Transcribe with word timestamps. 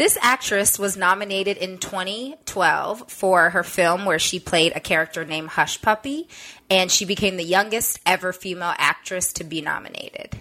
This 0.00 0.16
actress 0.22 0.78
was 0.78 0.96
nominated 0.96 1.58
in 1.58 1.76
2012 1.76 3.12
for 3.12 3.50
her 3.50 3.62
film 3.62 4.06
where 4.06 4.18
she 4.18 4.40
played 4.40 4.72
a 4.74 4.80
character 4.80 5.26
named 5.26 5.50
Hush 5.50 5.82
Puppy, 5.82 6.26
and 6.70 6.90
she 6.90 7.04
became 7.04 7.36
the 7.36 7.44
youngest 7.44 8.00
ever 8.06 8.32
female 8.32 8.72
actress 8.78 9.34
to 9.34 9.44
be 9.44 9.60
nominated. 9.60 10.38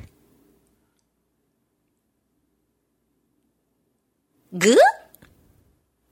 Good? 4.57 4.79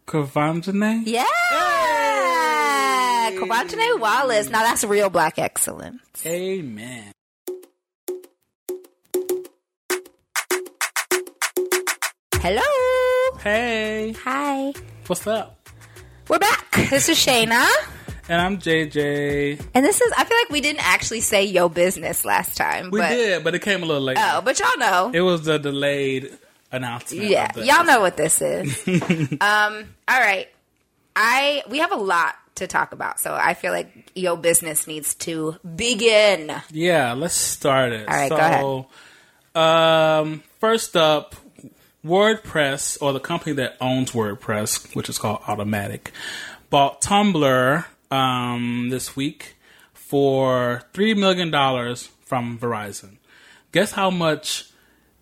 Quvenzhané? 0.05 1.03
Yeah! 1.05 1.23
Quvenzhané 3.31 3.97
Wallace. 3.97 4.49
Now 4.49 4.63
that's 4.63 4.83
real 4.83 5.09
black 5.09 5.39
excellence. 5.39 6.01
Amen. 6.25 7.13
Hello! 12.41 13.16
Hey, 13.35 14.15
Hi. 14.23 14.73
what's 15.05 15.27
up? 15.27 15.69
We're 16.27 16.39
back. 16.39 16.71
This 16.89 17.07
is 17.07 17.17
Shayna. 17.17 17.67
And 18.27 18.41
I'm 18.41 18.57
JJ. 18.57 19.61
And 19.73 19.85
this 19.85 20.01
is, 20.01 20.13
I 20.17 20.23
feel 20.23 20.37
like 20.37 20.49
we 20.49 20.59
didn't 20.59 20.85
actually 20.85 21.21
say 21.21 21.45
yo 21.45 21.69
business 21.69 22.25
last 22.25 22.57
time. 22.57 22.89
We 22.89 22.99
but, 22.99 23.09
did, 23.09 23.43
but 23.43 23.53
it 23.53 23.61
came 23.61 23.83
a 23.83 23.85
little 23.85 24.01
late. 24.01 24.17
Oh, 24.19 24.41
but 24.41 24.59
y'all 24.59 24.77
know. 24.77 25.11
It 25.13 25.21
was 25.21 25.43
the 25.43 25.59
delayed 25.59 26.35
announcement. 26.71 27.29
yeah, 27.29 27.51
y'all 27.57 27.85
know 27.85 28.01
what 28.01 28.17
this 28.17 28.41
is. 28.41 28.87
um, 28.87 29.85
all 30.07 30.19
right. 30.19 30.47
I, 31.15 31.63
we 31.69 31.79
have 31.79 31.91
a 31.91 31.97
lot 31.97 32.35
to 32.55 32.65
talk 32.65 32.91
about, 32.91 33.19
so 33.19 33.33
I 33.33 33.53
feel 33.53 33.71
like 33.71 34.11
yo 34.15 34.35
business 34.35 34.87
needs 34.87 35.13
to 35.15 35.57
begin. 35.75 36.51
Yeah, 36.71 37.13
let's 37.13 37.35
start 37.35 37.93
it. 37.93 38.07
All 38.07 38.15
right, 38.15 38.29
so, 38.29 38.37
go 38.37 38.85
ahead. 39.55 40.25
Um, 40.25 40.43
first 40.59 40.95
up, 40.95 41.35
WordPress, 42.05 42.97
or 43.01 43.13
the 43.13 43.19
company 43.19 43.53
that 43.55 43.77
owns 43.81 44.11
WordPress, 44.11 44.95
which 44.95 45.09
is 45.09 45.17
called 45.17 45.41
Automattic, 45.41 46.11
bought 46.69 47.01
Tumblr 47.01 47.85
um, 48.11 48.89
this 48.89 49.15
week 49.15 49.55
for 49.93 50.83
$3 50.93 51.17
million 51.17 51.51
from 52.25 52.57
Verizon. 52.57 53.17
Guess 53.71 53.91
how 53.91 54.09
much 54.09 54.69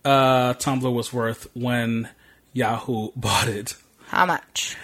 uh, 0.03 0.53
Tumblr 0.53 0.94
was 0.94 1.11
worth 1.11 1.47
when 1.53 2.09
Yahoo 2.53 3.09
bought 3.16 3.47
it? 3.47 3.75
How 4.07 4.25
much? 4.25 4.78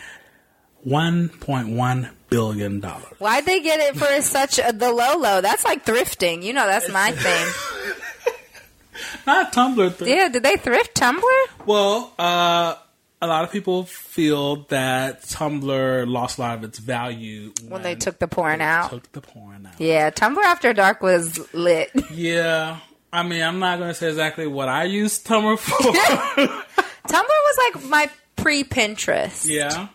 $1.1 0.85 2.09
billion. 2.29 2.81
Why'd 2.81 3.45
they 3.45 3.61
get 3.61 3.79
it 3.79 3.95
for 3.95 4.21
such 4.21 4.57
a, 4.57 4.73
the 4.73 4.91
low 4.91 5.17
low? 5.17 5.41
That's 5.41 5.63
like 5.63 5.85
thrifting. 5.85 6.41
You 6.41 6.53
know, 6.53 6.65
that's 6.65 6.89
my 6.89 7.11
thing. 7.15 7.47
Not 9.27 9.53
Tumblr. 9.53 9.97
th- 9.97 10.09
Yeah, 10.09 10.29
did 10.29 10.43
they 10.43 10.55
thrift 10.57 10.95
Tumblr? 10.95 11.45
Well, 11.65 12.13
uh, 12.19 12.75
a 13.21 13.27
lot 13.27 13.43
of 13.43 13.51
people 13.51 13.83
feel 13.85 14.63
that 14.69 15.21
Tumblr 15.23 16.07
lost 16.07 16.37
a 16.37 16.41
lot 16.41 16.57
of 16.57 16.63
its 16.63 16.79
value 16.79 17.53
When 17.67 17.81
they 17.83 17.95
took 17.95 18.19
the 18.19 18.27
porn 18.27 18.61
out. 18.61 18.89
took 18.89 19.11
the 19.11 19.21
porn 19.21 19.65
out. 19.67 19.79
Yeah, 19.79 20.09
Tumblr 20.09 20.43
After 20.43 20.73
Dark 20.73 21.01
was 21.01 21.39
lit. 21.53 21.91
Yeah. 22.11 22.77
I 23.13 23.23
mean, 23.23 23.41
I'm 23.43 23.59
not 23.59 23.75
to 23.77 23.93
say 23.93 24.07
exactly 24.07 24.47
what 24.47 24.69
I 24.69 24.85
used 24.85 25.27
Tumblr 25.27 25.59
for. 25.59 25.75
Tumblr 27.07 27.23
was 27.27 27.73
like 27.73 27.83
my 27.89 28.09
pre 28.37 28.63
Pinterest. 28.63 29.45
yeah. 29.47 29.87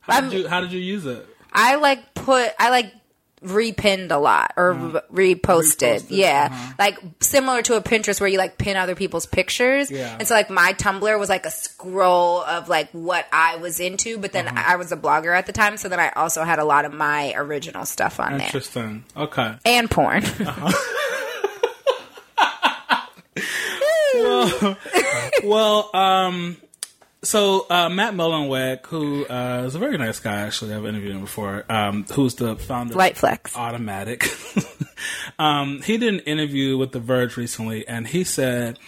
How 0.00 0.20
did 0.20 0.32
you 0.32 0.48
How 0.48 0.60
did 0.60 0.72
you 0.72 0.80
use 0.80 1.04
it? 1.06 1.26
I 1.52 1.76
like 1.76 2.14
put 2.14 2.50
I 2.58 2.70
like 2.70 2.92
repinned 3.42 4.10
a 4.12 4.18
lot 4.18 4.52
or 4.56 4.72
re- 4.72 5.34
reposted. 5.34 6.00
Reposted, 6.02 6.06
Yeah. 6.10 6.48
uh-huh. 6.50 6.72
Like 6.78 6.98
similar 7.20 7.62
to 7.62 7.74
a 7.76 7.80
Pinterest 7.82 8.20
where 8.20 8.28
you 8.28 8.38
like 8.38 8.56
pin 8.58 8.76
other 8.76 8.94
people's 8.94 9.26
pictures. 9.26 9.90
Yeah. 9.90 10.16
And 10.18 10.26
so 10.28 10.34
like 10.34 10.48
my 10.50 10.72
Tumblr 10.74 11.18
was 11.18 11.28
like 11.28 11.44
a 11.46 11.50
scroll 11.50 12.42
of 12.42 12.68
like 12.68 12.90
what 12.92 13.26
I 13.32 13.56
was 13.56 13.80
into, 13.80 14.18
but 14.18 14.32
then 14.32 14.48
Uh-huh. 14.48 14.62
I 14.66 14.76
was 14.76 14.92
a 14.92 14.96
blogger 14.96 15.36
at 15.36 15.46
the 15.46 15.52
time, 15.52 15.76
so 15.76 15.88
then 15.88 16.00
I 16.00 16.10
also 16.10 16.44
had 16.44 16.58
a 16.58 16.64
lot 16.64 16.84
of 16.84 16.92
my 16.92 17.32
original 17.36 17.84
stuff 17.84 18.20
on 18.20 18.38
there. 18.38 18.46
Interesting. 18.46 19.04
Okay. 19.16 19.54
And 19.64 19.90
porn. 19.90 20.22
Well, 24.14 24.76
well, 25.44 25.90
um, 25.96 26.56
so 27.22 27.66
uh, 27.70 27.88
Matt 27.88 28.14
Mullenweg, 28.14 28.86
who 28.86 29.26
uh, 29.26 29.64
is 29.66 29.74
a 29.74 29.78
very 29.78 29.96
nice 29.96 30.18
guy, 30.18 30.40
actually, 30.40 30.74
I've 30.74 30.84
interviewed 30.84 31.14
him 31.14 31.20
before, 31.20 31.64
um, 31.68 32.04
who's 32.12 32.34
the 32.34 32.56
founder 32.56 32.94
Light 32.94 33.12
of 33.12 33.18
flex. 33.18 33.54
Automattic. 33.54 34.28
um, 35.38 35.80
he 35.82 35.98
did 35.98 36.14
an 36.14 36.20
interview 36.20 36.76
with 36.76 36.92
The 36.92 37.00
Verge 37.00 37.36
recently, 37.36 37.86
and 37.86 38.06
he 38.06 38.24
said, 38.24 38.78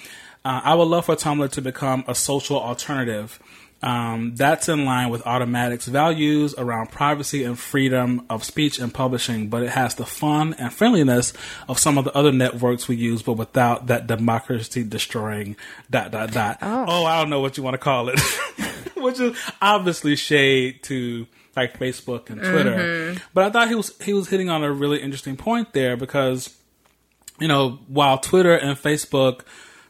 uh, 0.45 0.61
"I 0.65 0.75
would 0.75 0.89
love 0.89 1.07
for 1.07 1.15
Tumblr 1.15 1.51
to 1.53 1.63
become 1.63 2.05
a 2.09 2.15
social 2.15 2.61
alternative." 2.61 3.39
Um, 3.85 4.35
that's 4.35 4.71
in 4.71 4.87
line 4.87 5.11
with 5.11 5.27
Automattic's 5.27 5.87
values 5.87 6.55
around 6.57 6.91
privacy 6.91 7.45
and 7.45 7.59
freedom 7.59 8.25
of 8.31 8.43
speech 8.43 8.79
and 8.79 8.93
publishing, 8.93 9.49
but 9.51 9.63
it 9.63 9.69
has 9.69 9.95
the 9.95 10.07
fun 10.07 10.55
and 10.55 10.73
friendliness 10.73 11.35
of 11.69 11.79
some 11.79 11.99
of 11.99 12.07
the 12.07 12.17
other 12.17 12.33
networks 12.33 12.89
we 12.89 12.97
use, 12.97 13.21
but 13.21 13.35
without 13.35 13.89
that 13.89 14.07
democracy 14.07 14.85
destroying 14.85 15.55
dot 15.91 16.13
dot 16.13 16.33
dot. 16.33 16.59
Oh, 16.63 17.05
I 17.05 17.21
don't 17.21 17.29
know 17.29 17.41
what 17.41 17.59
you 17.59 17.63
want 17.63 17.75
to 17.75 17.79
call 17.79 18.09
it, 18.09 18.19
which 18.97 19.21
is 19.21 19.37
obviously 19.61 20.17
shade 20.17 20.83
to 20.85 21.27
like 21.55 21.79
Facebook 21.79 22.31
and 22.31 22.41
Twitter. 22.41 23.21
But 23.35 23.45
I 23.45 23.51
thought 23.51 23.69
he 23.69 23.75
was 23.75 23.95
he 24.03 24.15
was 24.15 24.31
hitting 24.31 24.49
on 24.49 24.65
a 24.65 24.73
really 24.73 25.03
interesting 25.03 25.37
point 25.37 25.75
there 25.75 25.99
because 25.99 26.57
you 27.39 27.49
know, 27.49 27.81
while 27.89 28.19
Twitter 28.19 28.55
and 28.55 28.79
Facebook, 28.79 29.41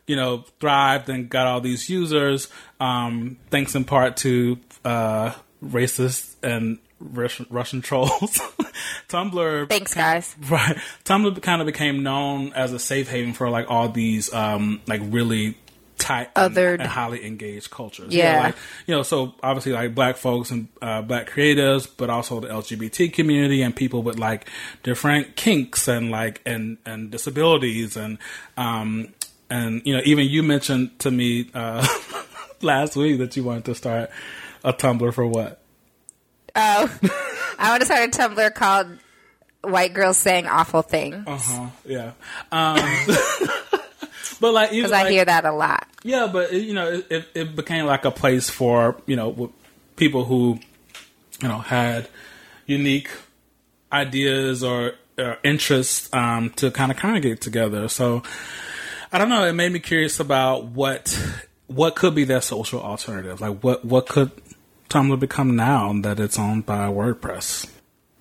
you 0.06 0.16
know, 0.16 0.44
thrived 0.60 1.08
and 1.08 1.28
got 1.28 1.46
all 1.46 1.60
these 1.60 1.88
users, 1.88 2.48
um, 2.80 3.36
thanks 3.50 3.74
in 3.74 3.84
part 3.84 4.16
to 4.18 4.58
uh, 4.84 5.32
racist 5.64 6.34
and 6.42 6.78
Russian, 7.00 7.46
Russian 7.50 7.80
trolls, 7.82 8.10
Tumblr. 9.08 9.68
Thanks, 9.68 9.94
guys. 9.94 10.34
Right, 10.48 10.76
Tumblr 11.04 11.40
kind 11.42 11.60
of 11.60 11.66
became 11.66 12.02
known 12.02 12.52
as 12.52 12.72
a 12.72 12.78
safe 12.78 13.08
haven 13.10 13.32
for 13.34 13.50
like 13.50 13.70
all 13.70 13.88
these 13.88 14.32
um, 14.32 14.80
like 14.86 15.00
really 15.04 15.56
tight 15.98 16.28
and, 16.36 16.54
Othered. 16.54 16.80
and 16.80 16.88
highly 16.88 17.24
engaged 17.26 17.70
cultures. 17.70 18.12
Yeah. 18.14 18.40
like 18.40 18.56
you 18.86 18.94
know, 18.94 19.02
so 19.02 19.34
obviously 19.42 19.72
like 19.72 19.94
black 19.94 20.16
folks 20.16 20.50
and 20.50 20.68
uh, 20.82 21.02
black 21.02 21.30
creatives, 21.30 21.88
but 21.96 22.10
also 22.10 22.40
the 22.40 22.48
LGBT 22.48 23.12
community 23.12 23.62
and 23.62 23.74
people 23.74 24.02
with 24.02 24.18
like 24.18 24.48
different 24.82 25.36
kinks 25.36 25.88
and 25.88 26.10
like 26.10 26.40
and 26.44 26.78
and 26.84 27.10
disabilities 27.10 27.96
and 27.96 28.18
um 28.56 29.08
and 29.54 29.82
you 29.84 29.94
know 29.96 30.02
even 30.04 30.26
you 30.26 30.42
mentioned 30.42 30.98
to 30.98 31.10
me 31.10 31.48
uh 31.54 31.86
last 32.62 32.96
week 32.96 33.18
that 33.18 33.36
you 33.36 33.44
wanted 33.44 33.64
to 33.66 33.74
start 33.74 34.10
a 34.64 34.72
Tumblr 34.72 35.12
for 35.12 35.26
what? 35.26 35.60
Oh, 36.56 36.98
I 37.58 37.70
want 37.70 37.80
to 37.82 37.86
start 37.86 38.08
a 38.08 38.18
Tumblr 38.18 38.54
called 38.54 38.98
"White 39.62 39.92
Girls 39.94 40.16
Saying 40.18 40.46
Awful 40.46 40.82
Things" 40.82 41.24
Uh 41.26 41.36
huh. 41.36 41.66
Yeah. 41.84 42.12
Um, 42.50 42.78
but 44.40 44.52
like 44.52 44.72
even 44.72 44.84
because 44.84 44.92
I 44.92 45.02
like- 45.04 45.12
hear 45.12 45.24
that 45.24 45.44
a 45.44 45.52
lot. 45.52 45.86
Yeah, 46.02 46.28
but 46.32 46.52
it, 46.52 46.62
you 46.62 46.74
know, 46.74 46.90
it, 46.90 47.06
it, 47.10 47.28
it 47.34 47.56
became 47.56 47.86
like 47.86 48.04
a 48.04 48.10
place 48.10 48.50
for 48.50 48.96
you 49.06 49.16
know 49.16 49.52
people 49.96 50.24
who 50.24 50.58
you 51.42 51.48
know 51.48 51.58
had 51.58 52.08
unique 52.66 53.10
ideas 53.92 54.64
or, 54.64 54.94
or 55.18 55.38
interests 55.44 56.12
um, 56.12 56.50
to 56.56 56.70
kind 56.70 56.90
of 56.90 56.96
congregate 56.98 57.40
together. 57.40 57.88
So 57.88 58.22
I 59.14 59.18
don't 59.18 59.28
know. 59.28 59.44
It 59.44 59.52
made 59.52 59.70
me 59.70 59.78
curious 59.78 60.18
about 60.18 60.64
what 60.64 61.16
what 61.68 61.94
could 61.94 62.16
be 62.16 62.24
their 62.24 62.40
social 62.40 62.82
alternative? 62.82 63.40
Like 63.40 63.62
what 63.62 63.84
what 63.84 64.08
could 64.08 64.32
Tumblr 64.90 65.20
become 65.20 65.54
now 65.54 65.92
that 66.00 66.18
it's 66.18 66.36
owned 66.36 66.66
by 66.66 66.88
WordPress? 66.88 67.70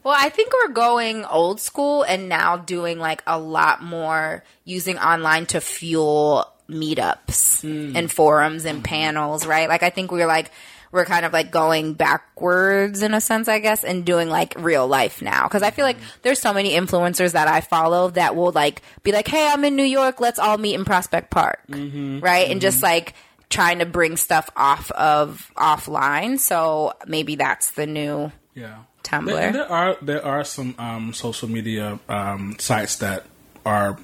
Well, 0.03 0.15
I 0.15 0.29
think 0.29 0.53
we're 0.53 0.71
going 0.71 1.25
old 1.25 1.59
school 1.59 2.03
and 2.03 2.29
now 2.29 2.57
doing 2.57 2.99
like 2.99 3.23
a 3.25 3.39
lot 3.39 3.81
more 3.81 4.43
using 4.65 4.99
online 4.99 5.47
to 5.47 5.61
fuel 5.61 6.47
meetups 6.69 7.61
hmm. 7.61 7.97
and 7.97 8.11
forums 8.11 8.63
and 8.65 8.83
panels, 8.83 9.47
right? 9.47 9.67
Like 9.67 9.81
I 9.81 9.89
think 9.89 10.11
we're 10.11 10.27
like 10.27 10.51
we're 10.93 11.05
kind 11.05 11.25
of 11.25 11.33
like 11.33 11.49
going 11.51 11.95
backwards 11.95 13.01
in 13.01 13.13
a 13.15 13.19
sense, 13.19 13.47
I 13.47 13.57
guess, 13.59 13.83
and 13.83 14.05
doing 14.05 14.29
like 14.29 14.53
real 14.57 14.87
life 14.87 15.21
now. 15.23 15.47
Cause 15.47 15.63
I 15.63 15.71
feel 15.71 15.85
like 15.85 15.97
there's 16.21 16.39
so 16.39 16.53
many 16.53 16.71
influencers 16.73 17.31
that 17.33 17.47
I 17.47 17.61
follow 17.61 18.11
that 18.11 18.35
will 18.35 18.51
like 18.51 18.81
be 19.01 19.11
like, 19.11 19.27
Hey, 19.27 19.49
I'm 19.51 19.65
in 19.65 19.75
New 19.75 19.83
York. 19.83 20.21
Let's 20.21 20.37
all 20.39 20.57
meet 20.57 20.75
in 20.75 20.85
Prospect 20.85 21.31
Park. 21.31 21.59
Right. 21.67 22.49
And 22.49 22.61
just 22.61 22.83
like 22.83 23.15
trying 23.49 23.79
to 23.79 23.85
bring 23.85 24.17
stuff 24.17 24.49
off 24.55 24.91
of 24.91 25.51
offline. 25.57 26.39
So 26.39 26.93
maybe 27.07 27.35
that's 27.35 27.71
the 27.71 27.87
new 27.87 28.31
Yeah. 28.53 28.83
Tumblr. 29.03 29.25
There, 29.33 29.51
there 29.51 29.71
are 29.71 29.97
there 30.01 30.23
are 30.25 30.43
some 30.45 30.75
um, 30.77 31.13
social 31.13 31.49
media 31.49 31.99
um, 32.07 32.55
sites 32.59 32.97
that 32.97 33.25
are 33.65 33.97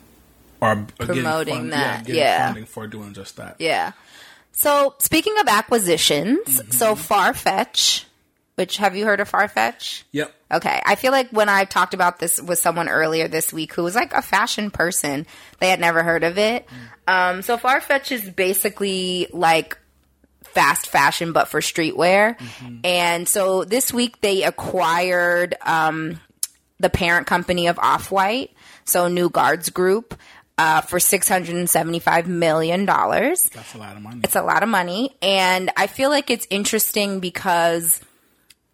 are 0.61 0.85
Promoting 0.97 1.55
fund- 1.55 1.71
that, 1.73 2.05
getting 2.05 2.19
yeah. 2.21 2.47
funding 2.47 2.65
for 2.65 2.85
doing 2.87 3.13
just 3.13 3.37
that. 3.37 3.55
Yeah. 3.59 3.93
So 4.51 4.95
speaking 4.99 5.35
of 5.39 5.47
acquisitions, 5.47 6.39
Mm-hmm. 6.47 6.71
so 6.71 6.95
Farfetch, 6.95 8.05
which 8.55 8.77
have 8.77 8.95
you 8.95 9.05
heard 9.05 9.19
of 9.21 9.31
Farfetch? 9.31 10.03
Yep. 10.11 10.33
Okay. 10.51 10.81
I 10.85 10.95
feel 10.95 11.11
like 11.11 11.29
when 11.29 11.47
I 11.47 11.63
talked 11.65 11.93
about 11.93 12.19
this 12.19 12.41
with 12.41 12.59
someone 12.59 12.89
earlier 12.89 13.27
this 13.27 13.53
week 13.53 13.73
who 13.73 13.83
was 13.83 13.95
like 13.95 14.13
a 14.13 14.21
fashion 14.21 14.69
person, 14.71 15.25
they 15.59 15.69
had 15.69 15.79
never 15.79 16.03
heard 16.03 16.23
of 16.23 16.37
it. 16.37 16.65
Um, 17.07 17.41
so 17.41 17.57
Farfetch 17.57 18.11
is 18.11 18.27
basically 18.29 19.27
like 19.31 19.77
fast 20.43 20.87
fashion, 20.87 21.31
but 21.31 21.47
for 21.47 21.61
streetwear. 21.61 22.35
And 22.83 23.27
so 23.29 23.63
this 23.63 23.93
week 23.93 24.19
they 24.21 24.43
acquired 24.43 25.55
um, 25.61 26.19
the 26.79 26.89
parent 26.89 27.27
company 27.27 27.67
of 27.67 27.77
Off 27.79 28.11
White, 28.11 28.51
so 28.85 29.07
New 29.07 29.29
Guards 29.29 29.69
Group, 29.69 30.15
uh, 30.59 30.81
for 30.81 30.99
$675 30.99 32.27
million. 32.27 32.85
That's 32.85 33.73
a 33.73 33.77
lot 33.77 33.95
of 33.95 34.01
money. 34.01 34.19
It's 34.25 34.35
a 34.35 34.41
lot 34.41 34.61
of 34.61 34.67
money. 34.67 35.15
And 35.21 35.71
I 35.77 35.87
feel 35.87 36.09
like 36.09 36.29
it's 36.29 36.45
interesting 36.49 37.21
because 37.21 38.01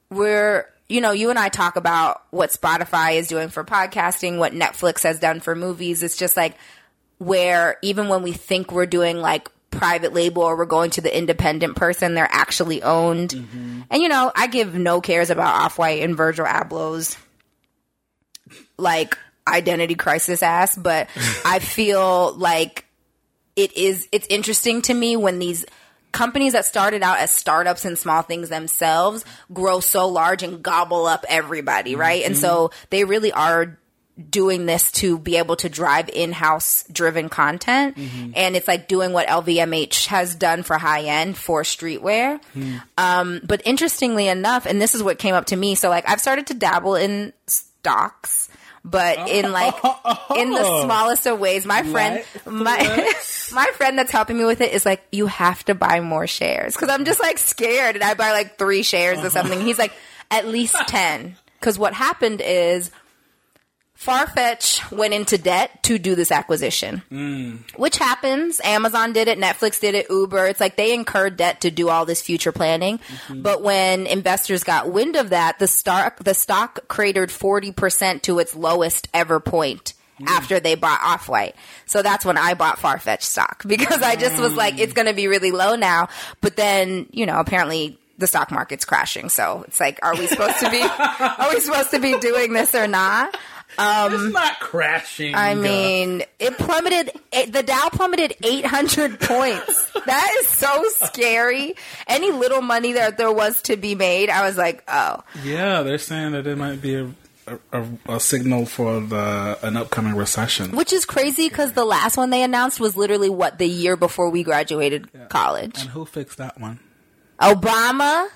we're, 0.10 0.68
you 0.90 1.00
know, 1.00 1.12
you 1.12 1.30
and 1.30 1.38
I 1.38 1.50
talk 1.50 1.76
about 1.76 2.24
what 2.32 2.50
Spotify 2.50 3.18
is 3.18 3.28
doing 3.28 3.50
for 3.50 3.64
podcasting, 3.64 4.40
what 4.40 4.52
Netflix 4.52 5.04
has 5.04 5.20
done 5.20 5.42
for 5.42 5.54
movies. 5.56 6.02
It's 6.02 6.18
just 6.18 6.36
like 6.36 6.58
where 7.20 7.78
even 7.84 8.08
when 8.10 8.24
we 8.24 8.32
think 8.32 8.72
we're 8.72 8.88
doing 8.88 9.18
like 9.18 9.48
private 9.70 10.12
label 10.12 10.42
or 10.42 10.58
we're 10.58 10.66
going 10.66 10.90
to 10.90 11.02
the 11.02 11.16
independent 11.16 11.76
person, 11.76 12.16
they're 12.16 12.28
actually 12.32 12.82
owned. 12.82 13.34
And, 13.92 14.02
you 14.02 14.10
know, 14.10 14.32
I 14.36 14.48
give 14.48 14.74
no 14.74 15.02
cares 15.02 15.30
about 15.30 15.62
Off 15.62 15.78
White 15.78 16.02
and 16.02 16.18
Virgil 16.18 16.48
Abloh's 16.48 17.16
like 18.78 19.20
identity 19.48 19.96
crisis 19.96 20.44
ass, 20.44 20.76
but 20.76 21.08
I 21.46 21.60
feel 21.60 22.34
like 22.34 22.86
it 23.56 23.76
is 23.78 24.08
it's 24.12 24.28
interesting 24.28 24.82
to 24.84 24.94
me 24.94 25.16
when 25.16 25.40
these 25.40 25.66
companies 26.12 26.54
that 26.54 26.66
started 26.66 27.04
out 27.04 27.20
as 27.20 27.30
startups 27.30 27.84
and 27.84 27.98
small 27.98 28.22
things 28.22 28.50
themselves 28.50 29.26
grow 29.54 29.82
so 29.82 30.08
large 30.08 30.44
and 30.44 30.64
gobble 30.64 31.06
up 31.06 31.26
everybody, 31.28 31.92
mm-hmm. 31.92 32.02
right? 32.02 32.24
And 32.24 32.38
so 32.38 32.70
mm-hmm. 32.70 32.86
they 32.90 33.04
really 33.04 33.34
are 33.34 33.78
doing 34.30 34.66
this 34.66 34.92
to 34.94 35.20
be 35.20 35.36
able 35.36 35.58
to 35.58 35.68
drive 35.68 36.08
in-house 36.10 36.86
driven 36.90 37.28
content. 37.28 37.98
Mm-hmm. 37.98 38.32
And 38.36 38.56
it's 38.56 38.68
like 38.68 38.88
doing 38.88 39.12
what 39.12 39.28
LVMH 39.28 40.08
has 40.08 40.36
done 40.36 40.64
for 40.64 40.78
high 40.78 41.04
end 41.04 41.38
for 41.38 41.64
streetwear. 41.64 42.42
Hmm. 42.54 42.78
Um, 42.98 43.42
but 43.44 43.62
interestingly 43.66 44.30
enough, 44.30 44.66
and 44.66 44.82
this 44.82 44.96
is 44.96 45.04
what 45.04 45.20
came 45.20 45.36
up 45.36 45.48
to 45.48 45.56
me, 45.58 45.76
so 45.76 45.90
like 45.90 46.08
I've 46.10 46.22
started 46.22 46.48
to 46.48 46.54
dabble 46.54 46.96
in 46.96 47.34
stocks, 47.48 48.50
but 48.86 49.28
in 49.30 49.52
like 49.52 49.74
in 50.38 50.52
the 50.52 50.64
smallest 50.84 51.26
of 51.26 51.40
ways. 51.40 51.66
My 51.66 51.82
friend, 51.82 52.24
my 52.46 52.78
my 53.52 53.66
friend 53.74 53.98
that's 53.98 54.12
helping 54.12 54.38
me 54.38 54.46
with 54.46 54.62
it 54.62 54.72
is 54.72 54.86
like, 54.86 55.04
you 55.12 55.26
have 55.26 55.66
to 55.66 55.76
buy 55.76 56.00
more 56.00 56.28
shares 56.28 56.76
because 56.76 56.90
I'm 56.90 57.04
just 57.04 57.20
like 57.20 57.40
scared, 57.40 57.96
and 57.96 58.04
I 58.04 58.14
buy 58.14 58.32
like 58.32 58.58
three 58.58 58.84
shares 58.84 59.18
or 59.18 59.22
uh-huh. 59.22 59.30
something. 59.32 59.62
He's 59.62 59.80
like, 59.80 59.92
at 60.30 60.48
least 60.48 60.76
ten, 60.88 61.36
because 61.60 61.78
what 61.78 61.94
happened 61.94 62.42
is. 62.42 62.92
Farfetch 64.06 64.92
went 64.92 65.14
into 65.14 65.38
debt 65.38 65.82
to 65.84 65.98
do 65.98 66.16
this 66.16 66.32
acquisition, 66.32 67.02
mm. 67.12 67.78
which 67.78 67.98
happens. 67.98 68.62
Amazon 68.64 69.14
did 69.14 69.28
it, 69.28 69.40
Netflix 69.40 69.80
did 69.80 69.96
it, 69.96 70.08
Uber. 70.10 70.46
It's 70.48 70.60
like 70.60 70.76
they 70.76 70.94
incurred 70.94 71.38
debt 71.38 71.62
to 71.62 71.72
do 71.72 71.90
all 71.90 72.06
this 72.06 72.22
future 72.22 72.52
planning. 72.52 73.00
Mm-hmm. 73.00 73.42
But 73.42 73.62
when 73.62 74.06
investors 74.06 74.64
got 74.64 74.92
wind 74.92 75.16
of 75.16 75.32
that, 75.32 75.60
the 75.60 75.68
stock 75.68 76.24
the 76.24 76.34
stock 76.34 76.88
cratered 76.88 77.32
forty 77.32 77.72
percent 77.72 78.24
to 78.24 78.40
its 78.40 78.56
lowest 78.56 79.08
ever 79.14 79.40
point 79.40 79.94
mm. 80.20 80.28
after 80.28 80.60
they 80.60 80.76
bought 80.76 81.02
Off 81.04 81.28
White. 81.28 81.56
So 81.86 82.02
that's 82.02 82.26
when 82.26 82.38
I 82.38 82.54
bought 82.54 82.78
Farfetch 82.78 83.22
stock 83.22 83.64
because 83.68 84.02
I 84.02 84.16
just 84.16 84.40
was 84.40 84.56
like, 84.56 84.80
it's 84.80 84.94
going 84.94 85.08
to 85.08 85.14
be 85.14 85.28
really 85.28 85.52
low 85.52 85.76
now. 85.76 86.10
But 86.42 86.56
then, 86.56 87.08
you 87.12 87.26
know, 87.26 87.40
apparently 87.40 88.00
the 88.18 88.28
stock 88.28 88.52
market's 88.52 88.86
crashing. 88.86 89.30
So 89.30 89.66
it's 89.68 89.80
like, 89.80 90.00
are 90.02 90.16
we 90.16 90.28
supposed 90.28 90.60
to 90.60 90.70
be, 90.70 90.82
are 91.20 91.50
we 91.54 91.60
supposed 91.60 91.92
to 91.92 92.00
be 92.00 92.18
doing 92.20 92.54
this 92.54 92.74
or 92.76 92.88
not? 92.88 93.38
It's 93.78 94.34
not 94.34 94.60
crashing. 94.60 95.36
I 95.36 95.54
uh, 95.54 95.56
mean, 95.56 96.24
it 96.40 96.58
plummeted. 96.58 97.12
It, 97.32 97.52
the 97.52 97.64
Dow 97.64 97.90
plummeted 97.92 98.36
800 98.44 99.20
points. 99.20 99.92
That 100.06 100.38
is 100.40 100.48
so 100.48 100.84
scary. 100.90 101.76
Any 102.08 102.32
little 102.32 102.62
money 102.62 102.94
that 102.94 103.18
there 103.18 103.32
was 103.32 103.62
to 103.64 103.78
be 103.78 103.96
made, 103.96 104.30
I 104.30 104.46
was 104.46 104.58
like, 104.58 104.84
oh. 104.88 105.24
yeah, 105.44 105.82
they're 105.82 105.98
saying 105.98 106.34
that 106.34 106.48
it 106.48 106.58
might 106.58 106.82
be 106.82 106.96
a, 106.96 107.60
a, 107.72 107.86
a 108.08 108.20
signal 108.20 108.66
for 108.66 109.00
the 109.00 109.58
an 109.62 109.78
upcoming 109.78 110.16
recession. 110.16 110.76
Which 110.76 110.94
is 110.94 111.06
crazy 111.06 111.50
because 111.50 111.74
the 111.74 111.86
last 111.86 112.18
one 112.18 112.30
they 112.30 112.44
announced 112.44 112.80
was 112.80 112.96
literally 112.96 113.30
what 113.30 113.58
the 113.58 113.68
year 113.68 113.96
before 113.96 114.30
we 114.30 114.44
graduated 114.44 115.10
college. 115.30 115.82
And 115.82 115.90
who 115.90 116.06
fixed 116.06 116.38
that 116.38 116.60
one? 116.60 116.80
Obama, 117.40 118.30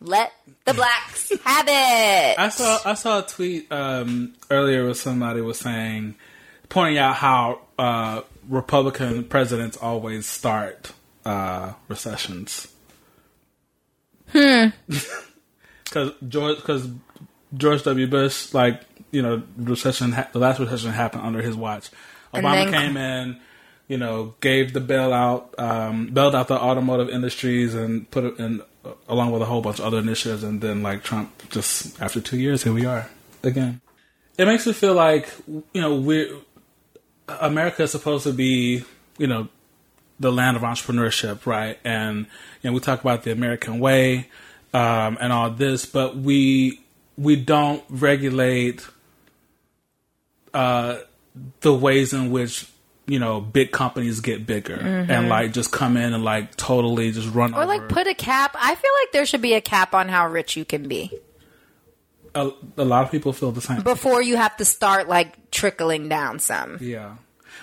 let 0.00 0.32
the 0.68 0.74
blacks 0.74 1.32
have 1.44 1.66
it. 1.68 2.38
I 2.38 2.48
saw 2.50 2.78
I 2.84 2.94
saw 2.94 3.18
a 3.20 3.22
tweet 3.22 3.70
um, 3.72 4.34
earlier 4.50 4.84
where 4.84 4.94
somebody 4.94 5.40
was 5.40 5.58
saying, 5.58 6.14
pointing 6.68 6.98
out 6.98 7.16
how 7.16 7.60
uh, 7.78 8.22
Republican 8.48 9.24
presidents 9.24 9.76
always 9.76 10.26
start 10.26 10.92
uh, 11.24 11.72
recessions. 11.88 12.68
Hmm. 14.32 14.66
Because 15.84 16.12
George, 16.28 16.56
because 16.58 16.86
George 17.56 17.82
W. 17.84 18.06
Bush, 18.06 18.52
like 18.52 18.82
you 19.10 19.22
know, 19.22 19.42
recession, 19.56 20.12
ha- 20.12 20.28
the 20.34 20.38
last 20.38 20.60
recession 20.60 20.90
happened 20.90 21.22
under 21.22 21.40
his 21.40 21.56
watch. 21.56 21.88
Obama 22.34 22.70
then- 22.70 22.72
came 22.74 22.96
in, 22.98 23.40
you 23.86 23.96
know, 23.96 24.34
gave 24.42 24.74
the 24.74 24.80
bailout, 24.80 25.58
um, 25.58 26.08
bailed 26.08 26.34
out 26.34 26.48
the 26.48 26.60
automotive 26.60 27.08
industries, 27.08 27.74
and 27.74 28.10
put 28.10 28.24
it 28.24 28.38
in 28.38 28.60
along 29.08 29.32
with 29.32 29.42
a 29.42 29.46
whole 29.46 29.60
bunch 29.60 29.78
of 29.78 29.84
other 29.84 29.98
initiatives. 29.98 30.42
And 30.42 30.60
then, 30.60 30.82
like 30.82 31.02
Trump, 31.02 31.50
just 31.50 32.00
after 32.00 32.20
two 32.20 32.38
years, 32.38 32.62
here 32.62 32.72
we 32.72 32.84
are 32.84 33.10
again. 33.42 33.80
It 34.36 34.46
makes 34.46 34.66
me 34.66 34.72
feel 34.72 34.94
like 34.94 35.32
you 35.46 35.80
know 35.80 35.96
we're 35.96 36.30
America 37.28 37.82
is 37.82 37.90
supposed 37.90 38.24
to 38.24 38.32
be, 38.32 38.84
you 39.18 39.26
know, 39.26 39.48
the 40.20 40.32
land 40.32 40.56
of 40.56 40.62
entrepreneurship, 40.62 41.46
right? 41.46 41.78
And 41.84 42.26
you 42.62 42.70
know, 42.70 42.74
we 42.74 42.80
talk 42.80 43.00
about 43.00 43.22
the 43.22 43.32
American 43.32 43.78
way 43.78 44.28
um, 44.74 45.18
and 45.20 45.32
all 45.32 45.50
this, 45.50 45.86
but 45.86 46.16
we 46.16 46.80
we 47.16 47.36
don't 47.36 47.82
regulate 47.88 48.86
uh, 50.54 50.98
the 51.60 51.74
ways 51.74 52.12
in 52.12 52.30
which 52.30 52.70
you 53.08 53.18
know 53.18 53.40
big 53.40 53.72
companies 53.72 54.20
get 54.20 54.46
bigger 54.46 54.76
and 54.76 55.28
like 55.28 55.52
just 55.52 55.72
come 55.72 55.96
in 55.96 56.12
and 56.14 56.22
like 56.22 56.54
totally 56.56 57.10
just 57.10 57.32
run 57.34 57.54
or 57.54 57.62
over. 57.62 57.66
like 57.66 57.88
put 57.88 58.06
a 58.06 58.14
cap. 58.14 58.54
I 58.54 58.74
feel 58.74 58.90
like 59.02 59.12
there 59.12 59.26
should 59.26 59.42
be 59.42 59.54
a 59.54 59.60
cap 59.60 59.94
on 59.94 60.08
how 60.08 60.28
rich 60.28 60.56
you 60.56 60.64
can 60.64 60.86
be 60.86 61.12
a, 62.34 62.50
a 62.76 62.84
lot 62.84 63.04
of 63.04 63.10
people 63.10 63.32
feel 63.32 63.52
the 63.52 63.60
same. 63.60 63.82
before 63.82 64.22
you 64.22 64.36
have 64.36 64.56
to 64.58 64.64
start 64.64 65.08
like 65.08 65.50
trickling 65.50 66.08
down 66.08 66.38
some. 66.38 66.78
Yeah. 66.80 67.16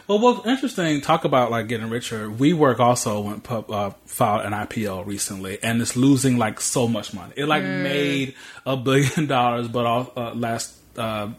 Well, 0.08 0.20
what's 0.20 0.46
interesting, 0.46 1.02
talk 1.02 1.26
about 1.26 1.50
like 1.50 1.68
getting 1.68 1.90
richer. 1.90 2.30
WeWork 2.30 2.80
also 2.80 3.22
went 3.22 3.44
pub, 3.44 3.72
uh, 3.72 3.92
filed 4.06 4.46
an 4.46 4.52
IPO 4.54 5.06
recently, 5.06 5.58
and 5.64 5.82
it's 5.82 5.96
losing 5.96 6.38
like 6.38 6.60
so 6.62 6.88
much 6.88 7.14
money. 7.14 7.34
It 7.36 7.46
like 7.48 7.64
made 7.64 8.36
a 8.66 8.78
billion 8.78 9.26
dollars, 9.28 9.68
but 9.68 9.86
all 9.86 10.12
uh, 10.16 10.34
last 10.34 10.78
uh, 10.98 11.30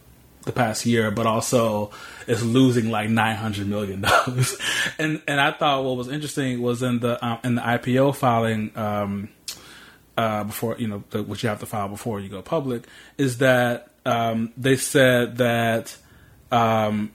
the 0.47 0.53
past 0.53 0.87
year, 0.87 1.11
but 1.11 1.27
also 1.27 1.91
it's 2.27 2.43
losing 2.43 2.91
like 2.91 3.11
nine 3.11 3.37
hundred 3.37 3.67
million 3.69 4.01
dollars. 4.01 4.57
and 4.99 5.21
and 5.29 5.41
I 5.41 5.53
thought 5.53 5.85
what 5.85 5.97
was 5.97 6.09
interesting 6.09 6.63
was 6.63 6.83
in 6.83 7.01
the 7.01 7.25
um, 7.25 7.39
in 7.45 7.55
the 7.57 7.63
IPO 7.63 8.17
filing. 8.17 8.73
Um, 8.77 9.29
uh, 10.17 10.45
before 10.45 10.77
you 10.79 10.89
know 10.89 11.05
the, 11.11 11.23
what 11.23 11.43
you 11.43 11.51
have 11.51 11.61
to 11.61 11.67
file 11.67 11.89
before 11.89 12.21
you 12.21 12.31
go 12.31 12.41
public 12.41 12.85
is 13.19 13.37
that 13.39 13.91
um, 14.07 14.53
they 14.57 14.77
said 14.77 15.37
that 15.37 15.95
um, 16.51 17.13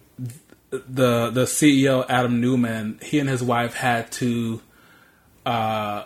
the 0.69 1.29
the 1.29 1.43
CEO 1.45 2.05
Adam 2.07 2.41
Neumann, 2.41 2.99
he 3.01 3.19
and 3.19 3.29
his 3.29 3.43
wife 3.43 3.73
had 3.73 4.11
to, 4.13 4.61
uh, 5.45 6.03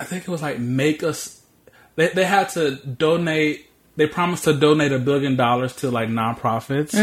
I 0.00 0.04
think 0.04 0.22
it 0.22 0.28
was 0.28 0.42
like 0.42 0.58
make 0.58 1.02
us. 1.02 1.42
They 1.96 2.08
they 2.08 2.24
had 2.24 2.48
to 2.50 2.76
donate. 2.76 3.68
They 3.96 4.06
promised 4.06 4.44
to 4.44 4.54
donate 4.54 4.92
a 4.92 4.98
billion 4.98 5.36
dollars 5.36 5.74
to 5.76 5.90
like 5.90 6.08
nonprofits, 6.08 6.94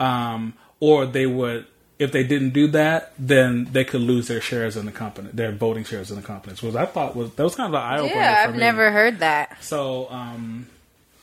um, 0.00 0.54
or 0.80 1.06
they 1.06 1.26
would. 1.26 1.66
If 1.98 2.12
they 2.12 2.24
didn't 2.24 2.50
do 2.50 2.68
that, 2.68 3.14
then 3.18 3.68
they 3.72 3.82
could 3.84 4.02
lose 4.02 4.28
their 4.28 4.42
shares 4.42 4.76
in 4.76 4.84
the 4.84 4.92
company, 4.92 5.30
their 5.32 5.50
voting 5.52 5.84
shares 5.84 6.10
in 6.10 6.16
the 6.16 6.22
companies. 6.22 6.62
Was 6.62 6.76
I 6.76 6.84
thought 6.84 7.16
was 7.16 7.32
that 7.34 7.42
was 7.42 7.54
kind 7.54 7.74
of 7.74 7.80
an 7.80 7.86
eye 7.86 7.98
opener. 7.98 8.14
Yeah, 8.14 8.44
I've 8.46 8.52
me. 8.52 8.60
never 8.60 8.90
heard 8.90 9.20
that. 9.20 9.64
So, 9.64 10.10
um, 10.10 10.66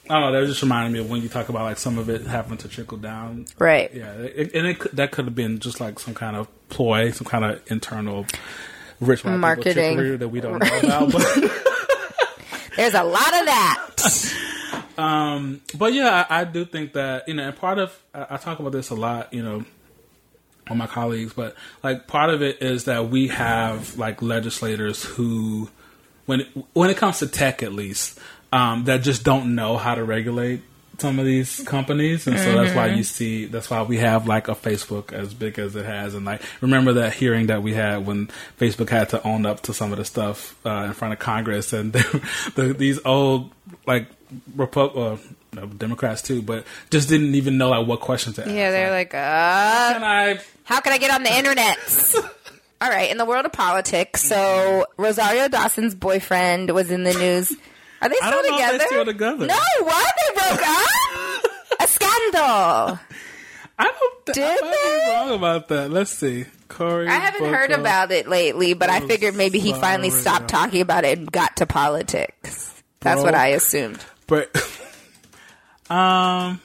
I 0.09 0.19
don't 0.19 0.33
know. 0.33 0.41
That 0.41 0.47
just 0.47 0.63
reminded 0.63 0.91
me 0.93 0.99
of 0.99 1.11
when 1.11 1.21
you 1.21 1.29
talk 1.29 1.49
about 1.49 1.61
like 1.63 1.77
some 1.77 1.99
of 1.99 2.09
it 2.09 2.25
having 2.25 2.57
to 2.57 2.67
trickle 2.67 2.97
down. 2.97 3.45
Right. 3.59 3.93
Yeah, 3.93 4.13
it, 4.13 4.55
and 4.55 4.65
it, 4.67 4.95
that 4.95 5.11
could 5.11 5.25
have 5.25 5.35
been 5.35 5.59
just 5.59 5.79
like 5.79 5.99
some 5.99 6.15
kind 6.15 6.35
of 6.35 6.47
ploy, 6.69 7.11
some 7.11 7.27
kind 7.27 7.45
of 7.45 7.61
internal 7.71 8.25
rich 8.99 9.23
Marketing. 9.23 10.17
that 10.17 10.29
we 10.29 10.41
don't 10.41 10.57
know 10.59 10.79
about. 10.79 11.11
But, 11.11 11.51
There's 12.75 12.95
a 12.95 13.03
lot 13.03 13.39
of 13.39 13.45
that. 13.45 14.39
but 15.77 15.93
yeah, 15.93 16.25
I, 16.29 16.41
I 16.41 16.43
do 16.43 16.65
think 16.65 16.93
that 16.93 17.27
you 17.27 17.33
know, 17.33 17.43
and 17.47 17.55
part 17.55 17.79
of 17.79 17.97
I, 18.13 18.27
I 18.31 18.37
talk 18.37 18.59
about 18.59 18.71
this 18.71 18.89
a 18.89 18.95
lot, 18.95 19.33
you 19.33 19.43
know, 19.43 19.65
on 20.69 20.77
my 20.77 20.87
colleagues, 20.87 21.33
but 21.33 21.55
like 21.83 22.07
part 22.07 22.29
of 22.29 22.41
it 22.41 22.61
is 22.61 22.85
that 22.85 23.09
we 23.09 23.27
have 23.29 23.97
like 23.97 24.21
legislators 24.21 25.03
who, 25.03 25.69
when 26.25 26.41
it, 26.41 26.47
when 26.73 26.89
it 26.89 26.97
comes 26.97 27.19
to 27.19 27.27
tech, 27.27 27.63
at 27.63 27.73
least, 27.73 28.19
um, 28.51 28.85
that 28.85 29.01
just 29.01 29.23
don't 29.23 29.55
know 29.55 29.77
how 29.77 29.95
to 29.95 30.03
regulate 30.03 30.61
some 30.99 31.17
of 31.17 31.25
these 31.25 31.61
companies, 31.65 32.27
and 32.27 32.37
so 32.37 32.53
that's 32.53 32.75
why 32.75 32.87
you 32.87 33.03
see 33.03 33.45
that's 33.45 33.69
why 33.69 33.81
we 33.81 33.97
have 33.97 34.27
like 34.27 34.47
a 34.47 34.53
Facebook 34.53 35.11
as 35.11 35.33
big 35.33 35.57
as 35.57 35.75
it 35.75 35.85
has, 35.85 36.13
and 36.13 36.25
like 36.25 36.41
remember 36.61 36.93
that 36.93 37.13
hearing 37.13 37.47
that 37.47 37.63
we 37.63 37.73
had 37.73 38.05
when 38.05 38.29
Facebook 38.59 38.89
had 38.89 39.09
to 39.09 39.21
own 39.27 39.45
up 39.45 39.61
to 39.61 39.73
some 39.73 39.91
of 39.91 39.97
the 39.97 40.05
stuff 40.05 40.55
uh, 40.65 40.83
in 40.87 40.93
front 40.93 41.13
of 41.13 41.19
Congress, 41.19 41.73
and 41.73 41.93
the, 42.55 42.75
these 42.77 42.99
old 43.05 43.51
like 43.87 44.07
Repu- 44.55 44.97
uh, 44.97 45.17
no, 45.53 45.65
Democrats 45.67 46.21
too, 46.21 46.41
but 46.41 46.65
just 46.89 47.09
didn't 47.09 47.35
even 47.35 47.57
know 47.57 47.69
like 47.69 47.87
what 47.87 47.99
questions 47.99 48.35
to 48.37 48.41
ask. 48.43 48.51
Yeah, 48.51 48.71
they're 48.71 48.91
like, 48.91 49.13
uh, 49.13 49.17
Can 49.93 50.03
I? 50.03 50.39
how 50.63 50.79
can 50.81 50.93
I 50.93 50.97
get 50.97 51.11
on 51.11 51.23
the 51.23 51.35
internet? 51.35 51.77
All 52.81 52.89
right, 52.89 53.09
in 53.09 53.17
the 53.17 53.25
world 53.25 53.45
of 53.45 53.53
politics, 53.53 54.23
so 54.23 54.85
Rosario 54.97 55.47
Dawson's 55.47 55.95
boyfriend 55.95 56.69
was 56.71 56.91
in 56.91 57.03
the 57.03 57.13
news. 57.13 57.51
Are 58.01 58.09
they 58.09 58.15
I 58.21 58.27
still 58.27 58.31
don't 58.31 58.51
know 58.51 58.57
if 58.57 58.59
together? 58.59 58.77
they're 58.79 58.87
still 58.87 59.05
together. 59.05 59.45
No, 59.45 59.59
what? 59.85 60.13
They 60.19 60.33
broke 60.33 60.67
up? 60.67 61.51
A 61.79 61.87
scandal. 61.87 62.99
I 63.79 63.83
don't. 63.85 64.25
Th- 64.25 64.35
Did 64.35 64.43
I 64.43 64.61
might 64.61 64.71
they? 64.83 64.99
be 65.05 65.11
wrong 65.11 65.31
about 65.37 65.67
that. 65.69 65.91
Let's 65.91 66.11
see. 66.11 66.45
Cory. 66.67 67.07
I 67.07 67.13
haven't 67.13 67.45
heard 67.53 67.71
about 67.71 68.11
it 68.11 68.27
lately, 68.27 68.73
but 68.73 68.89
I 68.89 68.99
figured 69.01 69.35
maybe 69.35 69.59
he 69.59 69.73
finally 69.73 70.09
stopped 70.09 70.47
talking 70.49 70.81
about 70.81 71.05
it 71.05 71.17
and 71.19 71.31
got 71.31 71.57
to 71.57 71.65
politics. 71.65 72.73
That's 72.99 73.21
what 73.21 73.35
I 73.35 73.47
assumed. 73.49 74.03
But 74.27 74.55
um, 75.89 76.61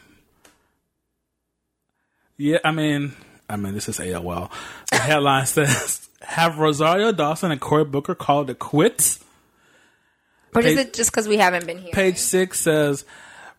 yeah. 2.37 2.59
I 2.65 2.71
mean, 2.73 3.12
I 3.49 3.57
mean, 3.57 3.75
this 3.75 3.88
is 3.88 3.99
AOL. 3.99 4.50
The 4.91 4.97
headline 4.97 5.47
says: 5.47 6.09
Have 6.23 6.59
Rosario 6.59 7.12
Dawson 7.12 7.50
and 7.50 7.61
Cory 7.61 7.85
Booker 7.85 8.15
called 8.15 8.50
it 8.50 8.59
quits? 8.59 9.23
Or 10.55 10.62
is 10.62 10.79
it 10.79 10.95
just 10.95 11.11
because 11.11 11.29
we 11.29 11.37
haven't 11.37 11.67
been 11.67 11.79
here? 11.79 11.93
Page 11.93 12.17
six 12.17 12.61
says. 12.61 13.05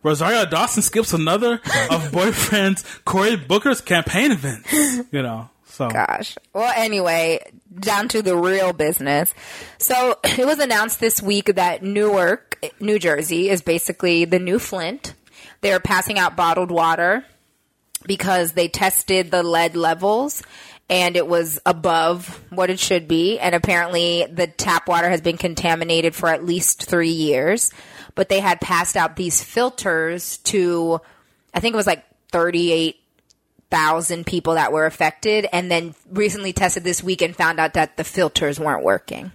Rosario 0.01 0.45
Dawson 0.45 0.81
skips 0.81 1.13
another 1.13 1.61
of 1.91 2.11
boyfriend's 2.11 2.83
Cory 3.03 3.35
Booker's 3.35 3.81
campaign 3.81 4.31
events. 4.31 4.71
You 5.11 5.21
know, 5.21 5.49
so 5.65 5.89
Gosh. 5.89 6.37
Well, 6.53 6.71
anyway, 6.75 7.39
down 7.77 8.07
to 8.09 8.21
the 8.21 8.35
real 8.35 8.73
business. 8.73 9.33
So 9.77 10.17
it 10.23 10.45
was 10.45 10.59
announced 10.59 10.99
this 10.99 11.21
week 11.21 11.55
that 11.55 11.83
Newark, 11.83 12.63
New 12.79 12.99
Jersey, 12.99 13.49
is 13.49 13.61
basically 13.61 14.25
the 14.25 14.39
new 14.39 14.59
Flint. 14.59 15.13
They're 15.61 15.79
passing 15.79 16.17
out 16.17 16.35
bottled 16.35 16.71
water 16.71 17.25
because 18.05 18.53
they 18.53 18.67
tested 18.67 19.29
the 19.29 19.43
lead 19.43 19.75
levels 19.75 20.41
and 20.89 21.15
it 21.15 21.27
was 21.27 21.59
above 21.65 22.43
what 22.49 22.69
it 22.69 22.79
should 22.79 23.07
be. 23.07 23.37
And 23.37 23.53
apparently 23.53 24.25
the 24.31 24.47
tap 24.47 24.87
water 24.87 25.09
has 25.09 25.21
been 25.21 25.37
contaminated 25.37 26.15
for 26.15 26.29
at 26.29 26.45
least 26.45 26.83
three 26.83 27.09
years. 27.09 27.71
But 28.15 28.29
they 28.29 28.39
had 28.39 28.59
passed 28.59 28.97
out 28.97 29.15
these 29.15 29.43
filters 29.43 30.37
to, 30.37 30.99
I 31.53 31.59
think 31.59 31.73
it 31.73 31.77
was 31.77 31.87
like 31.87 32.03
38 32.31 32.99
thousand 33.71 34.25
people 34.25 34.55
that 34.55 34.71
were 34.71 34.85
affected, 34.85 35.47
and 35.51 35.69
then 35.69 35.93
recently 36.11 36.53
tested 36.53 36.83
this 36.83 37.03
week 37.03 37.21
and 37.21 37.35
found 37.35 37.59
out 37.59 37.73
that 37.73 37.97
the 37.97 38.03
filters 38.03 38.59
weren't 38.59 38.83
working. 38.83 39.31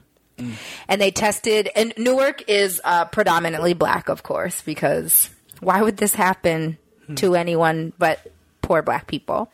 And 0.89 1.01
they 1.01 1.13
tested, 1.13 1.71
and 1.77 1.95
Newark 1.97 2.49
is 2.49 2.81
uh, 2.83 3.05
predominantly 3.05 3.73
black, 3.73 4.09
of 4.09 4.25
course, 4.25 4.63
because 4.63 5.31
why 5.61 5.81
would 5.81 5.97
this 5.97 6.15
happen 6.15 6.79
to 7.17 7.37
anyone 7.37 7.93
but 7.99 8.33
poor 8.61 8.83
black 8.83 9.07
people? 9.07 9.51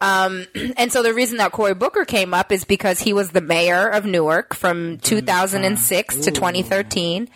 Um, 0.00 0.46
and 0.76 0.92
so 0.92 1.02
the 1.02 1.14
reason 1.14 1.38
that 1.38 1.52
Cory 1.52 1.74
Booker 1.74 2.04
came 2.04 2.34
up 2.34 2.52
is 2.52 2.64
because 2.64 3.00
he 3.00 3.12
was 3.12 3.30
the 3.30 3.40
mayor 3.40 3.88
of 3.88 4.04
Newark 4.04 4.54
from 4.54 4.98
2006 4.98 6.16
to 6.18 6.30
2013. 6.30 7.28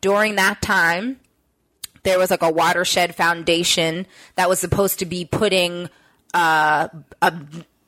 During 0.00 0.36
that 0.36 0.62
time, 0.62 1.20
there 2.04 2.18
was 2.18 2.30
like 2.30 2.42
a 2.42 2.50
watershed 2.50 3.14
foundation 3.14 4.06
that 4.36 4.48
was 4.48 4.58
supposed 4.58 5.00
to 5.00 5.06
be 5.06 5.26
putting 5.26 5.90
uh, 6.34 6.88
a 7.22 7.32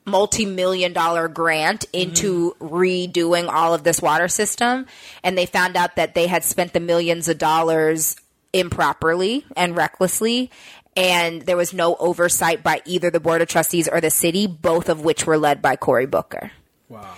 multi-million 0.05 0.93
dollar 0.93 1.27
grant 1.27 1.85
into 1.93 2.55
redoing 2.59 3.47
all 3.47 3.73
of 3.73 3.83
this 3.83 4.01
water 4.01 4.27
system. 4.27 4.85
And 5.23 5.37
they 5.37 5.45
found 5.45 5.77
out 5.77 5.95
that 5.95 6.13
they 6.13 6.27
had 6.27 6.43
spent 6.43 6.73
the 6.73 6.79
millions 6.79 7.29
of 7.29 7.37
dollars 7.37 8.15
improperly 8.51 9.45
and 9.55 9.75
recklessly. 9.75 10.51
And 10.95 11.41
there 11.43 11.57
was 11.57 11.73
no 11.73 11.95
oversight 11.95 12.61
by 12.61 12.81
either 12.85 13.09
the 13.09 13.19
board 13.19 13.41
of 13.41 13.47
trustees 13.47 13.87
or 13.87 13.99
the 13.99 14.11
city 14.11 14.45
both 14.45 14.89
of 14.89 15.01
which 15.01 15.25
were 15.25 15.37
led 15.37 15.61
by 15.61 15.75
Cory 15.75 16.05
Booker. 16.05 16.51
Wow. 16.89 17.15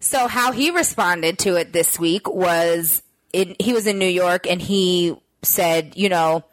so 0.00 0.26
how 0.26 0.52
he 0.52 0.70
responded 0.70 1.38
to 1.38 1.56
it 1.56 1.72
this 1.72 1.98
week 1.98 2.28
was 2.28 3.02
in, 3.32 3.56
he 3.58 3.72
was 3.72 3.86
in 3.86 3.98
New 3.98 4.08
York 4.08 4.46
and 4.46 4.60
he 4.60 5.16
said, 5.42 5.96
you 5.96 6.10
know, 6.10 6.44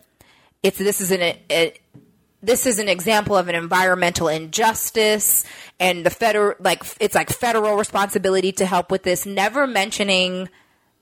it's 0.63 0.77
this 0.77 1.01
is 1.01 1.11
an 1.11 1.21
a, 1.49 1.73
this 2.43 2.65
is 2.65 2.79
an 2.79 2.89
example 2.89 3.37
of 3.37 3.47
an 3.47 3.55
environmental 3.55 4.27
injustice 4.27 5.45
and 5.79 6.05
the 6.05 6.09
federal 6.09 6.55
like 6.59 6.83
it's 6.99 7.15
like 7.15 7.29
federal 7.29 7.75
responsibility 7.75 8.51
to 8.53 8.65
help 8.65 8.91
with 8.91 9.03
this 9.03 9.25
never 9.25 9.67
mentioning 9.67 10.49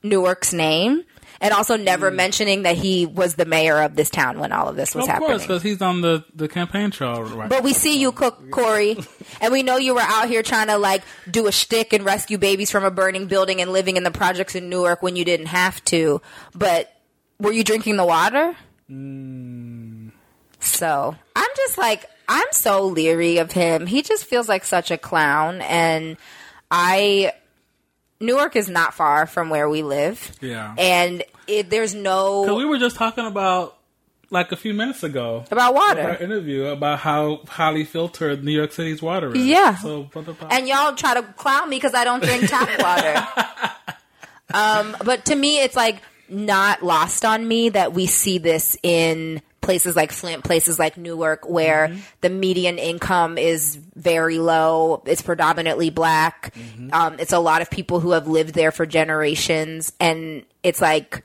Newark's 0.03 0.53
name 0.53 1.03
and 1.41 1.53
also 1.53 1.77
never 1.77 2.12
mm. 2.12 2.15
mentioning 2.15 2.63
that 2.63 2.75
he 2.75 3.05
was 3.05 3.36
the 3.36 3.46
mayor 3.46 3.81
of 3.81 3.96
this 3.96 4.10
town 4.10 4.39
when 4.39 4.51
all 4.51 4.67
of 4.67 4.75
this 4.75 4.93
was 4.93 5.05
Of 5.05 5.10
happening. 5.10 5.31
Of 5.31 5.38
course, 5.38 5.48
because 5.48 5.63
he's 5.63 5.81
on 5.81 6.01
the, 6.01 6.25
the 6.36 6.48
campaign 6.48 6.91
trail 6.91 7.24
right 7.24 7.50
But 7.50 7.63
we 7.63 7.74
see 7.74 8.00
you 8.00 8.12
cook, 8.12 8.51
Cory, 8.51 8.98
and 9.41 9.51
we 9.51 9.63
know 9.63 9.77
you 9.77 9.96
were 9.96 10.01
out 10.01 10.27
here 10.27 10.43
trying 10.43 10.67
to 10.67 10.77
like 10.77 11.03
do 11.29 11.48
a 11.48 11.51
shtick 11.51 11.93
and 11.93 12.03
rescue 12.03 12.38
babies 12.38 12.72
from 12.72 12.84
a 12.84 12.91
burning 12.91 13.27
building 13.27 13.62
and 13.62 13.72
living 13.72 13.98
in 13.98 14.03
the 14.03 14.12
projects 14.12 14.55
in 14.55 14.69
Newark 14.69 15.01
when 15.01 15.15
you 15.15 15.25
didn't 15.25 15.48
have 15.48 15.84
to. 15.86 16.22
But 16.53 16.93
were 17.39 17.53
you 17.53 17.63
drinking 17.63 17.98
the 17.98 18.05
water? 18.05 18.55
Mm. 18.89 19.69
So 20.60 21.16
I'm 21.36 21.50
just 21.56 21.78
like 21.78 22.06
I'm 22.28 22.48
so 22.51 22.86
leery 22.86 23.38
of 23.38 23.51
him. 23.51 23.88
He 23.88 24.01
just 24.01 24.25
feels 24.25 24.48
like 24.48 24.63
such 24.63 24.92
a 24.92 24.98
clown, 24.98 25.62
and 25.62 26.18
I 26.70 27.34
Newark 28.20 28.56
is 28.56 28.70
not 28.70 28.94
far 28.94 29.25
from 29.25 29.50
where 29.50 29.70
we 29.70 29.82
live. 29.82 30.32
Yeah. 30.42 30.75
and 30.78 31.24
it, 31.48 31.70
there's 31.70 31.96
no 31.96 32.56
we 32.56 32.66
were 32.66 32.78
just 32.78 32.96
talking 32.96 33.25
about 33.25 33.78
like 34.30 34.51
a 34.51 34.56
few 34.56 34.74
minutes 34.74 35.04
ago 35.04 35.46
about 35.50 35.74
water. 35.74 36.01
our 36.01 36.18
interview 36.18 36.66
about 36.66 37.00
how 37.00 37.42
highly 37.48 37.84
filtered 37.84 38.44
New 38.44 38.51
York 38.51 38.72
City's 38.72 39.01
water 39.01 39.36
is. 39.36 39.46
Yeah. 39.46 39.75
So 39.75 40.10
what 40.13 40.28
about 40.28 40.51
and 40.54 40.68
y'all 40.68 40.94
try 40.96 41.16
to 41.16 41.24
clown 41.24 41.70
me 41.70 41.78
because 41.78 41.94
I 41.96 42.04
don't 42.04 42.22
drink 42.22 42.48
tap 42.48 42.70
water. 42.80 44.08
um, 44.54 44.96
but 45.04 45.25
to 45.25 45.36
me, 45.36 45.62
it's 45.62 45.75
like 45.75 46.01
not 46.28 46.84
lost 46.84 47.25
on 47.25 47.48
me 47.48 47.70
that 47.70 47.94
we 47.94 48.06
see 48.06 48.38
this 48.38 48.78
in 48.84 49.42
places 49.62 49.96
like 49.96 50.12
Flint, 50.12 50.44
places 50.44 50.80
like 50.80 50.98
Newark, 50.98 51.48
where 51.48 51.96
the 52.22 52.30
median 52.30 52.78
income 52.78 53.38
is 53.38 53.75
very 53.75 54.39
low. 54.39 55.04
It's 55.06 55.22
predominantly 55.22 55.89
black. 55.89 56.54
Um, 56.92 57.20
it's 57.20 57.34
a 57.34 57.39
lot 57.39 57.62
of 57.62 57.70
people 57.70 58.00
who 58.00 58.12
have 58.12 58.28
lived 58.28 58.54
there 58.54 58.72
for 58.72 58.86
generations, 58.86 59.94
and 60.00 60.46
it's 60.63 60.82
like 60.82 61.24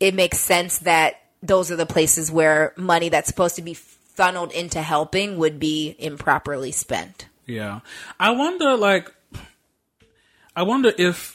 it 0.00 0.14
makes 0.14 0.38
sense 0.38 0.78
that 0.80 1.20
those 1.42 1.70
are 1.70 1.76
the 1.76 1.86
places 1.86 2.30
where 2.30 2.72
money 2.76 3.08
that's 3.08 3.28
supposed 3.28 3.56
to 3.56 3.62
be 3.62 3.74
funneled 3.74 4.52
into 4.52 4.80
helping 4.80 5.36
would 5.38 5.58
be 5.58 5.94
improperly 5.98 6.72
spent. 6.72 7.28
Yeah, 7.46 7.80
I 8.18 8.30
wonder. 8.30 8.76
Like, 8.76 9.12
I 10.56 10.62
wonder 10.62 10.92
if 10.96 11.33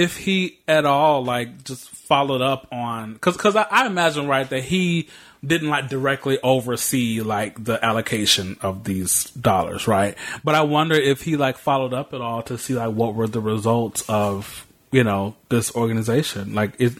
if 0.00 0.16
he 0.16 0.58
at 0.66 0.86
all 0.86 1.22
like 1.22 1.62
just 1.62 1.90
followed 1.90 2.40
up 2.40 2.66
on 2.72 3.12
because 3.12 3.36
because 3.36 3.54
I, 3.54 3.66
I 3.70 3.86
imagine 3.86 4.26
right 4.26 4.48
that 4.48 4.64
he 4.64 5.08
didn't 5.46 5.68
like 5.68 5.90
directly 5.90 6.38
oversee 6.42 7.20
like 7.20 7.62
the 7.62 7.82
allocation 7.84 8.56
of 8.62 8.84
these 8.84 9.24
dollars, 9.32 9.86
right? 9.86 10.16
But 10.42 10.54
I 10.54 10.62
wonder 10.62 10.94
if 10.94 11.20
he 11.20 11.36
like 11.36 11.58
followed 11.58 11.92
up 11.92 12.14
at 12.14 12.22
all 12.22 12.42
to 12.44 12.56
see 12.56 12.74
like 12.74 12.94
what 12.94 13.14
were 13.14 13.26
the 13.26 13.40
results 13.40 14.02
of 14.08 14.66
you 14.90 15.04
know 15.04 15.36
this 15.50 15.74
organization, 15.76 16.54
like 16.54 16.80
it. 16.80 16.94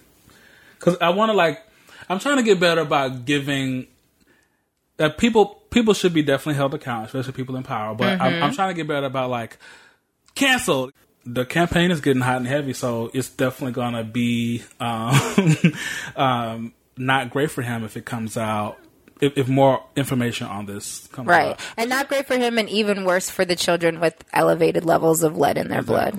Because 0.78 0.98
I 1.00 1.10
want 1.10 1.30
to 1.30 1.36
like, 1.36 1.62
I'm 2.10 2.18
trying 2.18 2.36
to 2.36 2.42
get 2.42 2.60
better 2.60 2.82
about 2.82 3.24
giving 3.24 3.86
that 4.98 5.16
people 5.16 5.46
people 5.70 5.94
should 5.94 6.12
be 6.12 6.22
definitely 6.22 6.56
held 6.56 6.74
accountable, 6.74 7.06
especially 7.06 7.32
people 7.32 7.56
in 7.56 7.62
power. 7.62 7.94
But 7.94 8.08
I'm, 8.08 8.20
I'm 8.20 8.32
mm-hmm. 8.32 8.54
trying 8.54 8.68
to 8.68 8.74
get 8.74 8.86
better 8.86 9.06
about 9.06 9.30
like 9.30 9.56
canceled. 10.34 10.92
The 11.24 11.44
campaign 11.44 11.90
is 11.90 12.00
getting 12.00 12.22
hot 12.22 12.38
and 12.38 12.46
heavy, 12.46 12.72
so 12.72 13.10
it's 13.12 13.28
definitely 13.28 13.72
gonna 13.72 14.04
be 14.04 14.62
um, 14.78 15.14
um, 16.16 16.74
not 16.96 17.30
great 17.30 17.50
for 17.50 17.62
him 17.62 17.84
if 17.84 17.96
it 17.96 18.04
comes 18.04 18.36
out. 18.36 18.78
If, 19.20 19.36
if 19.36 19.48
more 19.48 19.84
information 19.96 20.46
on 20.46 20.64
this 20.64 21.06
comes 21.08 21.28
out. 21.28 21.30
Right. 21.30 21.50
out, 21.50 21.60
And 21.76 21.90
not 21.90 22.08
great 22.08 22.26
for 22.26 22.38
him 22.38 22.56
and 22.56 22.70
even 22.70 23.04
worse 23.04 23.28
for 23.28 23.44
the 23.44 23.54
children 23.54 24.00
with 24.00 24.14
elevated 24.32 24.86
levels 24.86 25.22
of 25.22 25.36
lead 25.36 25.58
in 25.58 25.68
their 25.68 25.82
blood. 25.82 26.18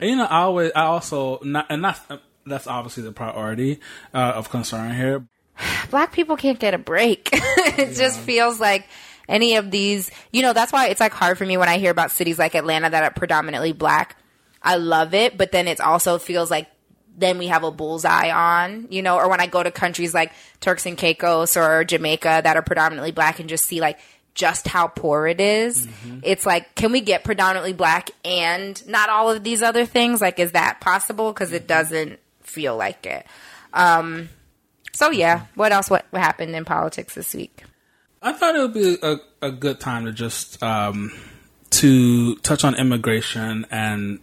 And 0.00 0.10
you 0.10 0.16
know, 0.16 0.24
I 0.24 0.40
always, 0.42 0.72
I 0.74 0.84
also, 0.84 1.40
not, 1.42 1.66
and 1.68 1.82
not, 1.82 2.00
that's 2.46 2.66
obviously 2.66 3.02
the 3.02 3.12
priority 3.12 3.80
uh, 4.14 4.32
of 4.34 4.48
concern 4.48 4.94
here. 4.94 5.26
black 5.90 6.12
people 6.12 6.36
can't 6.36 6.58
get 6.58 6.74
a 6.74 6.78
break. 6.78 7.28
it 7.32 7.94
just 7.94 8.18
feels 8.20 8.58
like 8.60 8.86
any 9.28 9.56
of 9.56 9.70
these, 9.70 10.10
you 10.32 10.42
know, 10.42 10.52
that's 10.52 10.72
why 10.72 10.88
it's 10.88 11.00
like 11.00 11.12
hard 11.12 11.38
for 11.38 11.44
me 11.44 11.56
when 11.56 11.68
I 11.68 11.78
hear 11.78 11.90
about 11.90 12.10
cities 12.10 12.38
like 12.38 12.54
Atlanta 12.54 12.90
that 12.90 13.02
are 13.02 13.10
predominantly 13.10 13.72
black. 13.72 14.16
I 14.62 14.76
love 14.76 15.14
it, 15.14 15.36
but 15.38 15.52
then 15.52 15.68
it 15.68 15.80
also 15.80 16.18
feels 16.18 16.50
like 16.50 16.68
then 17.16 17.38
we 17.38 17.48
have 17.48 17.64
a 17.64 17.70
bullseye 17.70 18.30
on, 18.30 18.86
you 18.90 19.02
know, 19.02 19.16
or 19.16 19.28
when 19.28 19.40
I 19.40 19.46
go 19.46 19.62
to 19.62 19.70
countries 19.70 20.14
like 20.14 20.32
Turks 20.60 20.86
and 20.86 20.96
Caicos 20.96 21.56
or 21.56 21.84
Jamaica 21.84 22.42
that 22.44 22.56
are 22.56 22.62
predominantly 22.62 23.10
black 23.10 23.40
and 23.40 23.48
just 23.48 23.64
see 23.64 23.80
like 23.80 23.98
just 24.34 24.68
how 24.68 24.86
poor 24.86 25.26
it 25.26 25.40
is. 25.40 25.88
It's 26.22 26.46
like, 26.46 26.76
can 26.76 26.92
we 26.92 27.00
get 27.00 27.24
predominantly 27.24 27.72
black 27.72 28.10
and 28.24 28.86
not 28.86 29.08
all 29.08 29.30
of 29.30 29.42
these 29.42 29.62
other 29.62 29.84
things? 29.84 30.20
Like, 30.20 30.38
is 30.38 30.52
that 30.52 30.80
possible? 30.80 31.32
Because 31.32 31.52
it 31.52 31.66
doesn't 31.66 32.20
feel 32.42 32.76
like 32.76 33.04
it. 33.04 33.26
Um, 33.72 34.28
so 34.92 35.10
yeah, 35.10 35.46
what 35.56 35.72
else? 35.72 35.90
What, 35.90 36.06
what 36.10 36.22
happened 36.22 36.54
in 36.54 36.64
politics 36.64 37.14
this 37.14 37.34
week? 37.34 37.64
I 38.22 38.32
thought 38.32 38.54
it 38.54 38.60
would 38.60 38.74
be 38.74 38.96
a, 39.02 39.16
a 39.42 39.50
good 39.50 39.80
time 39.80 40.04
to 40.04 40.12
just 40.12 40.62
um, 40.62 41.12
to 41.70 42.36
touch 42.36 42.64
on 42.64 42.76
immigration 42.76 43.66
and 43.70 44.20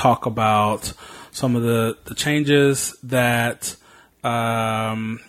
talk 0.00 0.24
about 0.24 0.92
some 1.30 1.54
of 1.54 1.62
the, 1.62 1.96
the 2.06 2.14
changes 2.14 2.96
that 3.02 3.76
um, 4.24 5.20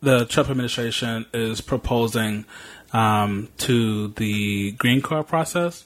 the 0.00 0.24
Trump 0.26 0.48
administration 0.48 1.26
is 1.34 1.60
proposing 1.60 2.44
um, 2.92 3.48
to 3.58 4.08
the 4.08 4.70
green 4.72 5.02
card 5.02 5.26
process. 5.26 5.84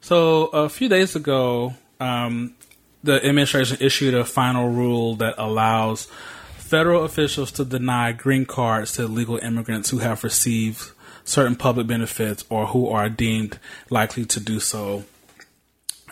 So 0.00 0.46
a 0.46 0.68
few 0.68 0.88
days 0.88 1.14
ago, 1.14 1.74
um, 2.00 2.54
the 3.04 3.24
administration 3.24 3.78
issued 3.80 4.14
a 4.14 4.24
final 4.24 4.68
rule 4.68 5.14
that 5.16 5.34
allows 5.38 6.08
federal 6.56 7.04
officials 7.04 7.52
to 7.52 7.64
deny 7.64 8.12
green 8.12 8.46
cards 8.46 8.92
to 8.92 9.04
illegal 9.04 9.38
immigrants 9.38 9.90
who 9.90 9.98
have 9.98 10.24
received 10.24 10.90
certain 11.24 11.54
public 11.54 11.86
benefits 11.86 12.44
or 12.50 12.66
who 12.66 12.88
are 12.88 13.08
deemed 13.08 13.58
likely 13.90 14.24
to 14.24 14.40
do 14.40 14.58
so 14.58 15.04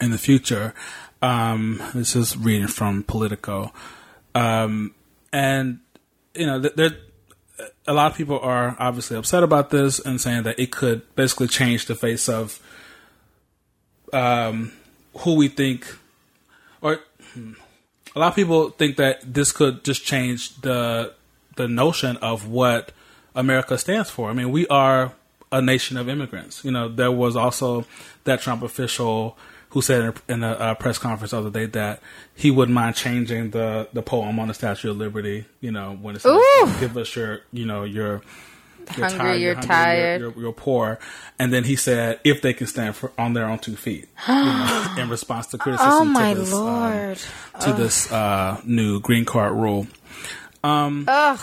in 0.01 0.11
the 0.11 0.19
future. 0.19 0.75
Um, 1.21 1.83
this 1.95 2.15
is 2.15 2.37
reading 2.37 2.69
from 2.69 3.03
Politico. 3.03 3.73
Um, 4.35 4.95
and, 5.33 5.81
you 6.35 6.47
know, 6.47 6.59
there, 6.61 6.97
a 7.87 7.93
lot 7.93 8.11
of 8.13 8.17
people 8.17 8.39
are 8.39 8.77
obviously 8.79 9.17
upset 9.17 9.43
about 9.43 9.71
this 9.71 9.99
and 9.99 10.21
saying 10.21 10.45
that 10.45 10.59
it 10.59 10.71
could 10.71 11.03
basically 11.15 11.49
change 11.49 11.87
the 11.87 11.95
face 11.95 12.29
of 12.29 12.61
um, 14.13 14.73
who 15.19 15.35
we 15.35 15.49
think, 15.49 15.87
or 16.81 17.01
hmm, 17.35 17.53
a 18.15 18.19
lot 18.19 18.29
of 18.29 18.35
people 18.37 18.71
think 18.71 18.97
that 18.97 19.35
this 19.35 19.53
could 19.53 19.85
just 19.85 20.05
change 20.05 20.61
the 20.61 21.15
the 21.57 21.69
notion 21.69 22.17
of 22.19 22.47
what 22.47 22.93
America 23.35 23.77
stands 23.77 24.11
for. 24.11 24.31
I 24.31 24.33
mean, 24.33 24.53
we 24.53 24.67
are 24.69 25.13
a 25.51 25.61
nation 25.61 25.97
of 25.97 26.09
immigrants. 26.09 26.65
You 26.65 26.71
know, 26.71 26.89
there 26.89 27.11
was 27.11 27.37
also 27.37 27.85
that 28.25 28.41
Trump 28.41 28.63
official 28.63 29.37
who 29.71 29.83
said 29.83 30.03
in 30.03 30.09
a, 30.09 30.33
in 30.33 30.45
a, 30.45 30.53
uh 30.53 30.75
press 30.75 30.99
conference 30.99 31.31
the 31.33 31.39
other 31.39 31.51
day 31.51 31.67
that 31.67 32.01
he 32.35 32.51
wouldn't 32.51 32.75
mind 32.75 32.97
changing 32.97 33.51
the 33.51 33.89
the 33.93 34.03
poem 34.03 34.39
on 34.39 34.49
the 34.49 34.55
Statue 34.55 34.91
of 34.91 34.97
Liberty. 34.97 35.47
You 35.61 35.73
know, 35.73 35.97
when 36.01 36.17
it 36.17 36.21
says. 36.21 36.41
"Give 36.81 36.97
us 36.97 37.15
your," 37.15 37.41
you 37.53 37.67
know, 37.67 37.85
your 37.85 38.23
Hungry, 38.91 39.43
you're 39.43 39.55
hungry, 39.55 39.69
tired. 39.69 40.21
You're, 40.21 40.31
you're, 40.31 40.43
you're 40.43 40.53
poor. 40.53 40.99
And 41.39 41.53
then 41.53 41.65
he 41.65 41.77
said, 41.77 42.21
if 42.25 42.43
they 42.43 42.53
can 42.53 42.67
stand 42.67 42.97
for, 42.97 43.13
on 43.19 43.35
their 43.35 43.45
own 43.47 43.59
two 43.59 43.77
feet, 43.77 44.09
you 44.29 44.35
know, 44.35 44.95
in 44.99 45.09
response 45.09 45.49
to 45.49 45.59
criticism 45.59 45.93
Oh 45.93 46.05
my 46.05 46.33
to 46.33 46.41
this, 46.41 46.53
um, 46.53 46.65
lord! 46.65 47.19
to 47.61 47.73
this 47.73 48.11
uh, 48.11 48.61
new 48.65 49.01
green 49.01 49.25
card 49.25 49.53
rule. 49.53 49.87
Ugh. 50.65 51.41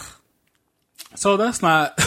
So 1.16 1.38
that's 1.38 1.62
not 1.62 2.00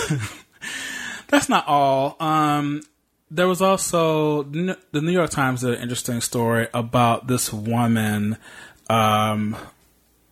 that's 1.29 1.49
not 1.49 1.67
all. 1.67 2.17
Um, 2.21 2.83
there 3.31 3.49
was 3.49 3.61
also 3.61 4.43
the 4.45 4.77
New 4.93 5.13
York 5.13 5.31
Times 5.31 5.61
did 5.61 5.75
an 5.75 5.83
interesting 5.83 6.21
story 6.21 6.69
about 6.73 7.27
this 7.27 7.53
woman 7.53 8.37
um, 8.89 9.57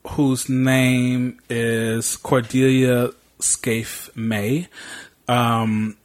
whose 0.08 0.48
name 0.48 1.40
is 1.50 2.16
Cordelia 2.16 3.10
Scaife 3.38 4.14
May, 4.16 4.68
um, 5.28 5.96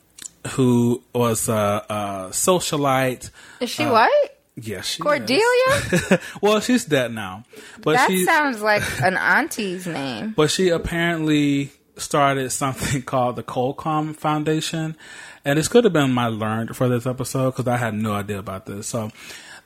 who 0.51 1.01
was 1.13 1.47
a, 1.47 1.86
a 1.89 1.93
socialite. 2.32 3.30
Is 3.60 3.69
she 3.69 3.86
white? 3.86 4.30
Yes, 4.56 4.86
she 4.86 5.01
is. 5.01 5.04
Cordelia? 5.04 6.19
well, 6.41 6.60
she's 6.60 6.86
dead 6.86 7.13
now, 7.13 7.45
but 7.82 7.93
that 7.93 8.10
she 8.10 8.25
sounds 8.25 8.62
like 8.62 8.84
an 9.01 9.15
auntie's 9.15 9.88
name. 9.88 10.32
but 10.36 10.51
she 10.51 10.69
apparently 10.69 11.71
started 11.95 12.51
something 12.51 13.01
called 13.04 13.38
the 13.38 13.43
Colcom 13.43 14.15
Foundation, 14.15 14.97
and 15.45 15.58
this 15.58 15.67
could 15.67 15.84
have 15.84 15.93
been 15.93 16.12
my 16.12 16.27
learned 16.27 16.75
for 16.75 16.88
this 16.89 17.06
episode 17.06 17.51
because 17.51 17.67
I 17.67 17.77
had 17.77 17.93
no 17.93 18.13
idea 18.13 18.39
about 18.39 18.65
this. 18.65 18.88
So, 18.88 19.12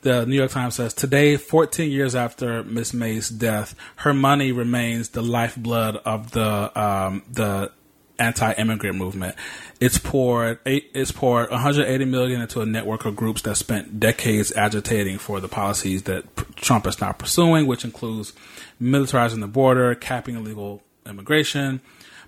the 0.01 0.25
New 0.25 0.35
York 0.35 0.51
Times 0.51 0.75
says 0.75 0.93
today, 0.93 1.35
14 1.35 1.89
years 1.89 2.13
after 2.13 2.63
Miss 2.63 2.93
May's 2.93 3.29
death, 3.29 3.75
her 3.97 4.13
money 4.13 4.51
remains 4.51 5.09
the 5.09 5.23
lifeblood 5.23 5.97
of 5.97 6.31
the 6.31 6.79
um, 6.79 7.23
the 7.31 7.71
anti-immigrant 8.19 8.97
movement. 8.97 9.35
It's 9.79 9.97
poured 9.97 10.59
it's 10.65 11.11
poured 11.11 11.49
180 11.49 12.05
million 12.05 12.41
into 12.41 12.61
a 12.61 12.65
network 12.65 13.05
of 13.05 13.15
groups 13.15 13.41
that 13.43 13.55
spent 13.55 13.99
decades 13.99 14.51
agitating 14.53 15.17
for 15.17 15.39
the 15.39 15.47
policies 15.47 16.03
that 16.03 16.23
Trump 16.55 16.88
is 16.88 17.01
now 17.01 17.11
pursuing, 17.11 17.67
which 17.67 17.83
includes 17.83 18.33
militarizing 18.81 19.41
the 19.41 19.47
border, 19.47 19.95
capping 19.95 20.35
illegal 20.35 20.81
immigration, 21.05 21.81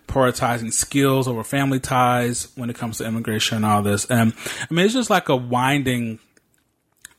prioritizing 0.08 0.72
skills 0.72 1.28
over 1.28 1.44
family 1.44 1.80
ties 1.80 2.48
when 2.56 2.70
it 2.70 2.76
comes 2.76 2.98
to 2.98 3.06
immigration 3.06 3.58
and 3.58 3.66
all 3.66 3.82
this. 3.82 4.06
And 4.06 4.34
I 4.70 4.74
mean, 4.74 4.86
it's 4.86 4.94
just 4.94 5.10
like 5.10 5.30
a 5.30 5.36
winding 5.36 6.20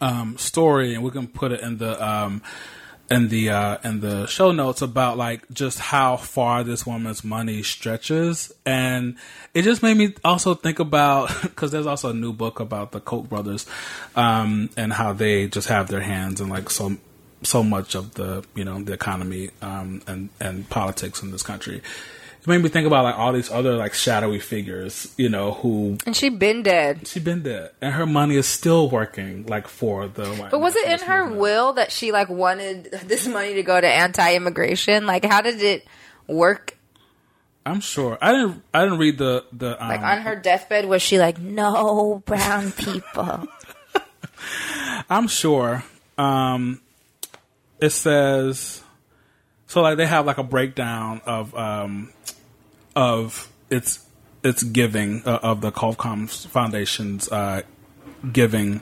um, 0.01 0.39
story, 0.39 0.95
and 0.95 1.03
we 1.03 1.11
can 1.11 1.27
put 1.27 1.53
it 1.53 1.61
in 1.61 1.79
the 1.79 2.05
um, 2.05 2.43
in 3.11 3.29
the 3.29 3.51
uh, 3.51 3.79
in 3.85 4.01
the 4.01 4.27
show 4.27 4.53
notes 4.53 4.83
about 4.83 5.17
like 5.17 5.43
just 5.53 5.79
how 5.79 6.17
far 6.17 6.63
this 6.63 6.87
woman's 6.87 7.25
money 7.25 7.63
stretches, 7.63 8.53
and 8.67 9.17
it 9.55 9.63
just 9.63 9.83
made 9.83 9.97
me 9.97 10.15
also 10.25 10.55
think 10.55 10.79
about 10.79 11.31
because 11.43 11.71
there's 11.71 11.87
also 11.87 12.11
a 12.11 12.15
new 12.15 12.33
book 12.33 12.61
about 12.61 12.93
the 12.93 13.01
Koch 13.01 13.29
brothers 13.29 13.67
um, 14.15 14.71
and 14.77 14.93
how 14.93 15.13
they 15.13 15.49
just 15.49 15.69
have 15.69 15.89
their 15.89 16.01
hands 16.01 16.41
in 16.41 16.49
like 16.49 16.71
so 16.71 16.97
so 17.43 17.63
much 17.63 17.95
of 17.95 18.15
the 18.15 18.45
you 18.55 18.65
know 18.65 18.83
the 18.83 18.93
economy 18.93 19.51
um, 19.63 20.03
and 20.07 20.29
and 20.41 20.69
politics 20.69 21.23
in 21.23 21.31
this 21.31 21.43
country. 21.43 21.83
Made 22.49 22.63
me 22.63 22.69
think 22.71 22.87
about 22.87 23.05
like 23.05 23.17
all 23.19 23.33
these 23.33 23.51
other 23.51 23.75
like 23.77 23.93
shadowy 23.95 24.41
figures, 24.41 25.13
you 25.19 25.29
know, 25.29 25.53
who 25.53 25.99
And 26.07 26.17
she 26.17 26.31
been 26.31 26.63
dead. 26.63 27.07
she 27.07 27.21
been 27.21 27.43
dead, 27.43 27.73
and 27.83 27.93
her 27.95 28.07
money 28.07 28.37
is 28.37 28.47
still 28.47 28.89
working 28.89 29.45
like 29.47 29.69
for 29.69 30.09
the. 30.09 30.27
white 30.27 30.51
But 30.51 30.61
was 30.61 30.75
it 30.75 30.89
in 30.89 31.07
her 31.07 31.21
movement. 31.25 31.41
will 31.41 31.73
that 31.75 31.93
she 31.93 32.11
like 32.11 32.29
wanted 32.31 32.85
this 33.05 33.29
money 33.29 33.55
to 33.55 33.63
go 33.63 33.79
to 33.81 33.87
anti-immigration? 33.87 35.05
Like, 35.07 35.25
how 35.27 35.43
did 35.43 35.63
it 35.63 35.87
work? 36.27 36.75
I'm 37.67 37.81
sure. 37.81 38.17
I 38.23 38.33
didn't. 38.33 38.63
I 38.73 38.85
didn't 38.85 38.99
read 38.99 39.19
the 39.19 39.45
the. 39.53 39.81
Um, 39.83 39.89
Like 39.91 40.01
on 40.01 40.23
her 40.23 40.35
deathbed, 40.35 40.87
was 40.87 41.03
she 41.03 41.19
like, 41.19 41.39
"No 41.39 42.23
brown 42.25 42.73
people"? 42.73 43.47
I'm 45.11 45.29
sure. 45.29 45.85
Um, 46.17 46.81
it 47.81 47.91
says 47.91 48.83
so. 49.67 49.83
Like 49.83 49.97
they 49.99 50.07
have 50.07 50.25
like 50.27 50.39
a 50.39 50.43
breakdown 50.43 51.21
of 51.27 51.55
um, 51.55 52.13
of 52.99 53.49
its 53.71 54.05
its 54.43 54.65
giving 54.65 55.23
uh, 55.25 55.39
of 55.43 55.61
the 55.61 55.71
Colcom 55.71 56.29
Foundation's 56.49 57.31
uh, 57.31 57.63
giving 58.33 58.81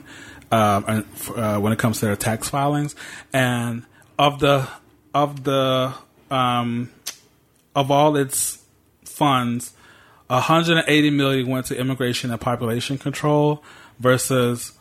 um, 0.51 1.05
uh, 1.35 1.59
when 1.59 1.71
it 1.71 1.77
comes 1.77 1.99
to 1.99 2.07
their 2.07 2.15
tax 2.15 2.49
filings, 2.49 2.95
and 3.31 3.83
of 4.17 4.39
the 4.39 4.67
of 5.13 5.43
the 5.43 5.93
um, 6.31 6.89
of 7.75 7.91
all 7.91 8.17
its 8.17 8.65
funds, 9.05 9.73
180 10.27 11.11
million 11.11 11.47
went 11.47 11.67
to 11.67 11.79
immigration 11.79 12.31
and 12.31 12.41
population 12.41 12.97
control 12.97 13.63
versus 13.99 14.71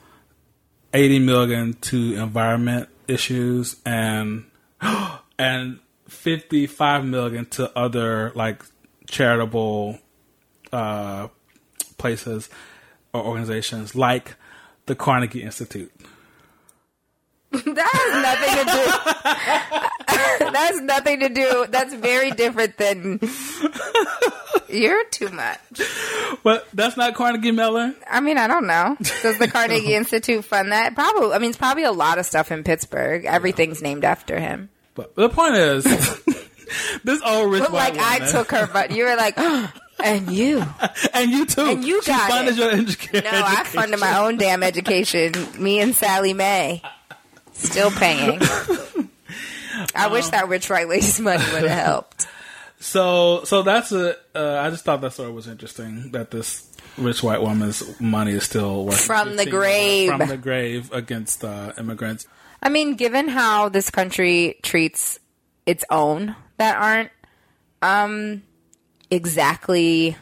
80 0.94 1.18
million 1.18 1.75
to 1.75 2.14
environment 2.14 2.88
issues 3.07 3.77
and 3.85 4.44
and 5.38 5.79
55 6.09 7.05
million 7.05 7.44
to 7.46 7.77
other 7.77 8.33
like 8.35 8.62
charitable 9.07 9.99
uh, 10.73 11.29
places 11.99 12.49
or 13.12 13.25
organizations 13.25 13.95
like 13.95 14.37
the 14.87 14.95
Carnegie 14.95 15.42
Institute. 15.42 15.92
That 17.64 17.90
has 17.92 18.23
nothing 18.23 18.55
to 18.59 18.64
do. 18.73 20.51
That's 20.53 20.81
nothing 20.81 21.21
to 21.21 21.29
do. 21.29 21.66
That's 21.71 21.95
very 21.95 22.31
different 22.31 22.77
than. 22.77 23.21
You're 24.69 25.05
too 25.11 25.29
much. 25.31 25.61
But 26.42 26.66
that's 26.73 26.97
not 26.97 27.14
Carnegie 27.14 27.53
Mellon. 27.53 27.95
I 28.11 28.21
mean, 28.21 28.37
I 28.37 28.47
don't 28.47 28.66
know. 28.66 28.97
Does 29.23 29.38
the 29.38 29.49
Carnegie 29.49 29.95
Institute 29.95 30.45
fund 30.45 30.73
that? 30.73 30.95
Probably. 30.95 31.33
I 31.33 31.38
mean, 31.38 31.51
it's 31.51 31.59
probably 31.59 31.85
a 31.85 31.92
lot 31.92 32.19
of 32.19 32.27
stuff 32.27 32.51
in 32.51 32.64
Pittsburgh. 32.64 33.25
Everything's 33.25 33.81
named 33.81 34.05
after 34.05 34.38
him. 34.40 34.69
But 34.95 35.14
the 35.14 35.29
point 35.29 35.55
is, 35.55 35.85
this 37.05 37.20
old 37.24 37.52
rich 37.52 37.62
But 37.62 37.72
white 37.72 37.96
like, 37.96 38.22
I 38.22 38.31
took 38.31 38.50
her, 38.52 38.68
but 38.72 38.90
you 38.90 39.05
were 39.05 39.16
like, 39.16 39.38
and 40.02 40.31
you. 40.31 40.64
and 41.14 41.31
you 41.31 41.46
too. 41.46 41.62
And 41.62 41.85
you 41.85 42.02
she 42.02 42.11
got 42.11 42.31
funded 42.31 42.59
it. 42.59 42.61
your 42.61 42.72
educa- 42.72 43.24
No, 43.24 43.31
I 43.33 43.64
funded 43.64 44.00
my 44.00 44.18
own 44.18 44.37
damn 44.37 44.62
education. 44.62 45.33
Me 45.59 45.81
and 45.81 45.94
Sallie 45.94 46.33
Mae. 46.35 46.83
Still 47.52 47.90
paying. 47.90 48.38
I 49.94 50.09
wish 50.12 50.29
that 50.29 50.48
rich 50.48 50.68
white 50.68 50.88
lady's 50.88 51.18
money 51.20 51.42
would 51.52 51.62
have 51.64 51.85
helped. 51.85 52.26
So, 52.81 53.44
so 53.44 53.62
that's 53.62 53.92
a. 53.92 54.16
Uh, 54.35 54.61
I 54.61 54.68
just 54.70 54.85
thought 54.85 55.00
that 55.00 55.12
story 55.14 55.33
was 55.33 55.48
interesting. 55.48 56.11
That 56.12 56.31
this 56.31 56.70
rich 56.98 57.22
white 57.22 57.40
woman's 57.40 57.98
money 58.00 58.33
is 58.33 58.44
still 58.44 58.85
working 58.85 58.98
From 58.98 59.37
the 59.37 59.46
grave. 59.46 60.11
from 60.11 60.29
the 60.29 60.37
grave 60.37 60.92
against 60.92 61.42
uh, 61.44 61.72
immigrants. 61.79 62.26
I 62.62 62.68
mean, 62.68 62.96
given 62.96 63.29
how 63.29 63.70
this 63.70 63.88
country 63.90 64.59
treats 64.62 65.18
its 65.64 65.85
own 65.90 66.37
that 66.59 66.77
aren't 66.77 67.11
um, 67.83 68.42
exactly 69.11 70.16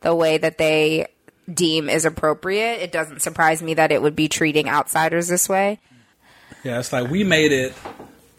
the 0.00 0.14
way 0.14 0.38
that 0.38 0.58
they 0.58 1.06
deem 1.52 1.88
is 1.88 2.04
appropriate, 2.04 2.80
it 2.82 2.92
doesn't 2.92 3.22
surprise 3.22 3.62
me 3.62 3.74
that 3.74 3.90
it 3.90 4.02
would 4.02 4.14
be 4.16 4.28
treating 4.28 4.68
outsiders 4.68 5.28
this 5.28 5.48
way. 5.48 5.78
Yeah, 6.64 6.78
it's 6.78 6.92
like 6.92 7.10
we 7.10 7.24
made 7.24 7.52
it, 7.52 7.72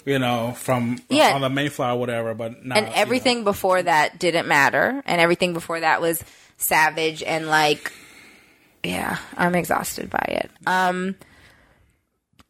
you 0.06 0.20
know, 0.20 0.54
from 0.54 1.00
Yeah. 1.10 1.34
on 1.34 1.42
the 1.42 1.50
Mayflower, 1.50 1.96
or 1.96 2.00
whatever. 2.00 2.34
But 2.34 2.58
and 2.62 2.88
you 2.88 2.94
everything 2.94 3.44
before 3.44 3.82
that 3.82 4.20
didn't 4.20 4.48
matter, 4.48 5.02
and 5.06 5.20
everything 5.22 5.54
before 5.54 5.80
that 5.80 6.02
was 6.02 6.24
savage 6.58 7.24
and 7.24 7.48
like, 7.48 7.92
yeah, 8.84 9.18
I'm 9.38 9.56
exhausted 9.56 10.10
by 10.10 10.26
it. 10.28 10.52
Um, 10.68 11.16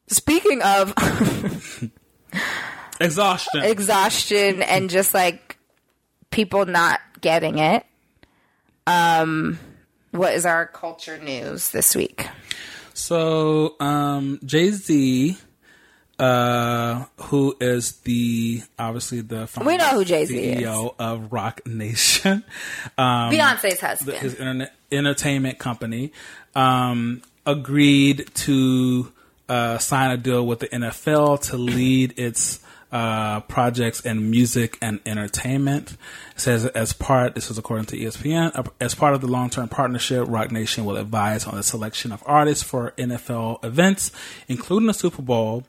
speaking 0.08 0.62
of 0.62 0.94
know, 0.98 1.90
exhaustion. 3.00 3.64
exhaustion 3.64 4.62
and 4.62 4.90
just 4.90 5.14
like 5.14 5.58
people 6.32 6.66
not 6.66 7.00
getting 7.22 7.60
it, 7.60 7.86
um, 8.88 9.60
what 10.12 10.34
is 10.34 10.46
our 10.46 10.66
culture 10.66 11.18
news 11.18 11.72
this 11.72 11.96
week? 11.96 12.28
So, 12.94 13.76
um, 13.80 14.40
Jay 14.44 14.72
Z, 14.72 15.38
uh, 16.20 17.06
who 17.18 17.56
is 17.62 17.94
the 18.00 18.62
obviously 18.78 19.22
the 19.22 19.50
We 19.66 19.78
know 19.78 19.86
who 19.92 20.04
Jay-Z 20.04 20.36
CEO 20.36 20.94
of 21.00 21.32
Roc 21.32 21.66
Nation, 21.66 22.44
um, 22.98 23.32
Beyonce's 23.32 23.80
husband. 23.80 24.18
his 24.18 24.36
internet 24.36 24.76
entertainment 24.92 25.60
company, 25.60 26.12
um, 26.56 27.22
agreed 27.46 28.30
to 28.36 29.12
uh, 29.48 29.78
sign 29.78 30.12
a 30.12 30.18
deal 30.18 30.46
with 30.46 30.60
the 30.60 30.68
NFL 30.68 31.42
to 31.50 31.58
lead 31.58 32.20
its 32.20 32.60
uh, 32.92 33.42
projects 33.42 34.00
in 34.02 34.32
music 34.32 34.78
and 34.82 35.00
entertainment. 35.06 35.92
It 36.36 36.42
says 36.42 36.66
as 36.66 36.94
part, 36.94 37.36
this 37.36 37.52
is 37.52 37.58
according 37.58 37.86
to 37.88 37.98
ESPN, 37.98 38.58
uh, 38.58 38.64
as 38.80 38.96
part 38.96 39.14
of 39.14 39.22
the 39.22 39.28
long-term 39.28 39.70
partnership, 39.70 40.26
Roc 40.28 40.52
Nation 40.52 40.86
will 40.86 40.98
advise 40.98 41.46
on 41.46 41.56
the 41.56 41.64
selection 41.64 42.12
of 42.12 42.24
artists 42.26 42.64
for 42.64 42.92
NFL 42.98 43.64
events, 43.64 44.12
including 44.48 44.88
the 44.88 44.94
Super 44.94 45.22
Bowl, 45.22 45.66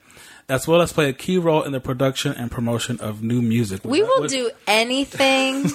as 0.49 0.67
well 0.67 0.81
as 0.81 0.93
play 0.93 1.09
a 1.09 1.13
key 1.13 1.39
role 1.39 1.63
in 1.63 1.73
the 1.73 1.81
production 1.81 2.33
and 2.33 2.51
promotion 2.51 2.99
of 3.01 3.23
new 3.23 3.43
music. 3.43 3.85
we 3.85 4.03
will 4.03 4.27
do 4.27 4.51
anything. 4.67 5.71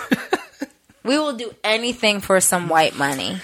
we 1.04 1.18
will 1.18 1.34
do 1.34 1.54
anything 1.64 2.20
for 2.20 2.42
some 2.42 2.68
white 2.68 2.96
money. 2.96 3.40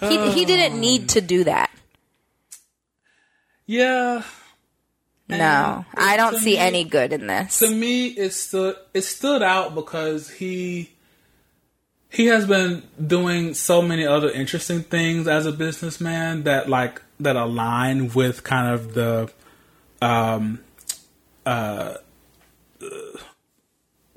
He, 0.00 0.30
he 0.30 0.44
didn't 0.44 0.80
need 0.80 1.10
to 1.10 1.20
do 1.20 1.44
that. 1.44 1.70
Yeah, 3.66 4.22
No, 5.28 5.84
I 5.94 6.16
don't 6.16 6.36
see 6.38 6.52
me- 6.52 6.58
any 6.58 6.84
good 6.84 7.12
in 7.12 7.26
this. 7.26 7.58
to 7.58 7.70
me 7.70 8.06
it 8.08 8.32
stood 8.32 8.76
it 8.94 9.02
stood 9.02 9.42
out 9.42 9.74
because 9.74 10.30
he 10.30 10.90
he 12.10 12.26
has 12.26 12.46
been 12.46 12.82
doing 13.06 13.52
so 13.52 13.82
many 13.82 14.06
other 14.06 14.30
interesting 14.30 14.82
things 14.82 15.28
as 15.28 15.44
a 15.44 15.52
businessman 15.52 16.44
that 16.44 16.68
like 16.68 17.02
that 17.20 17.36
align 17.36 18.08
with 18.14 18.42
kind 18.44 18.72
of 18.72 18.94
the 18.94 19.30
um 20.00 20.60
uh 21.44 21.94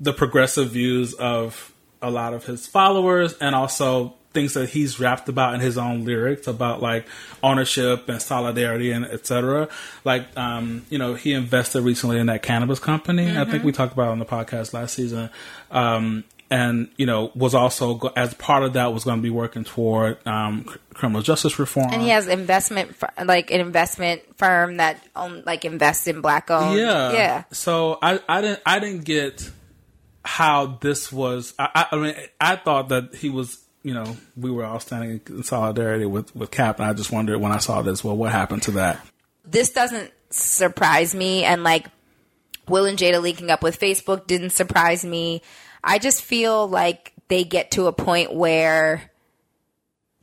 the 0.00 0.12
progressive 0.12 0.70
views 0.70 1.14
of 1.14 1.72
a 2.00 2.10
lot 2.10 2.34
of 2.34 2.44
his 2.46 2.66
followers 2.66 3.34
and 3.38 3.54
also 3.54 4.14
things 4.32 4.54
that 4.54 4.70
he's 4.70 4.98
rapped 4.98 5.28
about 5.28 5.54
in 5.54 5.60
his 5.60 5.78
own 5.78 6.04
lyrics 6.04 6.46
about 6.46 6.82
like 6.82 7.06
ownership 7.42 8.08
and 8.08 8.20
solidarity 8.20 8.90
and 8.90 9.04
etc. 9.04 9.68
Like, 10.04 10.36
um, 10.36 10.84
you 10.90 10.98
know, 10.98 11.14
he 11.14 11.32
invested 11.32 11.82
recently 11.82 12.18
in 12.18 12.26
that 12.26 12.42
cannabis 12.42 12.78
company. 12.78 13.36
I 13.36 13.44
think 13.44 13.64
we 13.64 13.72
talked 13.72 13.92
about 13.92 14.08
it 14.08 14.12
on 14.12 14.18
the 14.18 14.24
podcast 14.24 14.72
last 14.72 14.94
season. 14.94 15.30
Um, 15.70 16.24
and 16.52 16.88
you 16.96 17.06
know, 17.06 17.32
was 17.34 17.54
also 17.54 17.98
as 18.14 18.34
part 18.34 18.62
of 18.62 18.74
that 18.74 18.92
was 18.92 19.04
going 19.04 19.16
to 19.16 19.22
be 19.22 19.30
working 19.30 19.64
toward 19.64 20.24
um, 20.26 20.64
criminal 20.92 21.22
justice 21.22 21.58
reform. 21.58 21.90
and 21.90 22.02
he 22.02 22.10
has 22.10 22.28
investment, 22.28 22.94
like 23.24 23.50
an 23.50 23.60
investment 23.60 24.20
firm 24.36 24.76
that 24.76 25.02
own, 25.16 25.42
like 25.46 25.64
invests 25.64 26.06
in 26.06 26.20
black 26.20 26.50
owned. 26.50 26.78
yeah, 26.78 27.12
yeah. 27.12 27.44
So 27.52 27.98
I, 28.02 28.20
I 28.28 28.42
didn't, 28.42 28.60
I 28.66 28.78
didn't 28.80 29.04
get 29.04 29.50
how 30.26 30.78
this 30.80 31.10
was. 31.10 31.54
I, 31.58 31.86
I 31.90 31.96
mean, 31.96 32.14
I 32.38 32.56
thought 32.56 32.90
that 32.90 33.14
he 33.14 33.30
was. 33.30 33.58
You 33.82 33.94
know, 33.94 34.16
we 34.36 34.50
were 34.50 34.64
all 34.64 34.80
standing 34.80 35.20
in 35.28 35.42
solidarity 35.42 36.06
with 36.06 36.34
with 36.36 36.50
Cap, 36.50 36.78
and 36.78 36.88
I 36.88 36.92
just 36.92 37.10
wondered 37.10 37.38
when 37.38 37.52
I 37.52 37.58
saw 37.58 37.82
this. 37.82 38.04
Well, 38.04 38.16
what 38.16 38.32
happened 38.32 38.62
to 38.64 38.70
that? 38.72 39.04
this 39.44 39.70
doesn't 39.70 40.12
surprise 40.30 41.14
me 41.14 41.44
and 41.44 41.62
like 41.62 41.86
Will 42.68 42.86
and 42.86 42.98
Jada 42.98 43.20
leaking 43.20 43.50
up 43.50 43.62
with 43.62 43.78
Facebook 43.78 44.26
didn't 44.26 44.50
surprise 44.50 45.04
me. 45.04 45.42
I 45.82 45.98
just 45.98 46.22
feel 46.22 46.68
like 46.68 47.12
they 47.28 47.44
get 47.44 47.72
to 47.72 47.86
a 47.86 47.92
point 47.92 48.32
where 48.32 49.10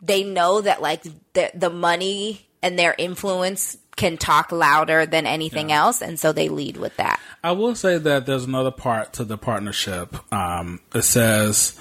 they 0.02 0.24
know 0.24 0.62
that 0.62 0.82
like 0.82 1.04
the 1.34 1.52
the 1.54 1.70
money 1.70 2.48
and 2.64 2.80
their 2.80 2.96
influence 2.98 3.78
can 3.96 4.18
talk 4.18 4.54
louder 4.54 5.06
than 5.06 5.26
anything 5.26 5.74
else 5.74 6.02
and 6.02 6.18
so 6.18 6.32
they 6.32 6.48
lead 6.48 6.78
with 6.78 6.96
that. 6.98 7.20
I 7.44 7.52
will 7.52 7.76
say 7.76 7.98
that 7.98 8.26
there's 8.26 8.46
another 8.46 8.72
part 8.72 9.14
to 9.14 9.26
the 9.26 9.38
partnership. 9.38 10.16
Um, 10.34 10.80
it 10.96 11.02
says 11.02 11.78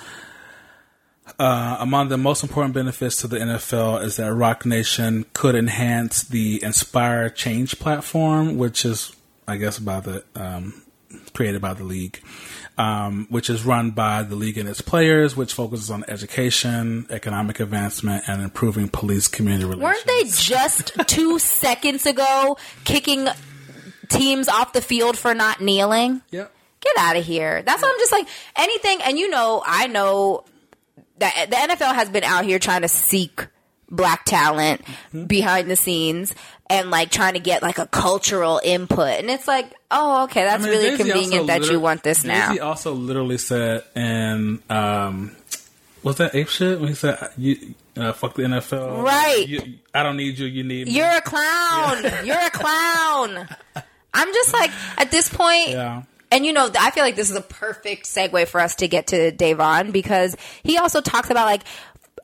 uh, 1.39 1.77
among 1.79 2.09
the 2.09 2.19
most 2.19 2.43
important 2.43 2.75
benefits 2.75 3.21
to 3.21 3.29
the 3.29 3.37
NFL 3.39 4.03
is 4.03 4.17
that 4.17 4.33
Roc 4.33 4.67
Nation 4.67 5.25
could 5.35 5.55
enhance 5.55 6.23
the 6.23 6.63
Inspire 6.63 7.31
Change 7.31 7.79
platform, 7.79 8.59
which 8.59 8.85
is, 8.85 9.15
I 9.47 9.57
guess, 9.57 9.79
by 9.79 10.01
the 10.01 10.25
um, 10.35 10.83
created 11.33 11.63
by 11.63 11.75
the 11.75 11.85
league, 11.85 12.21
um, 12.77 13.29
which 13.31 13.49
is 13.49 13.65
run 13.65 13.93
by 13.93 14.25
the 14.25 14.35
league 14.35 14.59
and 14.59 14.69
its 14.69 14.81
players, 14.81 15.37
which 15.37 15.55
focuses 15.55 15.91
on 15.91 16.05
education, 16.09 17.07
economic 17.11 17.61
advancement, 17.61 18.25
and 18.27 18.43
improving 18.43 18.89
police 18.89 19.29
community 19.29 19.65
relations. 19.65 19.85
Weren't 19.85 20.07
they 20.07 20.25
just 20.25 20.93
2 21.07 21.39
seconds 21.39 22.05
ago 22.07 22.59
kicking 22.85 23.29
teams 24.09 24.49
off 24.49 24.73
the 24.73 24.83
field 24.83 25.17
for 25.17 25.35
not 25.35 25.61
kneeling? 25.61 26.21
Yep. 26.31 26.53
get 26.81 26.97
out 26.99 27.17
of 27.17 27.25
here. 27.25 27.63
That's 27.63 27.81
what 27.81 27.93
I'm 27.93 27.99
just 28.01 28.13
like 28.13 28.27
anything. 28.57 29.03
And 29.03 29.17
you 29.17 29.31
know, 29.31 29.63
I 29.65 29.87
know 29.87 30.45
that 31.21 31.47
the 31.51 31.57
NFL 31.57 31.95
has 31.95 32.09
been 32.09 32.25
out 32.25 32.45
here 32.45 32.59
trying 32.59 32.83
to 32.83 32.89
seek 32.89 33.47
black 33.91 34.25
talent 34.25 34.83
Mm-hmm. 34.85 35.25
behind 35.25 35.71
the 35.71 35.77
scenes 35.77 36.35
and 36.69 36.91
like 36.91 37.11
trying 37.11 37.33
to 37.35 37.41
get 37.41 37.63
like 37.63 37.79
a 37.79 37.87
cultural 37.87 38.61
input. 38.63 39.09
And 39.19 39.31
it's 39.31 39.49
like, 39.49 39.73
oh, 39.91 40.25
okay, 40.25 40.45
that's 40.45 40.63
I 40.63 40.67
mean, 40.67 40.77
really 40.79 40.91
Jay-Z 40.97 41.11
convenient 41.11 41.47
that 41.47 41.65
you 41.71 41.81
want 41.81 42.03
this 42.03 42.25
now. 42.25 42.49
Jay-Z 42.49 42.61
also 42.61 42.93
literally 42.93 43.39
said 43.39 43.85
and 43.95 44.61
um, 44.71 45.35
was 46.03 46.17
that 46.17 46.35
ape 46.35 46.49
shit 46.49 46.79
when 46.79 46.89
he 46.91 46.95
said 46.95 47.17
you 47.39 47.75
uh, 47.97 48.13
fuck 48.13 48.35
the 48.35 48.43
NFL 48.43 49.03
Right. 49.03 49.49
You, 49.49 49.63
I 49.95 50.03
don't 50.03 50.17
need 50.19 50.39
you. 50.39 50.47
You 50.47 50.63
need 50.65 50.87
me. 50.89 50.93
You're 50.93 51.07
a 51.11 51.23
clown. 51.23 52.03
You're 52.27 52.39
a 52.39 52.51
clown. 52.51 53.49
I'm 54.15 54.33
just 54.35 54.53
like 54.53 54.71
at 54.99 55.11
this 55.11 55.29
point. 55.31 55.71
Yeah. 55.71 56.03
And 56.31 56.45
you 56.45 56.53
know, 56.53 56.71
I 56.79 56.91
feel 56.91 57.05
like 57.05 57.17
this 57.17 57.31
is 57.31 57.37
a 57.37 57.43
perfect 57.43 58.07
segue 58.07 58.49
for 58.49 58.61
us 58.61 58.77
to 58.77 58.89
get 58.89 59.09
to 59.09 59.33
DéVon 59.33 59.93
because 59.93 60.37
he 60.63 60.77
also 60.77 61.01
talks 61.01 61.31
about 61.31 61.47
like 61.47 61.63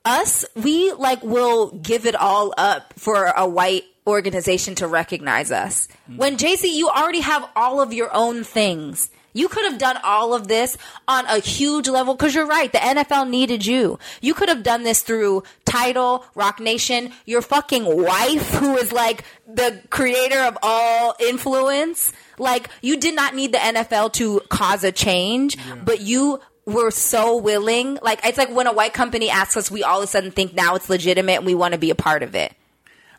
us, 0.04 0.44
we 0.54 0.92
like 0.92 1.22
will 1.22 1.70
give 1.70 2.06
it 2.06 2.14
all 2.14 2.52
up 2.56 2.92
for 2.98 3.24
a 3.24 3.48
white 3.48 3.84
organization 4.06 4.74
to 4.76 4.86
recognize 4.86 5.50
us. 5.50 5.88
Mm-hmm. 5.88 6.16
When 6.18 6.36
JC, 6.36 6.72
you 6.74 6.88
already 6.88 7.20
have 7.20 7.48
all 7.56 7.80
of 7.80 7.92
your 7.92 8.14
own 8.14 8.44
things. 8.44 9.10
You 9.34 9.48
could 9.48 9.64
have 9.64 9.78
done 9.78 9.98
all 10.02 10.32
of 10.32 10.48
this 10.48 10.78
on 11.06 11.26
a 11.26 11.40
huge 11.40 11.88
level 11.88 12.14
because 12.14 12.34
you're 12.34 12.46
right. 12.46 12.72
The 12.72 12.78
NFL 12.78 13.28
needed 13.28 13.66
you. 13.66 13.98
You 14.22 14.32
could 14.32 14.48
have 14.48 14.62
done 14.62 14.84
this 14.84 15.02
through 15.02 15.42
Tidal, 15.64 16.24
Roc 16.34 16.60
Nation, 16.60 17.12
your 17.26 17.42
fucking 17.42 17.84
wife, 17.84 18.48
who 18.54 18.76
is 18.76 18.92
like 18.92 19.24
the 19.46 19.82
creator 19.90 20.38
of 20.38 20.56
all 20.62 21.14
influence. 21.20 22.12
Like, 22.38 22.70
you 22.80 22.96
did 22.96 23.14
not 23.14 23.34
need 23.34 23.52
the 23.52 23.58
NFL 23.58 24.12
to 24.14 24.40
cause 24.48 24.84
a 24.84 24.92
change, 24.92 25.56
but 25.84 26.00
you 26.00 26.40
were 26.64 26.90
so 26.90 27.36
willing. 27.36 27.98
Like, 28.02 28.24
it's 28.24 28.38
like 28.38 28.50
when 28.50 28.66
a 28.66 28.72
white 28.72 28.94
company 28.94 29.30
asks 29.30 29.56
us, 29.56 29.70
we 29.70 29.82
all 29.82 29.98
of 29.98 30.04
a 30.04 30.06
sudden 30.06 30.30
think 30.30 30.54
now 30.54 30.74
it's 30.76 30.88
legitimate 30.88 31.38
and 31.38 31.46
we 31.46 31.54
want 31.54 31.72
to 31.72 31.78
be 31.78 31.90
a 31.90 31.94
part 31.94 32.22
of 32.22 32.34
it. 32.34 32.52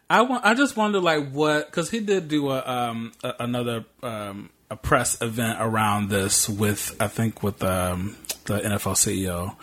I 0.10 0.22
want. 0.22 0.46
I 0.46 0.54
just 0.54 0.78
wonder, 0.78 1.00
like, 1.00 1.32
what 1.32 1.66
because 1.66 1.90
he 1.90 2.00
did 2.00 2.28
do 2.28 2.52
a 2.52 2.64
um 2.64 3.12
a, 3.24 3.34
another 3.40 3.86
um 4.04 4.52
a 4.70 4.76
press 4.76 5.22
event 5.22 5.58
around 5.62 6.10
this 6.10 6.50
with 6.50 6.96
I 7.00 7.08
think 7.08 7.44
with 7.44 7.64
um 7.64 8.16
the 8.46 8.60
NFL 8.60 8.96
CEO 8.96 9.56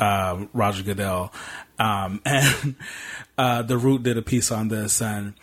um, 0.00 0.48
Roger 0.54 0.82
Goodell, 0.82 1.32
um, 1.78 2.20
and 2.24 2.74
uh, 3.36 3.62
the 3.62 3.76
Root 3.76 4.02
did 4.02 4.16
a 4.16 4.22
piece 4.22 4.50
on 4.50 4.68
this 4.68 5.00
and. 5.00 5.34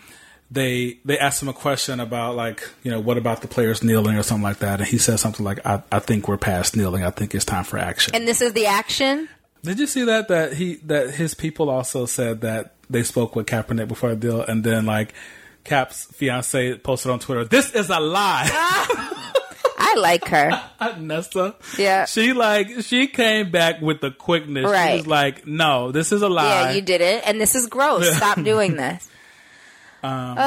They 0.50 1.00
they 1.04 1.20
asked 1.20 1.41
him 1.41 1.50
a 1.50 1.54
question 1.54 2.00
about 2.00 2.38
like 2.38 2.70
you 2.82 2.89
know 2.89 3.02
what 3.02 3.17
about 3.17 3.41
the 3.41 3.50
players 3.50 3.84
kneeling 3.84 4.15
or 4.15 4.24
something 4.24 4.43
like 4.43 4.60
that 4.60 4.80
and 4.80 4.88
he 4.88 4.98
said 4.98 5.20
something 5.20 5.43
like 5.43 5.60
I, 5.65 5.84
I 5.91 6.00
think 6.00 6.30
we're 6.30 6.38
past 6.38 6.74
kneeling 6.78 7.04
I 7.04 7.10
think 7.10 7.36
it's 7.36 7.43
time 7.43 7.65
for 7.65 7.78
action 7.78 8.15
And 8.15 8.26
this 8.26 8.41
is 8.41 8.54
the 8.54 8.65
action. 8.65 9.28
did 9.63 9.78
you 9.78 9.88
see 9.88 10.06
that? 10.06 10.30
That 10.30 10.54
he 10.54 10.76
that 10.86 11.12
his 11.15 11.34
people 11.34 11.70
also 11.70 12.06
said 12.06 12.39
that 12.41 12.76
they 12.89 13.04
spoke 13.04 13.36
with 13.36 13.46
Kaepernick 13.46 13.89
before 13.89 14.12
the 14.12 14.15
deal, 14.15 14.41
and 14.41 14.63
then 14.63 14.86
like 14.86 15.13
Cap's 15.68 16.06
fiance 16.06 16.78
posted 16.80 17.12
on 17.12 17.20
Twitter, 17.20 17.46
"This 17.46 17.74
is 17.76 17.90
a 17.90 18.00
lie." 18.00 18.48
Ah. 18.52 19.24
I 19.80 19.96
like 19.96 20.26
her. 20.30 20.50
Nessa, 21.00 21.56
Yeah. 21.78 22.06
she 22.06 22.34
like 22.34 22.82
she 22.82 23.08
came 23.08 23.52
back 23.52 23.80
with 23.82 24.02
the 24.02 24.12
quickness. 24.12 24.66
She 24.66 24.72
Right. 24.72 24.98
was 24.98 25.08
like, 25.08 25.46
"No, 25.46 25.92
this 25.92 26.12
is 26.12 26.22
a 26.24 26.30
lie." 26.30 26.44
Yeah, 26.50 26.72
you 26.72 26.82
did 26.82 27.02
it, 27.02 27.24
and 27.28 27.40
this 27.40 27.54
is 27.56 27.68
gross. 27.68 28.10
Stop 28.18 28.42
doing 28.44 28.76
this. 28.84 29.08
Um, 30.04 30.38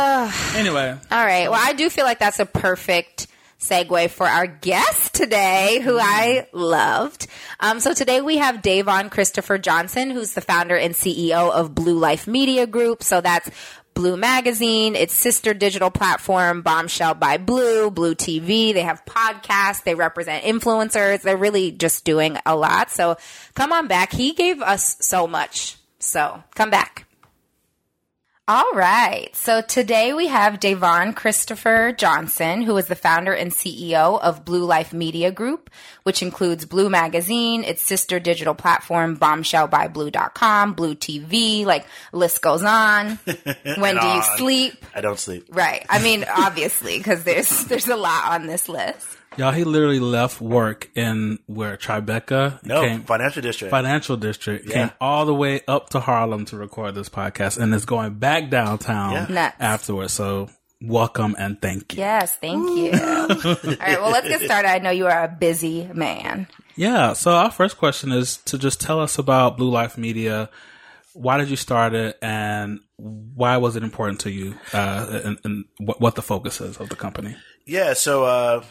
anyway, 0.56 0.96
All 1.10 1.24
right. 1.24 1.50
Well, 1.50 1.60
I 1.62 1.72
do 1.74 1.90
feel 1.90 2.04
like 2.04 2.18
that's 2.18 2.38
a 2.40 2.46
perfect 2.46 3.26
segue 3.60 4.08
for 4.10 4.26
our 4.26 4.46
guest 4.46 5.12
today, 5.14 5.80
who 5.82 5.98
mm-hmm. 5.98 6.08
I 6.08 6.46
loved. 6.52 7.26
Um, 7.60 7.78
so 7.80 7.92
today 7.92 8.20
we 8.22 8.38
have 8.38 8.56
DéVon 8.62 9.10
Christopher 9.10 9.58
Johnson, 9.58 10.10
who's 10.10 10.32
the 10.32 10.40
founder 10.40 10.76
and 10.76 10.94
CEO 10.94 11.50
of 11.52 11.72
BleuLife 11.72 12.26
Media 12.26 12.66
Group. 12.66 13.02
So 13.02 13.20
that's 13.20 13.50
Bleu 13.94 14.16
Magazine, 14.16 14.96
its 14.96 15.14
sister 15.14 15.52
digital 15.52 15.90
platform, 15.90 16.62
Bombshell 16.62 17.14
by 17.14 17.36
Bleu, 17.36 17.90
Bleu 17.90 18.14
TV. 18.14 18.72
They 18.72 18.82
have 18.82 19.04
podcasts. 19.04 19.82
They 19.82 19.94
represent 19.94 20.44
influencers. 20.44 21.22
They're 21.22 21.36
really 21.36 21.70
just 21.70 22.04
doing 22.04 22.38
a 22.46 22.56
lot. 22.56 22.90
So 22.90 23.16
come 23.54 23.72
on 23.72 23.88
back. 23.88 24.12
He 24.12 24.32
gave 24.32 24.62
us 24.62 24.96
so 25.00 25.26
much. 25.26 25.76
So 25.98 26.42
come 26.54 26.70
back. 26.70 27.06
All 28.50 28.72
right. 28.74 29.28
So 29.36 29.60
today 29.60 30.12
we 30.12 30.26
have 30.26 30.58
DéVon 30.58 31.14
Christopher 31.14 31.92
Johnson, 31.96 32.62
who 32.62 32.76
is 32.78 32.88
the 32.88 32.96
founder 32.96 33.32
and 33.32 33.52
CEO 33.52 34.20
of 34.20 34.44
BleuLife 34.44 34.92
Media 34.92 35.30
Group, 35.30 35.70
which 36.02 36.20
includes 36.20 36.64
Bleu 36.64 36.90
Magazine, 36.90 37.62
its 37.62 37.80
sister 37.80 38.18
digital 38.18 38.56
platform, 38.56 39.14
Bombshell 39.14 39.68
bombshellbybleu.com, 39.68 40.72
Bleu 40.72 40.96
TV, 40.96 41.64
like 41.64 41.86
list 42.12 42.42
goes 42.42 42.64
on. 42.64 43.20
when 43.78 43.94
do 43.94 44.04
you 44.04 44.14
on. 44.14 44.36
sleep? 44.36 44.84
I 44.96 45.00
don't 45.00 45.20
sleep. 45.20 45.46
Right. 45.50 45.86
I 45.88 46.02
mean, 46.02 46.24
obviously, 46.28 46.98
because 46.98 47.22
there's 47.22 47.66
there's 47.66 47.86
a 47.86 47.94
lot 47.94 48.32
on 48.32 48.48
this 48.48 48.68
list. 48.68 49.19
Y'all, 49.36 49.52
he 49.52 49.62
literally 49.64 50.00
left 50.00 50.40
work 50.40 50.90
in 50.96 51.38
where 51.46 51.76
Tribeca 51.76 52.62
No, 52.64 52.82
came, 52.82 53.02
financial 53.02 53.40
district. 53.42 53.70
financial 53.70 54.16
district 54.16 54.66
Yeah. 54.68 54.74
came 54.74 54.90
all 55.00 55.24
the 55.24 55.34
way 55.34 55.60
up 55.68 55.90
to 55.90 56.00
Harlem 56.00 56.44
to 56.46 56.56
record 56.56 56.94
this 56.96 57.08
podcast, 57.08 57.56
and 57.58 57.72
is 57.72 57.84
going 57.84 58.14
back 58.14 58.50
downtown 58.50 59.28
Yeah. 59.32 59.52
Afterwards. 59.60 60.12
So 60.14 60.50
welcome 60.82 61.36
and 61.38 61.60
thank 61.62 61.92
you. 61.94 62.00
Yes, 62.00 62.36
thank 62.36 62.68
you. 62.76 62.90
All 62.92 63.28
right. 63.28 64.00
Well, 64.00 64.10
let's 64.10 64.26
get 64.28 64.40
started. 64.42 64.68
I 64.68 64.78
know 64.78 64.90
you 64.90 65.06
are 65.06 65.24
a 65.24 65.28
busy 65.28 65.88
man. 65.94 66.48
Yeah. 66.74 67.12
So 67.12 67.30
our 67.32 67.50
first 67.52 67.78
question 67.78 68.10
is 68.12 68.38
to 68.46 68.58
just 68.58 68.80
tell 68.80 68.98
us 68.98 69.16
about 69.18 69.58
BleuLife 69.58 69.96
Media. 69.96 70.50
Why 71.12 71.38
did 71.38 71.48
you 71.48 71.56
start 71.56 71.92
it, 71.94 72.18
and 72.22 72.80
why 72.96 73.56
was 73.56 73.76
it 73.76 73.82
important 73.82 74.20
to 74.20 74.30
you, 74.30 74.54
uh, 74.72 75.20
and, 75.24 75.38
and 75.44 75.64
what, 75.78 76.00
what 76.00 76.14
the 76.14 76.22
focus 76.22 76.60
is 76.60 76.76
of 76.78 76.88
the 76.88 76.96
company? 76.96 77.36
Yeah, 77.66 77.92
so 77.94 78.24
uh, 78.24 78.64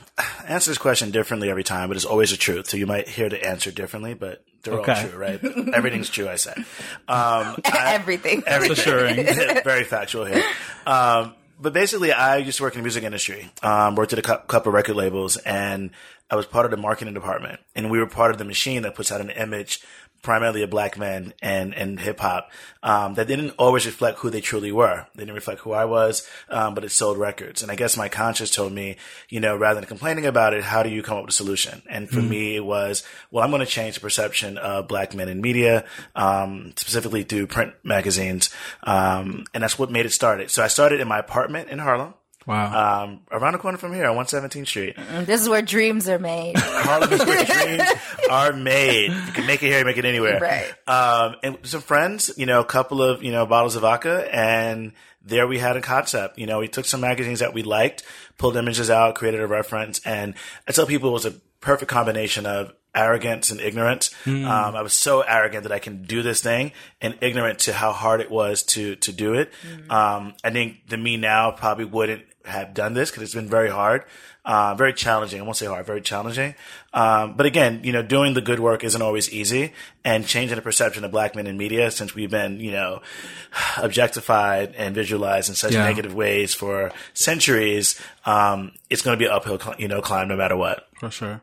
answer 0.47 0.71
this 0.71 0.77
question 0.77 1.11
differently 1.11 1.49
every 1.49 1.63
time, 1.63 1.89
but 1.89 1.95
it's 1.97 2.05
always 2.05 2.31
the 2.31 2.37
truth. 2.37 2.67
So 2.69 2.77
you 2.77 2.87
might 2.87 3.07
hear 3.07 3.29
the 3.29 3.45
answer 3.45 3.71
differently, 3.71 4.13
but 4.13 4.43
they're 4.63 4.73
Okay. 4.79 4.91
all 4.93 5.07
true, 5.09 5.17
right? 5.19 5.43
Everything's 5.73 6.09
true, 6.09 6.27
I 6.29 6.35
say. 6.35 6.53
Um, 6.55 6.65
I- 7.65 7.93
Everything. 7.95 8.43
everything. 8.45 8.71
assuring. 8.71 9.63
Very 9.63 9.83
factual 9.83 10.25
here. 10.25 10.43
Um, 10.85 11.35
but 11.61 11.73
basically, 11.73 12.11
I 12.13 12.37
used 12.37 12.57
to 12.57 12.63
work 12.63 12.73
in 12.75 12.79
the 12.79 12.83
music 12.83 13.03
industry. 13.03 13.51
Um, 13.61 13.95
worked 13.95 14.13
at 14.13 14.19
a 14.19 14.21
couple 14.21 14.69
of 14.69 14.73
record 14.73 14.95
labels, 14.95 15.35
and 15.37 15.91
I 16.29 16.35
was 16.35 16.45
part 16.45 16.65
of 16.65 16.71
the 16.71 16.77
marketing 16.77 17.13
department. 17.13 17.59
And 17.75 17.91
we 17.91 17.99
were 17.99 18.07
part 18.07 18.31
of 18.31 18.37
the 18.37 18.45
machine 18.45 18.81
that 18.83 18.95
puts 18.95 19.11
out 19.11 19.19
an 19.21 19.29
image, 19.29 19.81
primarily 20.21 20.63
a 20.63 20.67
black 20.67 20.97
man 20.97 21.33
and 21.41 21.73
and 21.73 21.99
hip 21.99 22.19
hop, 22.19 22.51
um, 22.83 23.13
that 23.15 23.27
didn't 23.27 23.51
always 23.57 23.85
reflect 23.85 24.19
who 24.19 24.29
they 24.29 24.41
truly 24.41 24.71
were. 24.71 25.07
They 25.15 25.23
didn't 25.23 25.35
reflect 25.35 25.61
who 25.61 25.71
I 25.71 25.85
was, 25.85 26.27
um, 26.49 26.75
but 26.75 26.83
it 26.83 26.91
sold 26.91 27.17
records. 27.17 27.61
And 27.61 27.71
I 27.71 27.75
guess 27.75 27.97
my 27.97 28.09
conscience 28.09 28.51
told 28.51 28.73
me, 28.73 28.97
you 29.29 29.39
know, 29.39 29.55
rather 29.55 29.79
than 29.79 29.87
complaining 29.87 30.25
about 30.25 30.53
it, 30.53 30.63
how 30.63 30.83
do 30.83 30.89
you 30.89 31.03
come 31.03 31.17
up 31.17 31.23
with 31.23 31.31
a 31.31 31.37
solution? 31.37 31.81
And 31.89 32.09
for 32.09 32.21
me, 32.21 32.55
it 32.55 32.65
was, 32.65 33.03
well, 33.31 33.43
I'm 33.43 33.51
going 33.51 33.61
to 33.61 33.65
change 33.65 33.95
the 33.95 34.01
perception 34.01 34.57
of 34.57 34.87
black 34.87 35.13
men 35.13 35.29
in 35.29 35.41
media, 35.41 35.85
um, 36.15 36.73
specifically 36.75 37.23
through 37.23 37.47
print 37.47 37.73
magazines. 37.83 38.49
Um, 38.83 39.45
and 39.53 39.63
that's 39.63 39.79
what 39.79 39.91
made 39.91 40.05
it 40.05 40.11
started. 40.11 40.51
So 40.51 40.63
I 40.63 40.67
started 40.67 40.99
in 40.99 41.07
my 41.07 41.19
apartment 41.19 41.69
in 41.69 41.79
Harlem. 41.79 42.13
Wow. 42.45 43.03
Um, 43.03 43.19
around 43.31 43.53
the 43.53 43.59
corner 43.59 43.77
from 43.77 43.93
here 43.93 44.05
on 44.07 44.15
117th 44.15 44.67
Street. 44.67 44.95
This 45.25 45.41
is 45.41 45.49
where 45.49 45.61
dreams 45.61 46.09
are 46.09 46.19
made. 46.19 46.55
Harlem 46.57 47.11
is 47.13 47.23
where 47.25 47.45
dreams 47.45 47.83
are 48.29 48.53
made. 48.53 49.11
You 49.11 49.31
can 49.33 49.45
make 49.45 49.61
it 49.61 49.67
here, 49.67 49.79
You 49.79 49.85
make 49.85 49.97
it 49.97 50.05
anywhere. 50.05 50.39
Right. 50.39 50.73
Um, 50.87 51.35
and 51.43 51.57
some 51.63 51.81
friends, 51.81 52.31
you 52.37 52.45
know, 52.45 52.59
a 52.59 52.65
couple 52.65 53.01
of, 53.01 53.23
you 53.23 53.31
know, 53.31 53.45
bottles 53.45 53.75
of 53.75 53.83
vodka 53.83 54.27
and 54.33 54.93
there 55.23 55.47
we 55.47 55.59
had 55.59 55.77
a 55.77 55.81
concept. 55.81 56.39
You 56.39 56.47
know, 56.47 56.59
we 56.59 56.67
took 56.67 56.85
some 56.85 57.01
magazines 57.01 57.39
that 57.39 57.53
we 57.53 57.61
liked, 57.61 58.03
pulled 58.37 58.55
images 58.57 58.89
out, 58.89 59.15
created 59.15 59.41
a 59.41 59.47
reference. 59.47 59.99
And 60.05 60.33
I 60.67 60.71
tell 60.71 60.85
people 60.85 61.09
it 61.09 61.13
was 61.13 61.25
a 61.25 61.35
perfect 61.61 61.91
combination 61.91 62.45
of 62.45 62.73
arrogance 62.95 63.51
and 63.51 63.59
ignorance. 63.61 64.09
Um, 64.25 64.45
I 64.45 64.81
was 64.81 64.93
so 64.93 65.21
arrogant 65.21 65.63
that 65.63 65.71
I 65.71 65.77
can 65.79 66.03
do 66.03 66.23
this 66.23 66.41
thing 66.41 66.71
and 67.01 67.15
ignorant 67.21 67.59
to 67.59 67.73
how 67.73 67.91
hard 67.91 68.21
it 68.21 68.31
was 68.31 68.63
to, 68.63 68.95
to 68.95 69.11
do 69.11 69.35
it. 69.35 69.51
Um, 69.89 70.33
I 70.43 70.49
think 70.49 70.87
the 70.87 70.97
me 70.97 71.17
now 71.17 71.51
probably 71.51 71.85
wouldn't 71.85 72.23
have 72.49 72.73
done 72.73 72.93
this 72.93 73.09
because 73.09 73.23
it's 73.23 73.33
been 73.33 73.47
very 73.47 73.69
hard, 73.69 74.03
uh, 74.45 74.75
very 74.75 74.93
challenging. 74.93 75.39
I 75.39 75.43
won't 75.43 75.57
say 75.57 75.65
hard, 75.67 75.85
very 75.85 76.01
challenging. 76.01 76.55
Um, 76.93 77.35
but 77.37 77.45
again, 77.45 77.81
you 77.83 77.91
know, 77.93 78.01
doing 78.01 78.33
the 78.33 78.41
good 78.41 78.59
work 78.59 78.83
isn't 78.83 79.01
always 79.01 79.31
easy 79.31 79.73
and 80.03 80.25
changing 80.27 80.55
the 80.55 80.61
perception 80.61 81.03
of 81.03 81.11
black 81.11 81.35
men 81.35 81.47
in 81.47 81.57
media 81.57 81.91
since 81.91 82.13
we've 82.15 82.31
been, 82.31 82.59
you 82.59 82.71
know, 82.71 83.01
objectified 83.77 84.75
and 84.75 84.93
visualized 84.95 85.49
in 85.49 85.55
such 85.55 85.73
Yeah. 85.73 85.83
negative 85.85 86.13
ways 86.13 86.53
for 86.53 86.91
centuries. 87.13 87.99
Um, 88.25 88.71
it's 88.89 89.01
going 89.01 89.17
to 89.17 89.19
be 89.19 89.25
an 89.25 89.31
uphill, 89.31 89.59
you 89.77 89.87
know, 89.87 90.01
climb 90.01 90.27
no 90.27 90.35
matter 90.35 90.55
what. 90.57 90.87
For 90.99 91.09
sure. 91.11 91.41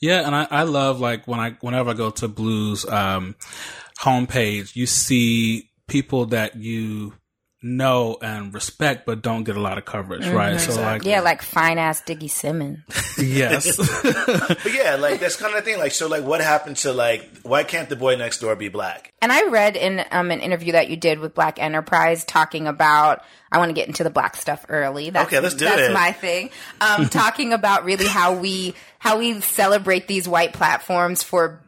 Yeah, 0.00 0.24
and 0.26 0.34
I, 0.34 0.46
I 0.50 0.62
love 0.62 1.00
like 1.00 1.26
when 1.26 1.40
I 1.40 1.56
whenever 1.60 1.90
I 1.90 1.94
go 1.94 2.10
to 2.10 2.28
Bleu's 2.28 2.84
um 2.88 3.34
homepage, 4.00 4.76
you 4.76 4.86
see 4.86 5.70
people 5.88 6.26
that 6.26 6.54
you 6.54 7.14
know 7.60 8.16
and 8.22 8.54
respect 8.54 9.04
but 9.04 9.20
don't 9.20 9.42
get 9.42 9.56
a 9.56 9.60
lot 9.60 9.78
of 9.78 9.84
coverage, 9.84 10.26
right? 10.28 10.60
So 10.60 10.80
like 10.80 11.04
Yeah, 11.04 11.20
like 11.20 11.42
fine 11.42 11.78
ass 11.78 12.02
Diggy 12.02 12.30
Simmons. 12.30 12.78
yes. 13.18 13.76
But 14.58 14.72
yeah, 14.72 14.94
like 14.96 15.20
that's 15.20 15.36
kind 15.36 15.54
of 15.54 15.64
the 15.64 15.70
thing. 15.70 15.78
Like, 15.80 15.92
so 15.92 16.08
like 16.08 16.24
what 16.24 16.40
happened 16.40 16.76
to 16.78 16.92
like, 16.92 17.28
why 17.42 17.64
can't 17.64 17.88
the 17.88 17.96
boy 17.96 18.16
next 18.16 18.38
door 18.40 18.54
be 18.56 18.68
black? 18.68 19.12
And 19.20 19.32
I 19.32 19.48
read 19.48 19.76
in 19.76 20.04
um, 20.12 20.30
an 20.30 20.40
interview 20.40 20.72
that 20.72 20.88
you 20.88 20.96
did 20.96 21.18
with 21.18 21.34
Black 21.34 21.60
Enterprise 21.60 22.24
talking 22.24 22.66
about. 22.68 23.22
I 23.50 23.58
want 23.58 23.70
to 23.70 23.74
get 23.74 23.88
into 23.88 24.04
the 24.04 24.10
black 24.10 24.36
stuff 24.36 24.64
early. 24.68 25.10
That's, 25.10 25.26
Okay, 25.26 25.40
let's 25.40 25.54
do 25.54 25.64
that's 25.64 25.88
it. 25.88 25.92
my 25.92 26.12
thing. 26.12 26.50
Um, 26.80 27.08
talking 27.10 27.52
about 27.52 27.84
really 27.84 28.06
how 28.06 28.34
we 28.34 28.74
how 28.98 29.18
we 29.18 29.40
celebrate 29.40 30.06
these 30.06 30.28
white 30.28 30.52
platforms 30.52 31.22
for 31.22 31.60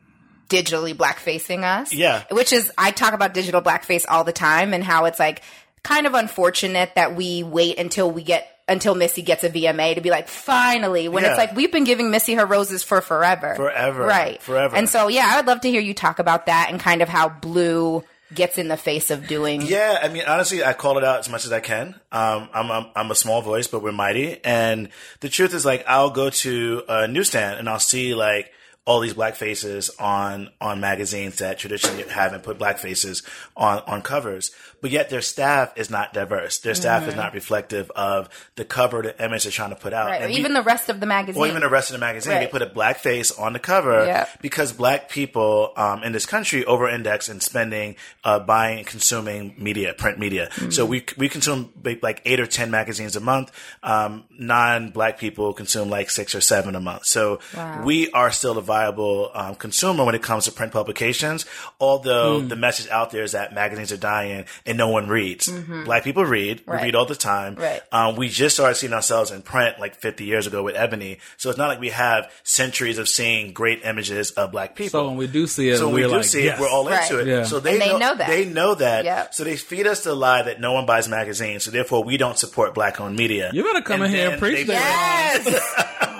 digitally 0.49 0.97
black 0.97 1.19
facing 1.19 1.65
us. 1.65 1.93
Yeah. 1.95 2.25
which 2.31 2.53
is 2.53 2.71
I 2.77 2.91
talk 2.91 3.13
about 3.15 3.35
digital 3.35 3.63
blackface 3.63 4.05
all 4.09 4.25
the 4.25 4.33
time 4.33 4.73
and 4.75 4.83
how 4.85 5.05
it's 5.07 5.19
like 5.19 5.43
kind 5.83 6.07
of 6.07 6.15
unfortunate 6.15 6.95
that 6.95 7.15
we 7.17 7.43
wait 7.43 7.79
until 7.79 8.11
we 8.11 8.23
get 8.23 8.47
until 8.69 8.95
Missy 8.95 9.23
gets 9.23 9.43
a 9.43 9.51
VMA 9.51 9.97
to 9.97 10.01
be 10.01 10.11
like, 10.11 10.29
finally, 10.29 11.09
when 11.09 11.25
Yeah. 11.25 11.31
it's 11.31 11.39
like 11.39 11.57
we've 11.57 11.73
been 11.73 11.83
giving 11.85 12.11
Missy 12.13 12.35
her 12.35 12.47
roses 12.47 12.85
for 12.85 13.01
forever. 13.01 13.55
Forever. 13.57 14.05
Right. 14.05 14.41
Forever. 14.41 14.77
And 14.77 14.89
so, 14.89 15.09
yeah, 15.09 15.29
I 15.33 15.37
would 15.39 15.47
love 15.47 15.61
to 15.63 15.71
hear 15.71 15.81
you 15.81 15.93
talk 15.93 16.21
about 16.21 16.47
that 16.47 16.69
and 16.71 16.79
kind 16.79 17.03
of 17.03 17.09
how 17.09 17.29
Bleu 17.29 18.05
gets 18.33 18.59
in 18.59 18.69
the 18.69 18.77
face 18.77 19.11
of 19.11 19.27
doing. 19.27 19.61
Yeah, 19.63 19.99
I 20.01 20.07
mean, 20.07 20.23
honestly, 20.25 20.63
I 20.63 20.73
call 20.73 20.99
it 20.99 21.03
out 21.05 21.19
as 21.19 21.29
much 21.29 21.45
as 21.47 21.51
I 21.53 21.59
can. 21.59 21.97
Um, 22.13 22.49
I'm, 22.55 22.71
I'm, 22.71 22.87
I'm 22.95 23.11
a 23.11 23.17
small 23.17 23.43
voice, 23.43 23.67
but 23.67 23.83
we're 23.83 23.91
mighty. 23.91 24.39
And 24.45 24.91
the 25.19 25.29
truth 25.29 25.53
is, 25.53 25.65
like, 25.65 25.85
I'll 25.89 26.11
go 26.11 26.31
to 26.31 26.85
a 26.89 27.09
newsstand 27.09 27.59
and 27.59 27.69
I'll 27.69 27.81
see, 27.81 28.15
like, 28.15 28.53
all 28.87 29.01
these 29.01 29.15
black 29.15 29.35
faces 29.35 29.91
on, 29.99 30.49
on 30.61 30.79
magazines 30.81 31.39
that 31.39 31.59
traditionally 31.59 32.05
haven't 32.05 32.45
put 32.45 32.57
black 32.57 32.79
faces 32.79 33.25
on, 33.57 33.81
on 33.89 34.01
covers. 34.03 34.53
But 34.81 34.91
yet 34.91 35.11
their 35.11 35.21
staff 35.21 35.73
is 35.77 35.91
not 35.91 36.13
diverse. 36.13 36.59
Their 36.59 36.75
staff 36.75 37.07
is 37.07 37.15
not 37.15 37.35
reflective 37.35 37.91
of 37.91 38.29
the 38.57 38.65
cover, 38.65 39.03
the 39.03 39.25
image 39.25 39.43
they're 39.45 39.53
trying 39.53 39.71
to 39.71 39.77
put 39.77 39.93
out. 39.93 40.07
Right. 40.09 40.21
Or 40.23 40.25
And 40.25 40.33
we- 40.33 40.39
even 40.41 40.55
the 40.55 40.63
rest 40.63 40.89
of 40.89 41.01
the 41.01 41.07
magazine. 41.07 41.41
or 41.43 41.47
even 41.47 41.61
the 41.61 41.69
rest 41.69 41.91
of 41.91 41.95
the 41.95 41.99
magazine, 42.01 42.35
they 42.35 42.47
put 42.47 42.63
a 42.63 42.67
black 42.67 42.99
face 42.99 43.31
on 43.31 43.53
the 43.53 43.59
cover 43.59 44.27
because 44.41 44.73
black 44.73 45.09
people 45.11 45.73
um, 45.77 46.03
in 46.03 46.13
this 46.13 46.25
country 46.27 46.65
over-index 46.65 47.29
in 47.29 47.41
spending, 47.41 47.97
uh, 48.25 48.39
buying, 48.39 48.79
and 48.79 48.87
consuming 48.87 49.55
media, 49.59 49.93
print 49.95 50.19
media. 50.19 50.49
Mm-hmm. 50.53 50.71
So 50.71 50.87
we 50.87 51.05
we 51.19 51.29
consume 51.29 51.73
like 52.03 52.23
eight 52.25 52.41
or 52.41 52.47
ten 52.47 52.71
magazines 52.71 53.17
a 53.17 53.21
month. 53.21 53.53
Um, 53.83 54.25
non-black 54.39 55.19
people 55.19 55.53
consume 55.53 55.91
like 55.91 56.11
six 56.11 56.35
or 56.35 56.41
seven 56.41 56.75
a 56.75 56.81
month. 56.81 57.07
So 57.07 57.39
we 57.85 58.11
are 58.13 58.31
still 58.31 58.57
a 58.59 58.63
viable 58.63 59.31
um, 59.35 59.55
consumer 59.55 60.05
when 60.05 60.15
it 60.15 60.23
comes 60.23 60.45
to 60.47 60.53
print 60.53 60.73
publications. 60.73 61.45
Although 61.79 62.41
Mm. 62.41 62.49
the 62.49 62.57
message 62.57 62.89
out 62.91 63.11
there 63.11 63.23
is 63.25 63.33
that 63.33 63.53
magazines 63.55 63.93
are 63.93 63.97
dying 63.97 64.45
and 64.71 64.79
no 64.79 64.89
one 64.89 65.09
reads. 65.09 65.51
Black 65.85 66.05
people 66.05 66.25
read. 66.25 66.61
Mm-hmm. 66.61 66.71
Right. 66.71 66.81
We 66.81 66.87
read 66.87 66.95
all 66.95 67.05
the 67.07 67.15
time. 67.15 67.57
Right. 67.57 67.83
Um, 67.93 68.17
we 68.17 68.29
just 68.29 68.55
started 68.57 68.77
seeing 68.77 68.93
ourselves 68.95 69.31
in 69.31 69.43
print 69.43 69.79
like 69.79 69.97
50 69.97 70.25
years 70.25 70.47
ago 70.47 70.63
with 70.63 70.77
Ebony. 70.77 71.19
So 71.37 71.51
it's 71.51 71.59
not 71.59 71.69
like 71.69 71.81
we 71.81 71.91
have 71.91 72.31
centuries 72.45 72.97
of 72.99 73.09
seeing 73.09 73.53
great 73.53 73.85
images 73.85 74.31
of 74.33 74.53
black 74.53 74.77
people. 74.77 75.01
So 75.01 75.09
when 75.09 75.17
we 75.17 75.27
do 75.27 75.47
see 75.47 75.69
it, 75.69 75.79
So 75.79 75.87
when 75.87 75.97
we 75.97 76.03
we're 76.03 76.09
do 76.09 76.15
like, 76.17 76.25
see 76.25 76.45
yes. 76.45 76.59
it, 76.59 76.63
we're 76.63 76.69
all 76.71 76.89
Right. 76.89 77.03
into 77.11 77.21
it. 77.21 77.27
Yeah. 77.27 77.43
So 77.45 77.61
they, 77.61 77.73
And 77.73 77.83
they 77.83 77.89
know, 77.93 77.99
know 77.99 78.15
that. 78.15 78.29
They 78.29 78.45
know 78.47 78.75
that. 78.77 79.05
Yep. 79.05 79.35
So 79.35 79.45
they 79.45 79.57
feed 79.57 79.87
us 79.87 80.05
the 80.05 80.15
lie 80.15 80.43
that 80.43 80.61
no 80.61 80.73
one 80.73 80.87
buys 80.87 81.09
magazines. 81.09 81.65
So 81.65 81.71
therefore, 81.71 82.05
we 82.05 82.17
don't 82.17 82.39
support 82.39 82.73
black-owned 82.75 83.17
media. 83.17 83.51
You 83.53 83.65
better 83.65 83.83
come 83.83 84.03
in 84.03 84.11
here 84.11 84.31
and 84.31 84.39
preach 84.41 84.67
they- 84.67 84.73
that. 84.75 85.43
Yes! 85.45 86.17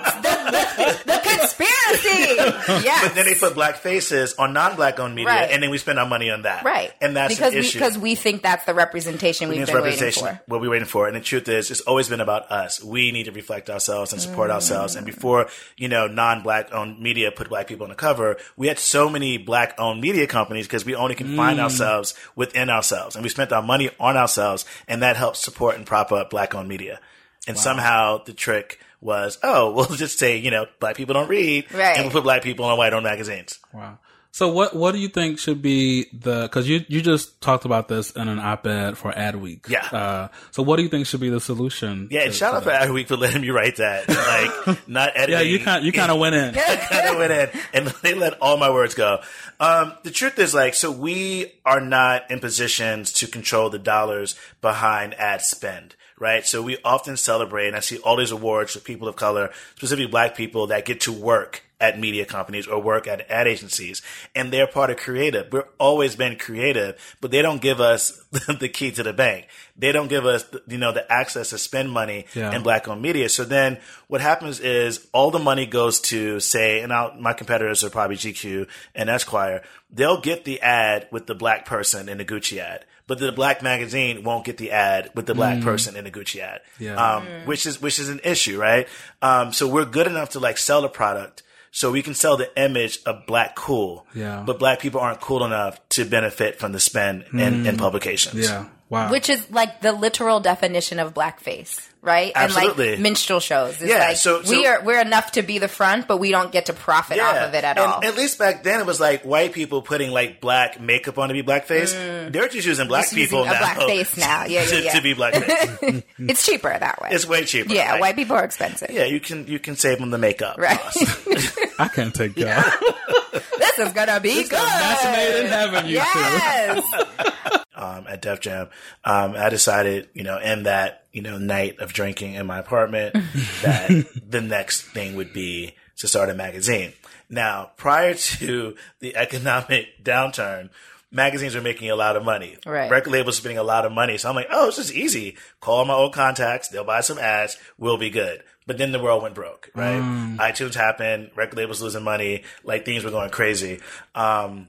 the, 0.51 1.21
conspiracy! 1.23 2.85
Yeah. 2.85 2.99
But 3.01 3.15
then 3.15 3.25
they 3.25 3.35
put 3.35 3.53
black 3.53 3.77
faces 3.77 4.33
on 4.35 4.53
non-black-owned 4.53 5.13
media, 5.15 5.31
Right. 5.31 5.49
and 5.51 5.61
then 5.61 5.69
we 5.69 5.77
spend 5.77 5.99
our 5.99 6.05
money 6.07 6.29
on 6.29 6.43
that. 6.43 6.63
Right. 6.63 6.91
And 7.01 7.15
that's 7.15 7.35
because 7.35 7.53
an 7.53 7.59
issue. 7.59 7.77
we 7.79 7.81
because 7.81 7.97
we 7.97 8.15
think 8.15 8.41
that's 8.43 8.65
the 8.65 8.73
representation 8.73 9.49
we've 9.49 9.57
been 9.65 9.67
waiting 9.67 9.75
representation, 9.83 10.27
for. 10.27 10.41
what 10.47 10.61
we're 10.61 10.69
waiting 10.69 10.87
for. 10.87 11.07
And 11.07 11.15
the 11.15 11.21
truth 11.21 11.47
is, 11.49 11.71
it's 11.71 11.81
always 11.81 12.09
been 12.09 12.21
about 12.21 12.51
us. 12.51 12.83
We 12.83 13.11
need 13.11 13.23
to 13.25 13.31
reflect 13.31 13.69
ourselves 13.69 14.13
and 14.13 14.21
support 14.21 14.49
Mm. 14.49 14.53
ourselves. 14.53 14.95
And 14.95 15.05
before, 15.05 15.47
you 15.77 15.87
know, 15.87 16.07
non-black 16.07 16.73
owned 16.73 16.99
media 16.99 17.31
put 17.31 17.49
black 17.49 17.67
people 17.67 17.83
on 17.83 17.89
the 17.89 17.95
cover, 17.95 18.37
we 18.57 18.67
had 18.67 18.79
so 18.79 19.09
many 19.09 19.37
black 19.37 19.75
owned 19.77 20.01
media 20.01 20.27
companies 20.27 20.67
because 20.67 20.85
we 20.85 20.95
only 20.95 21.15
can 21.15 21.35
find 21.35 21.59
Mm. 21.59 21.63
ourselves 21.63 22.13
within 22.35 22.69
ourselves. 22.69 23.15
And 23.15 23.23
we 23.23 23.29
spent 23.29 23.51
our 23.51 23.61
money 23.63 23.89
on 23.99 24.17
ourselves 24.17 24.65
and 24.87 25.01
that 25.03 25.15
helps 25.17 25.39
support 25.39 25.75
and 25.75 25.85
prop 25.85 26.11
up 26.11 26.29
black 26.29 26.55
owned 26.55 26.67
media. 26.69 26.99
And 27.47 27.57
somehow 27.57 28.23
the 28.23 28.33
trick 28.33 28.79
was, 29.01 29.37
oh, 29.43 29.71
we'll 29.75 29.85
just 29.85 30.17
say, 30.17 30.37
you 30.37 30.51
know, 30.51 30.67
black 30.79 30.95
people 30.95 31.13
don't 31.13 31.29
read. 31.29 31.71
Right. 31.73 31.97
And 31.97 32.05
we'll 32.05 32.13
put 32.13 32.23
black 32.23 32.43
people 32.43 32.65
on 32.65 32.77
white 32.77 32.93
owned 32.93 33.03
magazines. 33.03 33.59
Wow. 33.73 33.99
So 34.33 34.47
what 34.47 34.73
what 34.73 34.93
do 34.93 34.99
you 34.99 35.09
think 35.09 35.39
should 35.39 35.61
be 35.61 36.05
the 36.13 36.43
because 36.43 36.67
you 36.67 36.85
you 36.87 37.01
just 37.01 37.41
talked 37.41 37.65
about 37.65 37.89
this 37.89 38.11
in 38.11 38.29
an 38.29 38.39
op-ed 38.39 38.97
for 38.97 39.11
Adweek. 39.11 39.67
Yeah. 39.67 39.85
Uh, 39.85 40.27
so 40.51 40.63
what 40.63 40.77
do 40.77 40.83
you 40.83 40.89
think 40.89 41.05
should 41.05 41.19
be 41.19 41.29
the 41.29 41.41
solution? 41.41 42.07
Yeah, 42.09 42.21
and 42.21 42.31
to- 42.31 42.37
shout 42.37 42.53
out 42.53 42.63
for? 42.63 42.69
Adweek 42.69 43.09
for 43.09 43.17
letting 43.17 43.41
me 43.41 43.49
write 43.49 43.75
that. 43.77 44.07
Like, 44.31 44.87
not 44.87 45.11
editing. 45.15 45.33
Yeah, 45.33 45.41
you 45.41 45.59
kind 45.59 45.83
you 45.85 45.91
kind 45.91 46.11
of 46.11 46.17
went 46.17 46.35
in. 46.35 46.53
yeah. 46.55 46.87
kind 46.87 47.09
of 47.09 47.17
went 47.17 47.31
in 47.33 47.61
and 47.73 47.87
they 48.01 48.13
let 48.13 48.41
all 48.41 48.55
my 48.55 48.71
words 48.71 48.93
go. 48.93 49.19
Um, 49.59 49.93
the 50.03 50.11
truth 50.11 50.39
is 50.39 50.53
like, 50.53 50.75
so 50.75 50.89
we 50.91 51.51
are 51.65 51.81
not 51.81 52.31
in 52.31 52.39
positions 52.39 53.11
to 53.13 53.27
control 53.27 53.69
the 53.69 53.79
dollars 53.79 54.35
behind 54.61 55.13
ad 55.15 55.41
spend. 55.41 55.95
Right. 56.21 56.45
So 56.45 56.61
we 56.61 56.77
often 56.85 57.17
celebrate 57.17 57.65
and 57.65 57.75
I 57.75 57.79
see 57.79 57.97
all 57.97 58.15
these 58.15 58.29
awards 58.29 58.73
for 58.73 58.79
people 58.79 59.07
of 59.07 59.15
color, 59.15 59.49
specifically 59.75 60.05
black 60.05 60.37
people 60.37 60.67
that 60.67 60.85
get 60.85 61.01
to 61.01 61.11
work 61.11 61.63
at 61.81 61.99
media 61.99 62.25
companies 62.25 62.67
or 62.67 62.79
work 62.81 63.07
at 63.07 63.29
ad 63.29 63.47
agencies 63.47 64.01
and 64.35 64.53
they're 64.53 64.67
part 64.67 64.89
of 64.91 64.97
creative. 64.97 65.51
We've 65.51 65.63
always 65.79 66.15
been 66.15 66.37
creative, 66.37 66.95
but 67.19 67.31
they 67.31 67.41
don't 67.41 67.61
give 67.61 67.81
us 67.81 68.23
the 68.31 68.69
key 68.69 68.91
to 68.91 69.03
the 69.03 69.11
bank. 69.13 69.47
They 69.75 69.91
don't 69.91 70.07
give 70.07 70.25
us, 70.25 70.45
you 70.67 70.77
know, 70.77 70.91
the 70.93 71.11
access 71.11 71.49
to 71.49 71.57
spend 71.57 71.91
money 71.91 72.25
Yeah. 72.35 72.55
in 72.55 72.61
black 72.61 72.87
owned 72.87 73.01
media. 73.01 73.27
So 73.29 73.43
then 73.43 73.79
what 74.07 74.21
happens 74.21 74.59
is 74.59 75.07
all 75.11 75.31
the 75.31 75.39
money 75.39 75.65
goes 75.65 75.99
to 76.01 76.39
say, 76.39 76.81
and 76.81 76.93
I'll, 76.93 77.15
my 77.19 77.33
competitors 77.33 77.83
are 77.83 77.89
probably 77.89 78.15
GQ 78.17 78.67
and 78.95 79.09
Esquire. 79.09 79.63
They'll 79.89 80.21
get 80.21 80.45
the 80.45 80.61
ad 80.61 81.07
with 81.11 81.25
the 81.25 81.35
black 81.35 81.65
person 81.65 82.07
in 82.09 82.17
the 82.19 82.25
Gucci 82.25 82.59
ad, 82.59 82.85
but 83.07 83.17
the 83.17 83.31
black 83.31 83.61
magazine 83.63 84.23
won't 84.23 84.45
get 84.45 84.57
the 84.57 84.71
ad 84.71 85.09
with 85.15 85.25
the 85.25 85.33
black 85.33 85.61
person 85.63 85.95
in 85.97 86.03
the 86.03 86.11
Gucci 86.11 86.39
ad. 86.41 86.61
Yeah. 86.79 86.95
Um, 86.95 87.25
which 87.45 87.65
is, 87.65 87.81
which 87.81 87.97
is 87.99 88.07
an 88.07 88.21
issue, 88.23 88.59
right? 88.61 88.87
Um, 89.21 89.51
so 89.51 89.67
we're 89.67 89.85
good 89.85 90.07
enough 90.07 90.29
to 90.31 90.39
like 90.39 90.57
sell 90.59 90.81
the 90.83 90.89
product. 90.89 91.43
So 91.71 91.91
we 91.91 92.01
can 92.01 92.13
sell 92.13 92.35
the 92.35 92.51
image 92.61 92.99
of 93.05 93.25
black 93.25 93.55
cool, 93.55 94.05
Yeah. 94.13 94.43
but 94.45 94.59
black 94.59 94.79
people 94.79 94.99
aren't 94.99 95.21
cool 95.21 95.45
enough 95.45 95.79
to 95.89 96.05
benefit 96.05 96.59
from 96.59 96.73
the 96.73 96.79
spend 96.79 97.25
in, 97.31 97.65
in 97.65 97.75
mm. 97.75 97.77
publications. 97.77 98.49
Yeah. 98.49 98.65
Wow. 98.89 99.09
Which 99.09 99.29
is 99.29 99.49
like 99.49 99.79
the 99.79 99.93
literal 99.93 100.41
definition 100.41 100.99
of 100.99 101.13
blackface, 101.13 101.90
right? 102.01 102.31
Absolutely. 102.35 102.87
And 102.87 102.91
like 102.97 102.99
minstrel 103.01 103.39
shows. 103.39 103.73
It's 103.81 103.89
Yeah, 103.89 103.99
like 103.99 104.17
so- 104.17 104.41
we 104.49 104.65
are 104.65 104.83
we're 104.83 104.99
enough 104.99 105.33
to 105.33 105.41
be 105.41 105.59
the 105.59 105.67
front, 105.67 106.07
but 106.07 106.17
we 106.17 106.31
don't 106.31 106.51
get 106.51 106.65
to 106.67 106.73
profit 106.73 107.19
off 107.19 107.35
of 107.35 107.53
it 107.53 107.63
at 107.63 107.77
and 107.77 107.91
all. 107.91 108.03
At 108.03 108.15
least 108.15 108.39
back 108.39 108.63
then, 108.63 108.79
it 108.79 108.85
was 108.85 108.99
like 108.99 109.23
white 109.23 109.53
people 109.53 109.81
putting 109.81 110.11
like 110.11 110.41
black 110.41 110.79
makeup 110.81 111.17
on 111.17 111.29
to 111.29 111.33
be 111.33 111.43
blackface. 111.43 111.93
They're 112.31 112.47
just 112.47 112.65
using 112.67 112.87
black 112.87 113.03
Just 113.03 113.15
people 113.15 113.39
using 113.39 113.51
a 113.51 113.53
now, 113.53 113.59
black 113.59 113.77
face 113.87 114.17
now. 114.17 114.45
Yeah, 114.51 114.61
yeah, 114.63 114.65
to, 114.69 114.81
yeah. 114.83 114.91
to 114.93 115.01
be 115.01 115.13
blackface. 115.15 116.03
it's 116.19 116.45
cheaper 116.45 116.77
that 116.77 117.01
way. 117.01 117.09
it's 117.11 117.25
way 117.27 117.45
cheaper. 117.45 117.73
yeah, 117.73 117.93
Like, 117.93 118.01
white 118.01 118.15
people 118.15 118.35
are 118.35 118.43
expensive. 118.43 118.89
Yeah, 118.91 119.05
you 119.05 119.19
can 119.19 119.47
you 119.47 119.59
can 119.59 119.75
save 119.75 119.99
them 119.99 120.09
the 120.09 120.17
makeup. 120.17 120.57
Right. 120.57 120.79
cost. 120.79 120.97
I 121.79 121.87
can't 121.87 122.13
take 122.13 122.35
that. 122.35 123.43
This 123.77 123.87
is 123.87 123.93
gonna 123.93 124.19
be 124.19 124.43
good. 124.43 124.51
Match 124.51 125.03
made 125.05 125.41
in 125.41 125.47
heaven, 125.47 125.85
you 125.85 125.97
two. 125.97 126.19
yes. 126.19 127.63
um, 127.75 128.05
at 128.07 128.21
Def 128.21 128.39
Jam, 128.39 128.69
um, 129.03 129.33
I 129.35 129.49
decided, 129.49 130.09
you 130.13 130.23
know, 130.23 130.37
in 130.39 130.63
that, 130.63 131.05
you 131.11 131.21
know, 131.21 131.37
night 131.37 131.79
of 131.79 131.93
drinking 131.93 132.35
in 132.35 132.45
my 132.45 132.59
apartment, 132.59 133.13
that 133.61 134.07
the 134.27 134.41
next 134.41 134.83
thing 134.83 135.15
would 135.15 135.33
be 135.33 135.75
to 135.97 136.07
start 136.07 136.29
a 136.29 136.33
magazine. 136.33 136.93
Now, 137.29 137.71
prior 137.77 138.13
to 138.13 138.75
the 138.99 139.15
economic 139.15 139.87
downturn, 140.03 140.69
magazines 141.11 141.55
were 141.55 141.61
making 141.61 141.89
a 141.89 141.95
lot 141.95 142.15
of 142.15 142.23
money. 142.23 142.57
Right. 142.65 142.89
Record 142.89 143.11
labels 143.11 143.37
are 143.37 143.41
spending 143.41 143.57
a 143.57 143.63
lot 143.63 143.85
of 143.85 143.91
money. 143.91 144.17
So 144.17 144.29
I'm 144.29 144.35
like, 144.35 144.47
oh, 144.49 144.67
this 144.67 144.79
is 144.79 144.93
easy. 144.93 145.37
Call 145.59 145.85
my 145.85 145.93
old 145.93 146.13
contacts. 146.13 146.69
They'll 146.69 146.83
buy 146.83 147.01
some 147.01 147.17
ads. 147.19 147.57
We'll 147.77 147.97
be 147.97 148.09
good. 148.09 148.43
But 148.67 148.77
then 148.77 148.91
the 148.91 149.01
world 149.01 149.23
went 149.23 149.35
broke, 149.35 149.71
right? 149.75 150.01
iTunes 150.01 150.75
happened. 150.75 151.31
Record 151.35 151.57
labels 151.57 151.81
losing 151.81 152.03
money. 152.03 152.43
Like 152.63 152.85
things 152.85 153.03
were 153.03 153.11
going 153.11 153.31
crazy. 153.31 153.79
Um, 154.13 154.67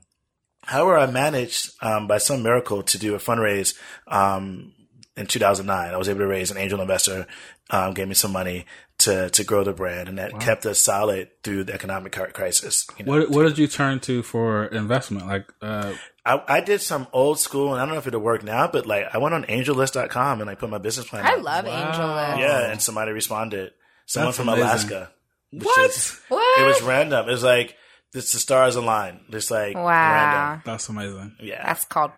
However, 0.65 0.97
I 0.97 1.07
managed 1.07 1.73
um, 1.83 2.07
by 2.07 2.19
some 2.19 2.43
miracle 2.43 2.83
to 2.85 2.99
do 2.99 3.15
a 3.15 3.19
fundraise 3.19 3.77
um, 4.07 4.73
in 5.17 5.27
2009. 5.27 5.93
I 5.93 5.97
was 5.97 6.09
able 6.09 6.21
to 6.21 6.27
raise 6.27 6.51
an 6.51 6.57
angel 6.57 6.81
investor, 6.81 7.27
um, 7.71 7.95
gave 7.95 8.07
me 8.07 8.15
some 8.15 8.33
money 8.33 8.67
to 8.99 9.29
to 9.31 9.43
grow 9.43 9.65
the 9.65 9.73
brand, 9.73 10.09
and 10.09 10.19
that 10.19 10.39
kept 10.39 10.65
us 10.65 10.79
solid 10.79 11.31
through 11.43 11.65
the 11.65 11.75
economic 11.75 12.13
crisis. 12.13 12.87
You 12.97 13.05
know? 13.05 13.13
what 13.13 13.31
what 13.31 13.43
did 13.43 13.59
you 13.59 13.67
turn 13.67 13.99
to 14.01 14.23
for 14.23 14.67
investment? 14.67 15.27
Like, 15.27 15.53
uh, 15.61 15.95
I, 16.25 16.43
I 16.47 16.61
did 16.61 16.81
some 16.81 17.09
old 17.13 17.41
school, 17.41 17.73
and 17.73 17.83
I 17.83 17.85
don't 17.85 17.95
know 17.95 17.99
if 17.99 18.07
it'll 18.07 18.21
work 18.21 18.45
now, 18.45 18.69
but 18.69 18.87
like 18.87 19.07
I 19.13 19.19
went 19.19 19.35
on 19.35 19.45
AngelList.com 19.45 20.41
and 20.41 20.49
I 20.49 20.55
put 20.55 20.71
my 20.71 20.79
business 20.79 21.09
plan. 21.09 21.27
I 21.27 21.33
out. 21.33 21.43
love 21.43 21.67
Angel 21.67 22.15
List. 22.15 22.39
Yeah, 22.39 22.71
and 22.71 22.81
somebody 22.81 23.11
responded. 23.11 23.73
Someone 24.07 24.29
That's 24.29 24.37
from 24.39 24.49
amazing. 24.49 24.65
Alaska. 24.69 25.11
which 25.53 25.65
What? 25.65 25.91
is- 25.91 26.21
What? 26.29 26.61
It 26.61 26.67
was 26.67 26.83
random. 26.83 27.29
It 27.29 27.33
was 27.33 27.43
like 27.45 27.77
this. 28.13 28.33
The 28.33 28.39
stars 28.39 28.77
aligned. 28.77 29.21
Just 29.31 29.51
like 29.51 29.75
Wow. 29.75 29.83
random. 29.85 30.63
that's 30.65 30.89
amazing. 30.89 31.37
Yeah. 31.41 31.65
That's 31.67 31.85
called 31.85 32.13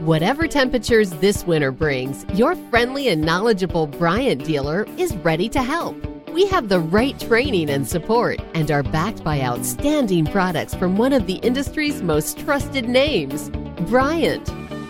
Whatever 0.00 0.46
temperatures 0.46 1.10
this 1.10 1.44
winter 1.46 1.72
brings, 1.72 2.26
your 2.34 2.54
friendly 2.70 3.08
and 3.08 3.22
knowledgeable 3.22 3.86
Bryant 3.86 4.44
dealer 4.44 4.86
is 4.98 5.16
ready 5.16 5.48
to 5.48 5.62
help. 5.62 5.96
We 6.28 6.46
have 6.48 6.68
the 6.68 6.80
right 6.80 7.18
training 7.18 7.70
and 7.70 7.88
support 7.88 8.38
and 8.54 8.70
are 8.70 8.82
backed 8.82 9.24
by 9.24 9.40
outstanding 9.40 10.26
products 10.26 10.74
from 10.74 10.98
one 10.98 11.14
of 11.14 11.26
the 11.26 11.36
industry's 11.36 12.02
most 12.02 12.38
trusted 12.38 12.86
names, 12.90 13.48
Bryant. 13.88 14.46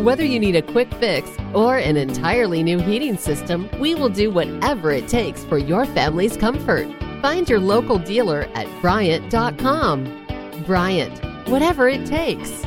Whether 0.00 0.24
you 0.24 0.40
need 0.40 0.56
a 0.56 0.62
quick 0.62 0.90
fix 0.94 1.28
or 1.52 1.76
an 1.76 1.98
entirely 1.98 2.62
new 2.62 2.78
heating 2.78 3.18
system, 3.18 3.68
we 3.78 3.94
will 3.94 4.08
do 4.08 4.30
whatever 4.30 4.92
it 4.92 5.08
takes 5.08 5.44
for 5.44 5.58
your 5.58 5.84
family's 5.84 6.38
comfort. 6.38 6.88
Find 7.20 7.46
your 7.46 7.60
local 7.60 7.98
dealer 7.98 8.48
at 8.54 8.66
Bryant.com. 8.80 10.64
Bryant, 10.64 11.18
whatever 11.50 11.86
it 11.86 12.06
takes. 12.06 12.64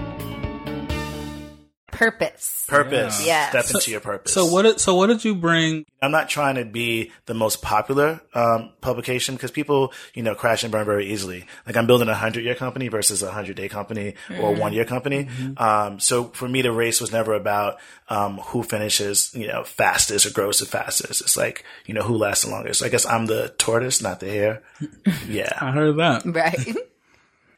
Purpose. 1.98 2.66
Purpose. 2.68 3.26
Yeah. 3.26 3.50
Step 3.50 3.66
Yes. 3.66 3.74
into 3.76 3.92
your 3.92 4.00
purpose. 4.00 4.34
So 4.34 4.46
what? 4.46 4.64
Did, 4.64 4.80
so 4.80 4.96
what 4.96 5.08
did 5.08 5.24
you 5.24 5.36
bring? 5.36 5.86
I'm 6.02 6.12
not 6.12 6.28
trying 6.28 6.56
to 6.56 6.66
be 6.66 7.12
the 7.28 7.34
most 7.34 7.62
popular 7.62 8.20
um, 8.34 8.72
publication 8.82 9.36
because 9.36 9.52
people, 9.52 9.94
you 10.14 10.24
know, 10.24 10.34
crash 10.36 10.64
and 10.64 10.72
burn 10.72 10.86
very 10.86 11.12
easily. 11.12 11.46
Like 11.66 11.78
I'm 11.78 11.86
building 11.88 12.10
a 12.10 12.16
hundred 12.16 12.44
year 12.44 12.56
company 12.56 12.88
versus 12.88 13.22
a 13.24 13.32
hundred 13.32 13.56
day 13.58 13.70
company 13.70 14.16
or 14.40 14.54
one 14.56 14.74
year 14.74 14.86
company. 14.86 15.28
Um, 15.58 16.00
so 16.00 16.26
for 16.26 16.48
me, 16.50 16.62
the 16.62 16.72
race 16.72 17.00
was 17.00 17.12
never 17.12 17.34
about 17.34 17.78
um, 18.10 18.38
who 18.38 18.64
finishes, 18.64 19.32
you 19.34 19.48
know, 19.48 19.64
fastest 19.64 20.26
or 20.26 20.32
grows 20.32 20.60
the 20.60 20.66
fastest. 20.66 21.22
It's 21.22 21.38
like, 21.38 21.64
you 21.86 21.94
know, 21.94 22.02
who 22.04 22.18
lasts 22.18 22.44
the 22.44 22.52
longest. 22.52 22.80
So 22.80 22.86
I 22.86 22.90
guess 22.90 23.06
I'm 23.06 23.28
the 23.28 23.54
tortoise, 23.58 24.02
not 24.02 24.20
the 24.20 24.30
hare. 24.30 24.64
Yeah. 25.28 25.52
I 25.62 25.72
heard 25.72 25.98
that. 25.98 26.24
Right. 26.26 26.76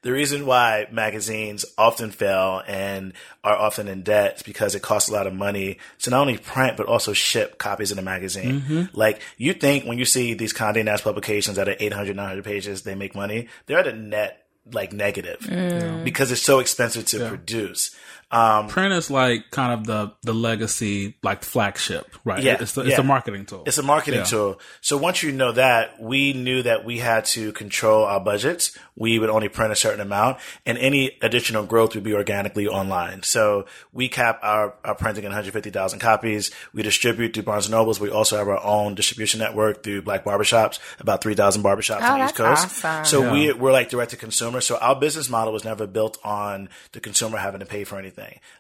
The 0.05 0.11
reason 0.11 0.45
why 0.45 0.85
magazines 0.91 1.65
often 1.79 2.11
fail 2.11 2.61
and 2.67 3.11
are 3.43 3.55
often 3.55 3.87
in 3.87 4.03
debt 4.03 4.35
is 4.35 4.43
because 4.43 4.75
it 4.75 4.83
costs 4.83 5.09
a 5.09 5.13
lot 5.13 5.25
of 5.25 5.33
money 5.33 5.79
to 6.03 6.11
not 6.11 6.21
only 6.21 6.37
print 6.37 6.77
but 6.77 6.85
also 6.85 7.11
ship 7.11 7.57
copies 7.57 7.89
of 7.89 7.97
the 7.97 8.03
magazine. 8.03 8.61
Mm-hmm. 8.61 8.83
Like 8.93 9.19
you 9.37 9.53
think 9.53 9.85
when 9.85 9.97
you 9.97 10.05
see 10.05 10.35
these 10.35 10.53
Condé 10.53 10.85
Nast 10.85 11.03
publications 11.03 11.57
that 11.57 11.67
are 11.67 11.75
800, 11.79 12.15
900 12.15 12.45
pages, 12.45 12.83
they 12.83 12.93
make 12.93 13.15
money. 13.15 13.47
They're 13.65 13.79
at 13.79 13.87
a 13.87 13.93
net 13.93 14.45
like 14.71 14.93
negative 14.93 15.39
mm. 15.39 16.03
because 16.03 16.31
it's 16.31 16.41
so 16.41 16.59
expensive 16.59 17.05
to 17.05 17.27
produce. 17.27 17.95
Um, 18.31 18.67
Print 18.67 18.91
is 18.93 19.09
like 19.11 19.51
kind 19.51 19.71
of 19.71 19.85
the 19.85 20.11
the 20.23 20.33
legacy 20.33 21.15
like 21.23 21.43
flagship, 21.43 22.07
right? 22.25 22.41
Yeah, 22.41 22.57
it's 22.59 22.73
the, 22.73 22.81
it's 22.81 22.91
yeah. 22.91 22.99
a 22.99 23.03
marketing 23.03 23.45
tool. 23.45 23.63
It's 23.65 23.77
a 23.77 23.83
marketing 23.83 24.21
Yeah. 24.21 24.25
tool. 24.25 24.59
So 24.81 24.97
once 24.97 25.21
you 25.23 25.31
know 25.31 25.51
that, 25.53 26.01
we 26.01 26.33
knew 26.33 26.63
that 26.63 26.83
we 26.85 26.97
had 26.99 27.25
to 27.25 27.51
control 27.53 28.03
our 28.03 28.19
budgets. 28.19 28.77
We 28.97 29.19
would 29.19 29.29
only 29.29 29.47
print 29.49 29.71
a 29.71 29.75
certain 29.75 29.99
amount 30.01 30.39
and 30.65 30.77
any 30.77 31.17
additional 31.21 31.65
growth 31.65 31.95
would 31.95 32.03
be 32.03 32.13
organically 32.13 32.65
online. 32.67 33.23
So 33.23 33.65
we 33.93 34.07
cap 34.09 34.39
our, 34.41 34.73
our 34.85 34.95
printing 34.95 35.25
at 35.25 35.29
150,000 35.29 35.99
copies. 35.99 36.49
We 36.73 36.81
distribute 36.81 37.33
through 37.33 37.43
Barnes 37.43 37.65
and 37.65 37.73
Nobles. 37.73 37.99
We 37.99 38.09
also 38.09 38.37
have 38.37 38.47
our 38.47 38.63
own 38.63 38.95
distribution 38.95 39.39
network 39.41 39.83
through 39.83 40.01
Black 40.03 40.23
Barbershops, 40.23 40.79
about 40.99 41.21
3,000 41.21 41.61
barbershops 41.61 41.99
Oh, 42.01 42.13
on 42.13 42.19
the 42.19 42.25
East 42.25 42.35
Coast. 42.35 42.85
awesome. 42.85 43.05
So 43.05 43.33
we, 43.33 43.51
we're 43.53 43.73
like 43.73 43.89
direct 43.89 44.11
to 44.11 44.17
consumer. 44.17 44.61
So 44.61 44.77
our 44.77 44.95
business 44.97 45.29
model 45.29 45.51
was 45.53 45.65
never 45.65 45.85
built 45.87 46.17
on 46.23 46.69
the 46.93 47.01
consumer 47.01 47.37
having 47.37 47.59
to 47.59 47.65
pay 47.65 47.83
for 47.83 47.99
anything. 47.99 48.14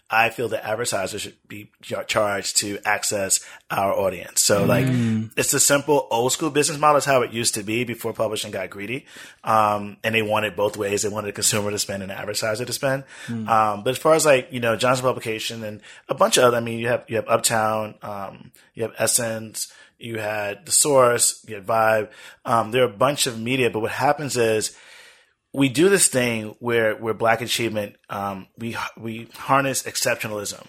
I 0.09 0.29
feel 0.29 0.49
that 0.49 0.67
advertisers 0.67 1.21
should 1.21 1.35
be 1.47 1.71
charged 1.81 2.57
to 2.57 2.77
access 2.85 3.39
our 3.71 3.91
audience. 3.91 4.41
So 4.41 4.65
like 4.65 4.85
it's 5.35 5.53
a 5.53 5.59
simple 5.59 6.07
old 6.11 6.31
school 6.31 6.51
business 6.51 6.77
model 6.77 6.97
is 6.97 7.05
how 7.05 7.23
it 7.23 7.31
used 7.33 7.55
to 7.55 7.63
be 7.63 7.83
before 7.83 8.13
publishing 8.13 8.51
got 8.51 8.69
greedy. 8.69 9.05
Um, 9.43 9.97
and 10.03 10.13
they 10.13 10.21
wanted 10.21 10.55
both 10.55 10.77
ways. 10.77 11.01
They 11.01 11.09
wanted 11.09 11.29
the 11.29 11.33
consumer 11.33 11.71
to 11.71 11.79
spend 11.79 12.03
and 12.03 12.11
the 12.11 12.19
advertiser 12.19 12.65
to 12.65 12.73
spend. 12.73 13.03
Um, 13.49 13.83
but 13.83 13.91
as 13.91 13.97
far 13.97 14.13
as 14.13 14.25
like, 14.25 14.49
you 14.51 14.59
know, 14.59 14.75
Johnson 14.75 15.03
Publication 15.03 15.63
and 15.63 15.81
a 16.07 16.13
bunch 16.13 16.37
of 16.37 16.43
other, 16.43 16.57
I 16.57 16.59
mean, 16.59 16.79
you 16.79 16.87
have, 16.89 17.05
you 17.07 17.15
have 17.15 17.27
Uptown, 17.27 17.95
um, 18.01 18.51
you 18.75 18.83
have 18.83 18.93
Essence, 18.97 19.71
you 19.97 20.19
had 20.19 20.65
The 20.65 20.71
Source, 20.71 21.43
you 21.47 21.55
had 21.55 21.65
Vibe. 21.65 22.09
Um, 22.45 22.71
there 22.71 22.83
are 22.83 22.89
a 22.89 22.97
bunch 22.97 23.25
of 23.25 23.39
media, 23.39 23.71
but 23.71 23.79
what 23.79 23.91
happens 23.91 24.37
is, 24.37 24.77
we 25.53 25.69
do 25.69 25.87
this 25.87 26.09
thing 26.09 26.53
where 26.59 26.97
where 26.97 27.13
black 27.13 27.39
achievement 27.39 27.95
um 28.09 28.47
we 28.57 28.77
we 28.97 29.27
harness 29.35 29.83
exceptionalism 29.83 30.65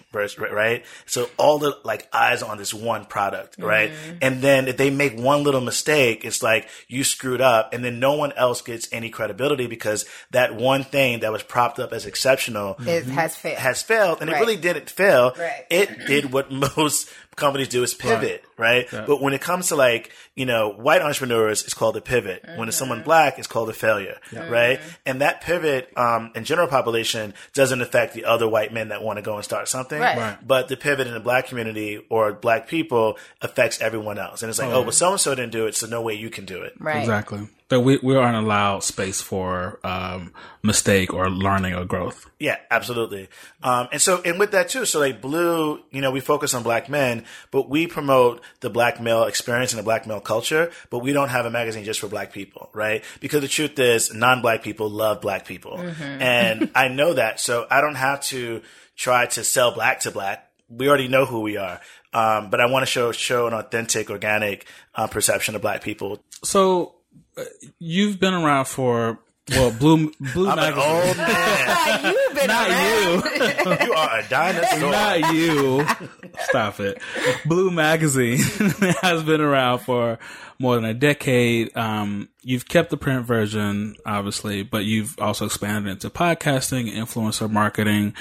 right 0.51 0.83
so 1.05 1.29
all 1.37 1.59
the 1.59 1.77
like 1.83 2.07
eyes 2.13 2.41
on 2.41 2.57
this 2.57 2.73
one 2.73 3.05
product 3.05 3.55
right? 3.59 3.91
And 4.21 4.41
then 4.41 4.67
if 4.67 4.77
they 4.77 4.89
make 4.89 5.17
one 5.17 5.43
little 5.43 5.61
mistake 5.61 6.25
it's 6.25 6.41
like 6.41 6.67
you 6.87 7.03
screwed 7.03 7.41
up 7.41 7.73
and 7.73 7.83
then 7.85 7.99
no 7.99 8.13
one 8.13 8.31
else 8.33 8.61
gets 8.61 8.87
any 8.91 9.09
credibility 9.09 9.67
because 9.67 10.05
that 10.31 10.55
one 10.55 10.83
thing 10.83 11.19
that 11.19 11.31
was 11.31 11.43
propped 11.43 11.79
up 11.79 11.93
as 11.93 12.05
exceptional 12.05 12.75
It 12.85 13.05
has 13.05 13.35
failed. 13.35 13.57
has 13.59 13.81
failed 13.83 14.17
and 14.21 14.29
Right. 14.31 14.37
it 14.37 14.39
really 14.41 14.57
didn't 14.57 14.89
fail. 14.89 15.33
Right. 15.37 15.65
it 15.69 16.07
did 16.07 16.31
what 16.33 16.51
most 16.77 17.09
companies 17.35 17.67
do 17.67 17.83
is 17.83 17.93
pivot 17.93 18.43
right, 18.57 18.87
but 18.91 19.21
when 19.21 19.33
it 19.33 19.41
comes 19.41 19.67
to 19.67 19.75
like 19.75 20.11
you 20.33 20.45
know 20.47 20.69
white 20.71 21.03
entrepreneurs 21.03 21.63
it's 21.63 21.75
called 21.75 21.95
a 21.95 22.01
pivot. 22.01 22.43
When 22.55 22.67
it's 22.67 22.77
someone 22.77 23.03
black 23.03 23.37
it's 23.37 23.47
called 23.47 23.69
a 23.69 23.73
failure 23.73 24.17
right? 24.33 24.79
And 25.05 25.21
that 25.21 25.41
pivot 25.41 25.91
um 25.95 26.31
in 26.35 26.43
general 26.45 26.67
population 26.67 27.26
doesn't 27.53 27.81
affect 27.81 28.13
the 28.13 28.25
other 28.25 28.47
white 28.47 28.71
men 28.73 28.89
that 28.89 29.01
want 29.03 29.17
to 29.17 29.21
go 29.23 29.35
and 29.35 29.43
start 29.43 29.67
something 29.67 29.99
Right. 29.99 30.17
Right. 30.17 30.37
but 30.47 30.67
the 30.67 30.77
pivot 30.77 31.07
in 31.07 31.13
the 31.13 31.19
black 31.19 31.47
community 31.47 32.03
or 32.09 32.33
black 32.33 32.67
people 32.67 33.17
affects 33.41 33.79
everyone 33.81 34.17
else 34.19 34.43
and 34.43 34.49
it's 34.49 34.59
like 34.59 34.69
oh, 34.69 34.75
oh 34.77 34.81
well 34.81 34.91
so 34.91 35.11
and 35.11 35.19
so 35.19 35.33
didn't 35.35 35.51
do 35.51 35.65
it 35.67 35.75
so 35.75 35.87
no 35.87 36.01
way 36.01 36.13
you 36.13 36.29
can 36.29 36.45
do 36.45 36.61
it 36.61 36.73
right. 36.79 36.99
Exactly. 36.99 37.47
That 37.69 37.81
we 37.81 37.99
we 38.01 38.15
aren't 38.15 38.37
allowed 38.37 38.83
space 38.83 39.19
for 39.19 39.79
um, 39.83 40.31
mistake 40.63 41.13
or 41.13 41.29
learning 41.29 41.73
or 41.73 41.83
growth. 41.83 42.25
Yeah, 42.39 42.55
absolutely. 42.71 43.27
Um, 43.61 43.89
and 43.91 44.01
so, 44.01 44.21
and 44.23 44.39
with 44.39 44.51
that 44.51 44.69
too, 44.69 44.85
so 44.85 45.01
like 45.01 45.21
Bleu, 45.21 45.81
you 45.91 45.99
know, 45.99 46.11
we 46.11 46.21
focus 46.21 46.53
on 46.53 46.63
black 46.63 46.87
men, 46.87 47.25
but 47.51 47.69
we 47.69 47.85
promote 47.85 48.41
the 48.61 48.69
black 48.69 49.01
male 49.01 49.25
experience 49.25 49.73
and 49.73 49.79
the 49.79 49.83
black 49.83 50.07
male 50.07 50.21
culture, 50.21 50.71
but 50.89 50.99
we 50.99 51.11
don't 51.11 51.27
have 51.27 51.45
a 51.45 51.49
magazine 51.49 51.83
just 51.83 51.99
for 51.99 52.07
black 52.07 52.31
people, 52.31 52.69
right? 52.73 53.03
Because 53.19 53.41
the 53.41 53.49
truth 53.49 53.77
is, 53.79 54.13
non-black 54.13 54.63
people 54.63 54.89
love 54.89 55.19
black 55.19 55.45
people. 55.45 55.77
And 55.77 56.71
I 56.73 56.87
know 56.87 57.15
that, 57.15 57.41
so 57.41 57.67
I 57.69 57.81
don't 57.81 57.95
have 57.95 58.21
to 58.25 58.61
try 58.95 59.25
to 59.25 59.43
sell 59.43 59.73
black 59.73 60.01
to 60.01 60.11
black. 60.11 60.49
We 60.69 60.87
already 60.87 61.07
know 61.09 61.25
who 61.25 61.41
we 61.41 61.57
are. 61.57 61.81
Um, 62.13 62.49
but 62.49 62.61
I 62.61 62.67
want 62.67 62.83
to 62.83 62.91
show, 62.91 63.11
show 63.11 63.47
an 63.47 63.53
authentic, 63.53 64.09
organic, 64.09 64.65
uh, 64.95 65.07
perception 65.07 65.55
of 65.55 65.61
black 65.61 65.81
people. 65.81 66.23
So 66.43 66.95
you've 67.79 68.19
been 68.19 68.33
around 68.33 68.65
for 68.65 69.19
well, 69.49 69.71
Bleu 69.71 70.11
Bleu 70.33 70.49
I'm 70.49 70.59
an 70.59 70.75
Magazine. 70.75 71.07
old 71.07 71.17
man. 71.17 72.13
You've 72.13 72.35
been 72.35 72.47
Not 72.47 72.69
around. 72.69 73.79
you. 73.79 73.85
you 73.87 73.93
are 73.93 74.19
a 74.19 74.27
dinosaur. 74.27 74.91
Not 74.91 75.33
you. 75.33 75.85
Stop 76.49 76.79
it. 76.81 77.01
Bleu 77.45 77.71
Magazine 77.71 78.39
has 79.01 79.23
been 79.23 79.39
around 79.39 79.79
for 79.79 80.19
more 80.59 80.75
than 80.75 80.83
a 80.83 80.93
decade. 80.93 81.75
Um, 81.77 82.27
you've 82.41 82.67
kept 82.67 82.89
the 82.89 82.97
print 82.97 83.25
version, 83.25 83.95
obviously, 84.05 84.63
but 84.63 84.83
you've 84.83 85.17
also 85.19 85.45
expanded 85.45 85.93
into 85.93 86.09
podcasting, 86.09 86.91
influencer 86.91 87.49
marketing. 87.49 88.15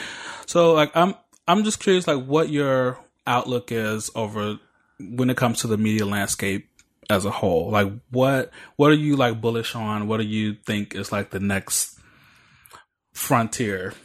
So, 0.47 0.75
like, 0.75 0.97
I'm 0.97 1.15
I'm 1.49 1.65
just 1.65 1.81
curious, 1.81 2.07
like, 2.07 2.25
what 2.25 2.51
your 2.51 3.01
outlook 3.27 3.73
is 3.73 4.11
over 4.15 4.59
when 5.01 5.29
it 5.29 5.37
comes 5.37 5.61
to 5.63 5.67
the 5.67 5.77
media 5.77 6.07
landscape 6.07 6.69
as 7.11 7.25
a 7.25 7.31
whole. 7.31 7.71
Like, 7.71 7.93
what 8.11 8.51
what 8.77 8.91
are 8.91 8.95
you 8.95 9.17
like 9.17 9.41
bullish 9.41 9.75
on? 9.75 10.09
What 10.09 10.19
do 10.19 10.27
you 10.27 10.55
think 10.55 10.95
is 10.95 11.13
like 11.13 11.31
the 11.31 11.41
next 11.41 11.99
frontier? 13.13 13.95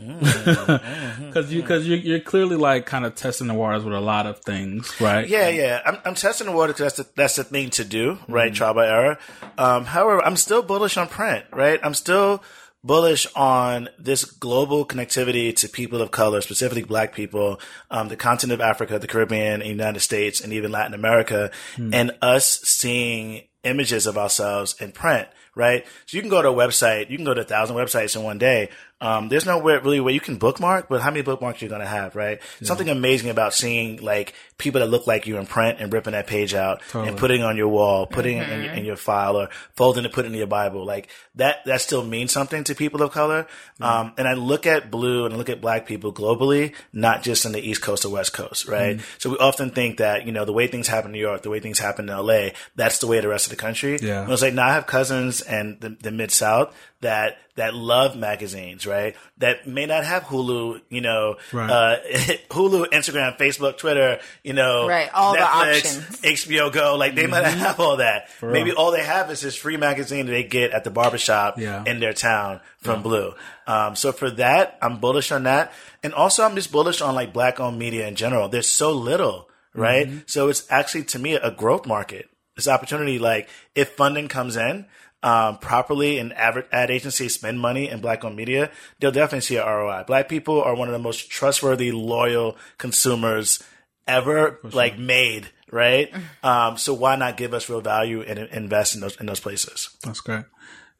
Because 1.31 1.53
you 1.53 1.61
because 1.61 1.87
you're, 1.87 1.97
you're 1.97 2.19
clearly 2.19 2.57
like 2.57 2.85
kind 2.85 3.05
of 3.05 3.15
testing 3.15 3.47
the 3.47 3.53
waters 3.53 3.83
with 3.83 3.93
a 3.93 4.01
lot 4.01 4.25
of 4.27 4.39
things, 4.39 4.99
right? 4.99 5.27
Yeah, 5.27 5.47
yeah. 5.49 5.81
I'm, 5.85 5.97
I'm 6.03 6.15
testing 6.15 6.47
the 6.47 6.53
water 6.53 6.73
because 6.73 6.93
that's 6.93 7.09
the, 7.09 7.13
that's 7.15 7.35
the 7.37 7.43
thing 7.45 7.69
to 7.71 7.85
do, 7.85 8.17
right? 8.27 8.53
Trial 8.53 8.73
by 8.73 8.87
error. 8.87 9.17
Um, 9.57 9.85
however, 9.85 10.21
I'm 10.23 10.35
still 10.35 10.61
bullish 10.61 10.97
on 10.97 11.07
print, 11.07 11.45
right? 11.53 11.79
I'm 11.83 11.93
still 11.93 12.43
bullish 12.83 13.27
on 13.35 13.89
this 13.99 14.25
global 14.25 14.85
connectivity 14.85 15.55
to 15.55 15.69
people 15.69 16.01
of 16.01 16.11
color, 16.11 16.41
specifically 16.41 16.83
black 16.83 17.13
people, 17.13 17.59
um, 17.89 18.07
the 18.07 18.15
continent 18.15 18.59
of 18.59 18.65
Africa, 18.65 18.97
the 18.99 19.07
Caribbean, 19.07 19.61
and 19.61 19.69
United 19.69 19.99
States, 19.99 20.41
and 20.41 20.51
even 20.53 20.71
Latin 20.71 20.93
America, 20.93 21.51
and 21.93 22.11
us 22.21 22.59
seeing 22.61 23.43
images 23.63 24.07
of 24.07 24.17
ourselves 24.17 24.75
in 24.81 24.91
print, 24.91 25.27
right? 25.55 25.85
So 26.05 26.17
you 26.17 26.21
can 26.21 26.29
go 26.29 26.41
to 26.41 26.49
a 26.49 26.53
website, 26.53 27.09
you 27.09 27.17
can 27.17 27.25
go 27.25 27.33
to 27.33 27.41
a 27.41 27.45
thousand 27.45 27.75
websites 27.75 28.15
in 28.15 28.23
one 28.23 28.37
day. 28.37 28.69
Um, 29.01 29.29
there's 29.29 29.47
nowhere 29.47 29.79
really 29.81 29.99
where 29.99 30.13
you 30.13 30.19
can 30.19 30.37
bookmark, 30.37 30.87
but 30.87 31.01
how 31.01 31.09
many 31.09 31.23
bookmarks 31.23 31.59
you're 31.59 31.69
going 31.69 31.81
to 31.81 31.87
have, 31.87 32.15
right? 32.15 32.39
Something 32.61 32.87
amazing 32.87 33.31
about 33.31 33.51
seeing 33.55 33.97
like 33.97 34.35
people 34.59 34.79
that 34.79 34.85
look 34.91 35.07
like 35.07 35.25
you 35.25 35.37
in 35.37 35.47
print 35.47 35.79
and 35.81 35.91
ripping 35.91 36.11
that 36.13 36.27
page 36.27 36.53
out 36.53 36.83
and 36.93 37.17
putting 37.17 37.41
it 37.41 37.43
on 37.43 37.57
your 37.57 37.69
wall, 37.69 38.05
putting 38.05 38.37
it 38.37 38.47
in, 38.47 38.63
your- 38.63 38.73
in 38.73 38.85
your 38.85 38.95
file 38.95 39.37
or 39.37 39.49
folding 39.73 40.05
it, 40.05 40.13
putting 40.13 40.29
it 40.31 40.35
in 40.35 40.37
your 40.37 40.45
Bible. 40.45 40.85
Like 40.85 41.09
that, 41.33 41.65
that 41.65 41.81
still 41.81 42.03
means 42.03 42.31
something 42.31 42.63
to 42.65 42.75
people 42.75 43.01
of 43.01 43.11
color. 43.11 43.47
Um, 43.79 44.13
and 44.19 44.27
I 44.27 44.33
look 44.33 44.67
at 44.67 44.91
Bleu 44.91 45.25
and 45.25 45.33
I 45.33 45.37
look 45.37 45.49
at 45.49 45.61
black 45.61 45.87
people 45.87 46.13
globally, 46.13 46.75
not 46.93 47.23
just 47.23 47.43
in 47.43 47.53
the 47.53 47.59
East 47.59 47.81
Coast 47.81 48.05
or 48.05 48.09
West 48.09 48.33
Coast, 48.33 48.67
right? 48.67 48.99
So 49.17 49.31
we 49.31 49.37
often 49.37 49.71
think 49.71 49.97
that, 49.97 50.27
you 50.27 50.31
know, 50.31 50.45
the 50.45 50.53
way 50.53 50.67
things 50.67 50.87
happen 50.87 51.07
in 51.09 51.13
New 51.13 51.19
York, 51.19 51.41
the 51.41 51.49
way 51.49 51.59
things 51.59 51.79
happen 51.79 52.07
in 52.07 52.15
LA, 52.15 52.49
that's 52.75 52.99
the 52.99 53.07
way 53.07 53.19
the 53.19 53.27
rest 53.29 53.47
of 53.47 53.49
the 53.49 53.55
country. 53.55 53.97
Yeah. 53.99 54.21
And 54.21 54.31
it's 54.31 54.43
like, 54.43 54.53
no, 54.53 54.61
I 54.61 54.73
have 54.73 54.85
cousins 54.85 55.40
Midwest 55.41 55.81
and 55.81 55.81
the, 55.81 55.89
the 56.03 56.11
Mid 56.11 56.31
South 56.31 56.75
that 57.01 57.37
that 57.55 57.73
love 57.73 58.15
magazines, 58.15 58.85
right? 58.87 59.15
That 59.37 59.67
may 59.67 59.85
not 59.85 60.05
have 60.05 60.23
Hulu, 60.23 60.81
you 60.89 61.01
know, 61.01 61.35
Right. 61.51 61.69
uh, 61.69 61.97
Hulu, 62.49 62.87
Instagram, 62.91 63.37
Facebook, 63.37 63.77
Twitter, 63.77 64.19
you 64.43 64.53
know, 64.53 64.87
Right, 64.87 65.09
all 65.13 65.33
the 65.33 65.41
options. 65.41 66.21
HBO 66.21 66.71
Go. 66.71 66.95
Like 66.95 67.15
they 67.15 67.27
might 67.27 67.41
not 67.41 67.53
have 67.57 67.79
all 67.79 67.97
that. 67.97 68.29
real. 68.41 68.51
Maybe 68.53 68.71
all 68.71 68.91
they 68.91 69.03
have 69.03 69.29
is 69.31 69.41
this 69.41 69.55
free 69.55 69.77
magazine 69.77 70.25
that 70.27 70.31
they 70.31 70.43
get 70.43 70.71
at 70.71 70.83
the 70.83 70.91
barbershop 70.91 71.57
Yeah. 71.59 71.83
in 71.85 71.99
their 71.99 72.13
town 72.13 72.61
from 72.81 73.01
Bleu. 73.03 73.33
Um, 73.67 73.95
so 73.95 74.11
for 74.11 74.29
that, 74.31 74.77
I'm 74.81 74.97
bullish 74.99 75.31
on 75.31 75.43
that. 75.43 75.73
And 76.03 76.13
also 76.13 76.43
I'm 76.43 76.55
just 76.55 76.71
bullish 76.71 77.01
on 77.01 77.15
like 77.15 77.33
black 77.33 77.59
owned 77.59 77.77
media 77.77 78.07
in 78.07 78.15
general. 78.15 78.47
There's 78.49 78.67
so 78.69 78.91
little, 78.91 79.49
right? 79.75 80.23
So 80.25 80.49
it's 80.49 80.65
actually 80.69 81.03
to 81.05 81.19
me 81.19 81.33
a 81.33 81.51
growth 81.51 81.85
market. 81.85 82.27
This 82.55 82.67
opportunity, 82.67 83.17
like 83.19 83.49
if 83.75 83.89
funding 83.89 84.27
comes 84.27 84.55
in, 84.57 84.85
um, 85.23 85.57
properly 85.59 86.17
and 86.17 86.33
ad, 86.33 86.65
ad 86.71 86.89
agencies 86.91 87.33
spend 87.35 87.59
money 87.59 87.87
in 87.89 88.01
black 88.01 88.23
owned 88.25 88.35
media, 88.35 88.71
they'll 88.99 89.11
definitely 89.11 89.41
see 89.41 89.57
a 89.57 89.65
ROI. 89.65 90.03
Black 90.07 90.27
people 90.27 90.61
are 90.61 90.75
one 90.75 90.87
of 90.87 90.93
the 90.93 90.99
most 90.99 91.29
trustworthy, 91.29 91.91
loyal 91.91 92.57
consumers 92.77 93.63
ever 94.07 94.59
like 94.63 94.97
made, 94.97 95.49
right? 95.71 96.11
Um, 96.43 96.75
so 96.75 96.93
why 96.95 97.15
not 97.17 97.37
give 97.37 97.53
us 97.53 97.69
real 97.69 97.81
value 97.81 98.23
and 98.23 98.39
invest 98.39 98.95
in 98.95 99.01
those 99.01 99.15
in 99.17 99.27
those 99.27 99.39
places? 99.39 99.95
That's 100.03 100.21
great. 100.21 100.45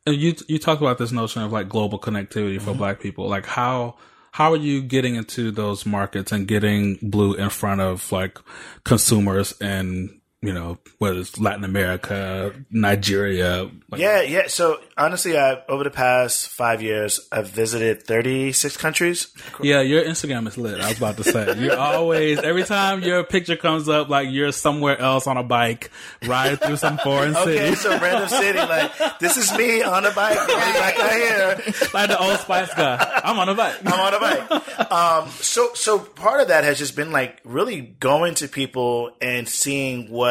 And 0.05 0.15
you 0.15 0.35
you 0.47 0.59
talked 0.59 0.81
about 0.81 0.99
this 0.99 1.11
notion 1.11 1.41
of 1.41 1.51
like 1.51 1.67
global 1.67 1.99
connectivity 1.99 2.57
Mm-hmm. 2.57 2.65
for 2.65 2.73
Black 2.75 2.99
people. 2.99 3.27
Like 3.27 3.47
how 3.47 3.95
how 4.31 4.53
are 4.53 4.57
you 4.57 4.83
getting 4.83 5.15
into 5.15 5.49
those 5.49 5.83
markets 5.85 6.31
and 6.31 6.47
getting 6.47 6.99
Bleu 7.01 7.33
in 7.33 7.49
front 7.49 7.81
of 7.81 8.11
like 8.11 8.37
consumers 8.83 9.59
in 9.59 10.20
you 10.41 10.53
know 10.53 10.77
whether 10.97 11.19
it's 11.19 11.39
Latin 11.39 11.63
America, 11.63 12.53
Nigeria? 12.71 13.69
Like, 13.89 14.01
Yeah, 14.01 14.21
yeah. 14.21 14.47
So 14.47 14.79
honestly, 14.97 15.37
I 15.37 15.61
over 15.69 15.83
the 15.83 15.91
past 15.91 16.47
five 16.49 16.81
years, 16.81 17.19
I've 17.31 17.47
visited 17.49 18.03
thirty 18.03 18.51
six 18.51 18.75
countries. 18.77 19.27
yeah. 19.61 19.81
Your 19.81 20.03
Instagram 20.03 20.47
is 20.47 20.57
lit. 20.57 20.81
I 20.81 20.89
was 20.89 20.97
about 20.97 21.17
to 21.17 21.23
say 21.23 21.59
you're 21.59 21.77
always 21.77 22.39
every 22.39 22.63
time 22.63 23.03
your 23.03 23.23
picture 23.23 23.55
comes 23.55 23.87
up, 23.87 24.09
like 24.09 24.29
you're 24.31 24.51
somewhere 24.51 24.97
else 24.99 25.27
on 25.27 25.37
a 25.37 25.43
bike, 25.43 25.91
riding 26.25 26.57
through 26.57 26.77
some 26.77 26.97
foreign 26.97 27.35
Okay, 27.35 27.43
city, 27.45 27.59
Okay, 27.65 27.75
so 27.75 27.99
random 27.99 28.29
city, 28.29 28.59
like 28.59 29.19
this 29.19 29.37
is 29.37 29.55
me 29.57 29.83
on 29.83 30.05
a 30.05 30.11
bike, 30.11 30.37
right 30.37 30.73
back 30.73 30.99
out 30.99 31.11
here. 31.11 31.73
like 31.93 32.09
the 32.09 32.17
old 32.19 32.39
Spice 32.39 32.73
guy. 32.73 33.21
I'm 33.23 33.37
on 33.37 33.49
a 33.49 33.53
bike. 33.55 33.75
I'm 33.85 33.99
on 33.99 34.13
a 34.13 34.19
bike. 34.19 34.91
Um, 34.91 35.29
so, 35.29 35.73
so 35.75 35.99
part 35.99 36.41
of 36.41 36.47
that 36.47 36.63
has 36.63 36.77
just 36.79 36.95
been 36.95 37.11
like 37.11 37.39
really 37.43 37.81
going 37.81 38.35
to 38.35 38.47
people 38.47 39.11
and 39.21 39.47
seeing 39.47 40.09
what 40.09 40.30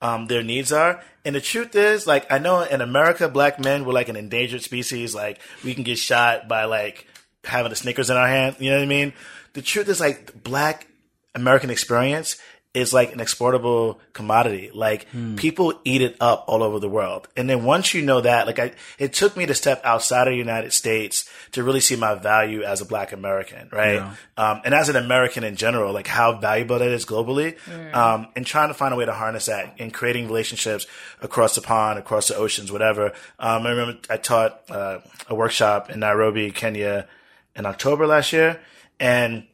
um, 0.00 0.26
their 0.26 0.42
needs 0.42 0.72
are. 0.72 1.02
And 1.24 1.34
the 1.34 1.40
truth 1.40 1.74
is, 1.74 2.06
like, 2.06 2.30
I 2.32 2.38
know 2.38 2.62
in 2.62 2.80
America, 2.80 3.28
black 3.28 3.58
men 3.58 3.84
were 3.84 3.92
like 3.92 4.08
an 4.08 4.16
endangered 4.16 4.62
species. 4.62 5.14
Like, 5.14 5.40
we 5.64 5.74
can 5.74 5.84
get 5.84 5.98
shot 5.98 6.48
by 6.48 6.64
like 6.64 7.06
having 7.44 7.70
the 7.70 7.76
Snickers 7.76 8.10
in 8.10 8.16
our 8.16 8.28
hand. 8.28 8.56
You 8.58 8.70
know 8.70 8.76
what 8.76 8.84
I 8.84 8.86
mean? 8.86 9.12
The 9.52 9.62
truth 9.62 9.88
is, 9.88 10.00
like, 10.00 10.42
black 10.42 10.86
American 11.34 11.70
experience 11.70 12.36
is 12.72 12.92
like 12.92 13.12
an 13.12 13.20
exportable 13.20 14.00
commodity. 14.12 14.70
Like 14.72 15.08
people 15.36 15.74
eat 15.84 16.02
it 16.02 16.16
up 16.20 16.44
all 16.46 16.62
over 16.62 16.78
the 16.78 16.88
world. 16.88 17.26
And 17.36 17.50
then 17.50 17.64
once 17.64 17.94
you 17.94 18.02
know 18.02 18.20
that, 18.20 18.46
like 18.46 18.60
I, 18.60 18.72
it 18.96 19.12
took 19.12 19.36
me 19.36 19.46
to 19.46 19.54
step 19.54 19.80
outside 19.84 20.28
of 20.28 20.32
the 20.32 20.38
United 20.38 20.72
States 20.72 21.28
to 21.50 21.64
really 21.64 21.80
see 21.80 21.96
my 21.96 22.14
value 22.14 22.62
as 22.62 22.80
a 22.80 22.84
black 22.84 23.10
American, 23.10 23.68
right? 23.72 23.94
Yeah. 23.94 24.14
Um, 24.36 24.60
and 24.64 24.72
as 24.72 24.88
an 24.88 24.94
American 24.94 25.42
in 25.42 25.56
general, 25.56 25.92
like 25.92 26.06
how 26.06 26.38
valuable 26.38 26.78
that 26.78 26.88
is 26.88 27.04
globally, 27.04 27.56
um, 27.92 28.28
and 28.36 28.46
trying 28.46 28.68
to 28.68 28.74
find 28.74 28.94
a 28.94 28.96
way 28.96 29.04
to 29.04 29.12
harness 29.12 29.46
that 29.46 29.74
and 29.80 29.92
creating 29.92 30.28
relationships 30.28 30.86
across 31.20 31.56
the 31.56 31.62
pond, 31.62 31.98
across 31.98 32.28
the 32.28 32.36
oceans, 32.36 32.70
whatever. 32.70 33.06
Um, 33.40 33.66
I 33.66 33.70
remember 33.70 33.98
I 34.08 34.16
taught, 34.16 34.62
uh, 34.70 35.00
a 35.26 35.34
workshop 35.34 35.90
in 35.90 35.98
Nairobi, 36.00 36.52
Kenya 36.52 37.08
in 37.56 37.66
October 37.66 38.06
last 38.06 38.32
year. 38.32 38.60
And 39.00 39.46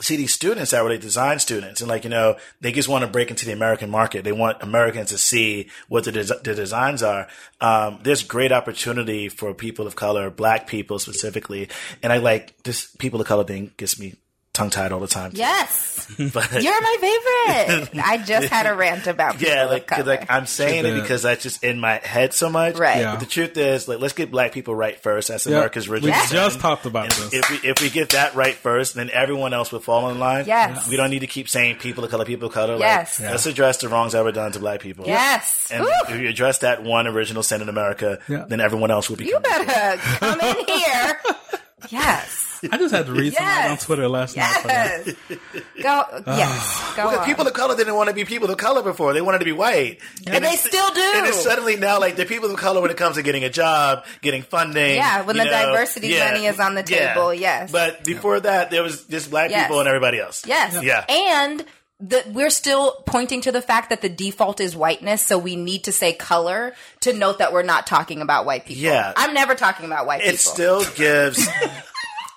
see 0.00 0.16
these 0.16 0.32
students 0.32 0.70
that 0.70 0.82
were 0.82 0.90
like 0.90 1.00
design 1.00 1.38
students 1.38 1.80
and 1.80 1.88
like 1.88 2.04
you 2.04 2.10
know 2.10 2.36
they 2.60 2.72
just 2.72 2.88
want 2.88 3.04
to 3.04 3.10
break 3.10 3.30
into 3.30 3.46
the 3.46 3.52
american 3.52 3.90
market. 3.90 4.24
They 4.24 4.32
want 4.32 4.62
americans 4.62 5.10
to 5.10 5.18
see 5.18 5.68
what 5.88 6.04
the, 6.04 6.12
des- 6.12 6.40
the 6.42 6.54
designs 6.54 7.02
are. 7.02 7.28
Um, 7.60 8.00
there's 8.02 8.22
great 8.22 8.52
opportunity 8.52 9.28
for 9.28 9.54
people 9.54 9.86
of 9.86 9.96
color 9.96 10.30
black 10.30 10.66
people 10.66 10.98
specifically 10.98 11.68
and 12.02 12.12
i 12.12 12.18
like 12.18 12.60
this 12.62 12.94
people 12.96 13.20
of 13.20 13.26
color 13.26 13.44
thing 13.44 13.72
gets 13.76 13.98
me 13.98 14.14
tongue 14.52 14.70
tied 14.70 14.92
all 14.92 15.00
the 15.00 15.06
time. 15.06 15.30
Yes. 15.34 15.88
But 16.18 16.60
You're 16.60 16.80
my 16.82 16.96
favorite. 17.00 17.90
I 18.04 18.16
just 18.18 18.48
had 18.48 18.66
a 18.66 18.74
rant 18.74 19.06
about 19.06 19.34
people 19.38 19.46
yeah, 19.54 19.70
of 19.72 19.86
color. 19.86 20.02
like 20.02 20.28
I'm 20.28 20.44
saying 20.44 20.84
it 20.84 21.00
because 21.00 21.22
that's 21.22 21.40
just 21.44 21.62
in 21.62 21.78
my 21.78 22.00
head 22.02 22.34
so 22.34 22.50
much. 22.50 22.76
Right. 22.76 22.98
Yeah. 22.98 23.12
But 23.12 23.20
the 23.20 23.26
truth 23.26 23.56
is, 23.56 23.86
like, 23.86 24.00
let's 24.00 24.12
get 24.12 24.28
black 24.28 24.50
people 24.50 24.74
right 24.74 25.00
first. 25.00 25.28
That's 25.28 25.46
Yeah. 25.46 25.58
America's 25.58 25.88
We 25.88 25.94
original. 25.94 26.14
sin. 26.16 26.30
just 26.36 26.58
talked 26.58 26.84
about 26.84 27.04
And 27.04 27.12
this. 27.12 27.34
If 27.34 27.50
we 27.62 27.68
if 27.68 27.80
we 27.80 27.90
get 27.90 28.10
that 28.10 28.34
right 28.34 28.54
first, 28.56 28.94
then 28.94 29.08
everyone 29.10 29.54
else 29.54 29.70
will 29.70 29.78
fall 29.78 30.10
in 30.10 30.18
line. 30.18 30.46
Yes. 30.48 30.88
We 30.88 30.96
don't 30.96 31.10
need 31.10 31.20
to 31.20 31.28
keep 31.28 31.48
saying 31.48 31.76
people 31.76 32.02
of 32.02 32.10
color, 32.10 32.24
people 32.24 32.48
of 32.48 32.54
color. 32.54 32.72
Like, 32.72 32.80
Yes. 32.80 33.20
Let's 33.20 33.46
address 33.46 33.76
the 33.76 33.88
wrongs 33.88 34.16
ever 34.16 34.32
done 34.32 34.50
to 34.52 34.58
black 34.58 34.80
people. 34.80 35.06
yes. 35.06 35.68
And 35.72 35.84
Woo. 35.84 35.90
if 36.08 36.20
you 36.20 36.28
address 36.28 36.58
that 36.58 36.82
one 36.82 37.06
original 37.06 37.44
sin 37.44 37.62
in 37.62 37.68
America, 37.68 38.18
Yeah. 38.28 38.46
then 38.48 38.60
everyone 38.60 38.90
else 38.90 39.08
will 39.08 39.16
be. 39.16 39.26
you 39.26 39.38
better 39.38 39.96
come 40.18 40.40
in 40.40 40.56
here. 40.66 41.20
Yes. 41.88 42.39
I 42.70 42.76
just 42.76 42.94
had 42.94 43.06
to 43.06 43.12
read 43.12 43.32
something 43.32 43.70
on 43.70 43.78
Twitter 43.78 44.08
last 44.08 44.36
night. 44.36 44.46
for. 44.60 44.68
Yes. 44.68 45.10
Go. 45.82 46.04
Yes. 46.26 46.92
Go 46.96 47.02
Because 47.10 47.18
on. 47.18 47.24
people 47.24 47.46
of 47.46 47.52
color 47.54 47.76
didn't 47.76 47.94
want 47.94 48.08
to 48.08 48.14
be 48.14 48.24
people 48.24 48.50
of 48.50 48.56
color 48.58 48.82
before; 48.82 49.12
they 49.14 49.22
wanted 49.22 49.38
to 49.38 49.44
be 49.44 49.52
white, 49.52 50.00
And 50.26 50.44
they 50.44 50.56
still 50.56 50.90
do. 50.92 51.12
And 51.16 51.26
it's 51.26 51.42
suddenly 51.42 51.76
now 51.76 51.98
like 52.00 52.16
the 52.16 52.26
people 52.26 52.50
of 52.50 52.56
color 52.58 52.80
when 52.80 52.90
it 52.90 52.96
comes 52.96 53.16
to 53.16 53.22
getting 53.22 53.44
a 53.44 53.50
job, 53.50 54.04
getting 54.20 54.42
funding. 54.42 54.96
Yeah, 54.96 55.22
when 55.22 55.36
you 55.36 55.44
the 55.44 55.48
diversity 55.50 56.18
money 56.18 56.46
is 56.46 56.60
on 56.60 56.74
the 56.74 56.84
yeah. 56.86 57.14
table, 57.14 57.32
yes. 57.32 57.70
But 57.72 58.04
before 58.04 58.40
that, 58.40 58.70
there 58.70 58.82
was 58.82 59.04
just 59.04 59.30
black 59.30 59.50
Yes. 59.50 59.64
people 59.66 59.80
and 59.80 59.88
everybody 59.88 60.18
else. 60.20 60.44
Yes. 60.46 60.82
Yeah. 60.82 61.04
And 61.08 61.64
the, 62.02 62.22
we're 62.32 62.50
still 62.50 62.92
pointing 63.06 63.42
to 63.42 63.52
the 63.52 63.60
fact 63.60 63.90
that 63.90 64.00
the 64.00 64.08
default 64.08 64.60
is 64.60 64.74
whiteness, 64.74 65.22
so 65.22 65.36
we 65.38 65.54
need 65.56 65.84
to 65.84 65.92
say 65.92 66.12
color 66.14 66.74
to 67.00 67.12
note 67.12 67.38
that 67.38 67.52
we're 67.52 67.62
not 67.62 67.86
talking 67.86 68.22
about 68.22 68.46
white 68.46 68.64
people. 68.64 68.82
Yeah. 68.82 69.12
I'm 69.16 69.34
never 69.34 69.54
talking 69.54 69.86
about 69.86 70.06
white 70.06 70.20
it 70.20 70.24
people. 70.24 70.34
It 70.34 70.38
still 70.40 70.84
gives. 70.96 71.46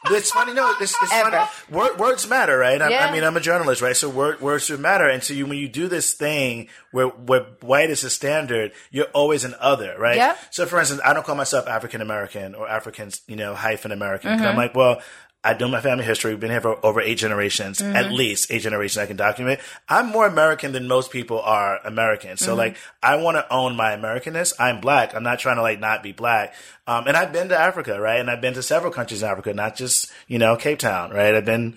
It's 0.06 0.32
funny, 0.32 0.54
no, 0.54 0.74
it's, 0.82 0.94
it's 1.02 1.12
funny. 1.12 1.38
Word, 1.70 1.98
words 1.98 2.28
matter, 2.28 2.58
right? 2.58 2.82
I, 2.82 2.90
Yeah. 2.90 3.08
I 3.08 3.12
mean, 3.12 3.24
I'm 3.24 3.38
a 3.38 3.40
journalist, 3.40 3.82
right? 3.82 3.96
So 3.96 4.10
word, 4.10 4.42
words 4.42 4.66
should 4.66 4.80
matter. 4.80 5.08
And 5.08 5.24
so 5.24 5.34
you, 5.34 5.46
when 5.46 5.58
you 5.58 5.70
do 5.70 5.88
this 5.88 6.14
thing 6.14 6.68
where, 6.92 7.08
where 7.08 7.46
white 7.62 7.90
is 7.90 8.02
the 8.02 8.10
standard, 8.10 8.74
you're 8.92 9.08
always 9.14 9.44
an 9.44 9.56
other, 9.60 9.96
right? 9.98 10.18
Yep. 10.18 10.38
So 10.52 10.66
for 10.66 10.80
instance, 10.80 11.02
I 11.06 11.14
don't 11.14 11.26
call 11.26 11.36
myself 11.36 11.68
African 11.68 12.02
American 12.02 12.54
or 12.56 12.68
African, 12.68 13.12
you 13.28 13.36
know, 13.36 13.56
hyphen 13.56 13.92
American. 13.92 14.32
Mm-hmm. 14.32 14.46
I'm 14.46 14.58
like, 14.58 14.76
well, 14.76 15.02
I 15.44 15.54
know 15.56 15.68
my 15.68 15.82
family 15.82 16.06
history. 16.06 16.32
We've 16.32 16.40
been 16.40 16.52
here 16.52 16.62
for 16.62 16.84
over 16.86 17.02
eight 17.02 17.18
generations, 17.18 17.80
Mm-hmm. 17.80 17.96
at 17.96 18.12
least 18.12 18.50
eight 18.50 18.62
generations 18.62 18.98
I 18.98 19.06
can 19.08 19.18
document. 19.18 19.60
I'm 19.90 20.08
more 20.08 20.26
American 20.26 20.72
than 20.72 20.88
most 20.88 21.12
people 21.12 21.42
are 21.42 21.80
American. 21.84 22.32
Mm-hmm. 22.32 22.46
So 22.46 22.56
like, 22.56 22.78
I 23.02 23.18
want 23.18 23.36
to 23.38 23.54
own 23.54 23.76
my 23.76 23.92
Americanness. 23.96 24.54
I'm 24.58 24.80
black. 24.80 25.14
I'm 25.16 25.24
not 25.24 25.40
trying 25.40 25.58
to 25.58 25.62
like 25.62 25.80
not 25.80 26.02
be 26.02 26.14
black. 26.14 26.54
Um, 26.88 27.08
and 27.08 27.18
I've 27.18 27.34
been 27.34 27.50
to 27.50 27.58
Africa, 27.60 28.00
right? 28.00 28.20
And 28.20 28.30
I've 28.30 28.42
been 28.42 28.54
to 28.54 28.64
several 28.64 28.92
countries 28.92 29.22
in 29.22 29.30
Africa, 29.30 29.54
not 29.54 29.76
just, 29.76 30.12
you 30.28 30.40
know, 30.40 30.56
Cape 30.56 30.80
Town, 30.80 31.12
right? 31.12 31.34
I've 31.36 31.46
been 31.46 31.74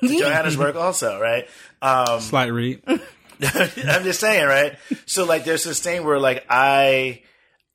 to 0.00 0.08
Johannesburg 0.18 0.76
also, 0.76 1.20
right? 1.20 1.48
Um, 1.82 2.20
Slight 2.20 2.52
read. 2.52 2.82
I'm 3.42 4.04
just 4.04 4.20
saying, 4.20 4.46
right? 4.46 4.76
So 5.06 5.24
like 5.24 5.44
there's 5.44 5.64
this 5.64 5.80
thing 5.80 6.04
where 6.04 6.18
like 6.18 6.46
I 6.48 7.22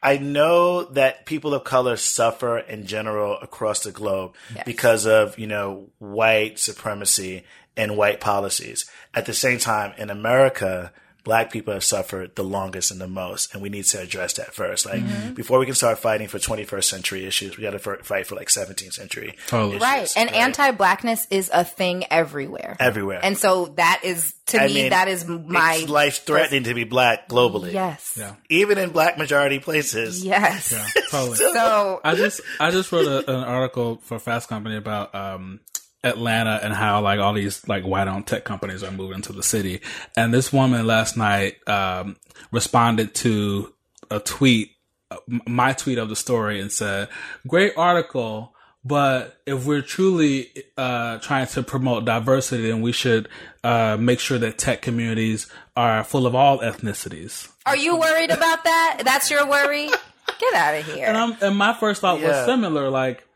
I 0.02 0.18
know 0.18 0.86
that 0.86 1.26
people 1.26 1.54
of 1.54 1.66
color 1.66 1.97
suffer 1.97 2.58
in 2.58 2.86
general 2.86 3.38
across 3.41 3.82
the 3.82 3.91
globe 3.91 4.34
because 4.66 5.06
of, 5.06 5.38
you 5.38 5.47
know, 5.47 5.89
white 5.97 6.58
supremacy 6.58 7.43
and 7.76 7.97
white 7.97 8.22
policies. 8.22 8.89
At 9.14 9.26
the 9.26 9.34
same 9.34 9.60
time, 9.60 9.93
in 9.97 10.10
America, 10.10 10.93
black 11.24 11.51
people 11.51 11.74
have 11.74 11.84
suffered 11.84 12.36
the 12.36 12.43
longest 12.43 12.91
and 12.91 12.99
the 13.01 13.07
most, 13.07 13.53
and 13.53 13.61
we 13.61 13.70
need 13.70 13.84
to 13.86 13.99
address 14.01 14.34
that 14.34 14.53
first. 14.53 14.86
Like 14.86 15.36
before 15.36 15.59
we 15.59 15.65
can 15.65 15.76
start 15.76 15.99
fighting 15.99 16.28
for 16.28 16.39
21st 16.39 16.84
century 16.84 17.26
issues, 17.26 17.57
we 17.57 17.63
got 17.63 17.72
to 17.72 17.80
fight 17.80 18.26
for 18.28 18.36
like 18.36 18.47
17th 18.47 18.93
century 18.93 19.36
Totally. 19.47 19.72
issues, 19.78 19.82
Right. 19.82 20.13
And 20.17 20.30
anti-blackness 20.32 21.28
is 21.30 21.49
a 21.53 21.63
thing 21.63 22.05
everywhere. 22.11 22.76
everywhere. 22.80 23.20
And 23.22 23.38
so 23.38 23.67
that 23.78 24.01
is, 24.03 24.34
to 24.47 24.61
I 24.61 24.67
me, 24.67 24.74
mean, 24.74 24.89
that 24.91 25.07
is 25.07 25.26
my. 25.28 25.86
life 25.88 26.24
threatening 26.26 26.63
to 26.63 26.74
be 26.74 26.84
black 26.84 27.28
globally. 27.30 27.72
Yes. 27.74 28.15
Yeah. 28.17 28.36
even 28.49 28.78
in 28.78 28.89
black 28.91 29.17
majority 29.17 29.59
places. 29.59 30.24
Yes. 30.26 30.72
Yeah, 30.72 31.01
totally. 31.11 31.38
So, 31.53 31.99
I 32.03 32.15
just 32.15 32.41
I 32.59 32.72
just 32.72 32.91
wrote 32.91 33.05
a, 33.07 33.30
an 33.32 33.43
article 33.43 33.97
for 34.03 34.20
Fast 34.20 34.47
Company 34.49 34.76
about 34.78 35.13
um, 35.13 35.59
Atlanta 36.04 36.60
and 36.64 36.74
how 36.74 37.02
like 37.02 37.20
all 37.20 37.34
these 37.34 37.68
like 37.68 37.84
white 37.84 38.08
owned 38.08 38.28
tech 38.28 38.45
companies 38.45 38.84
are 38.84 38.91
moving 38.91 39.22
to 39.24 39.34
the 39.34 39.43
city. 39.43 39.82
And 40.16 40.34
this 40.34 40.54
woman 40.54 40.88
last 40.88 41.18
night 41.18 41.58
um, 41.68 42.16
responded 42.52 43.14
to 43.16 43.74
a 44.10 44.20
tweet, 44.20 44.72
uh, 45.12 45.18
my 45.47 45.74
tweet 45.74 45.97
of 45.97 46.10
the 46.10 46.16
story, 46.16 46.60
and 46.60 46.72
said, 46.72 47.10
"Great 47.47 47.74
article." 47.78 48.56
But 48.86 49.38
if 49.45 49.66
we're 49.66 49.82
truly 49.82 50.52
uh, 50.78 51.18
trying 51.20 51.47
to 51.47 51.64
promote 51.64 52.06
diversity, 52.06 52.70
then 52.70 52.82
we 52.82 52.93
should 52.93 53.28
uh, 53.62 53.97
make 54.00 54.22
sure 54.22 54.38
that 54.38 54.58
tech 54.58 54.82
communities 54.82 55.47
are 55.76 56.02
full 56.06 56.26
of 56.26 56.34
all 56.34 56.60
ethnicities. 56.60 57.52
are 57.66 57.76
you 57.76 57.97
worried 57.97 58.32
about 58.32 58.64
that? 58.64 59.02
That's 59.04 59.30
your 59.30 59.45
worry? 59.45 59.89
Get 60.39 60.54
out 60.54 60.76
of 60.76 60.86
here. 60.86 61.08
And 61.08 61.18
I'm 61.18 61.36
and 61.41 61.58
my 61.58 61.74
first 61.74 62.02
thought 62.02 62.22
was 62.22 62.45
similar. 62.45 62.89
Like 62.89 63.28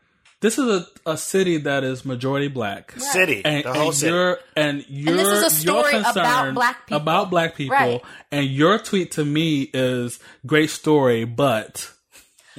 this 0.44 0.58
is 0.58 0.66
a, 1.06 1.10
a 1.12 1.16
city 1.16 1.56
that 1.58 1.84
is 1.84 2.04
majority 2.04 2.48
black. 2.48 2.92
City, 2.98 3.40
And, 3.44 3.64
the 3.64 3.72
whole 3.72 3.86
and 3.88 3.94
city. 3.96 4.12
you're 4.12 4.38
and 4.54 4.84
you're 4.88 5.16
this 5.16 5.28
is 5.28 5.42
a 5.44 5.50
story 5.50 5.92
you're 5.94 6.00
about 6.02 6.54
black 6.54 6.86
people. 6.86 6.96
about 6.98 7.30
black 7.30 7.56
people, 7.56 7.74
Right. 7.76 8.02
and 8.30 8.46
your 8.46 8.78
tweet 8.78 9.12
to 9.12 9.24
me 9.24 9.62
is 9.72 10.20
great 10.46 10.68
story, 10.70 11.24
but 11.24 11.90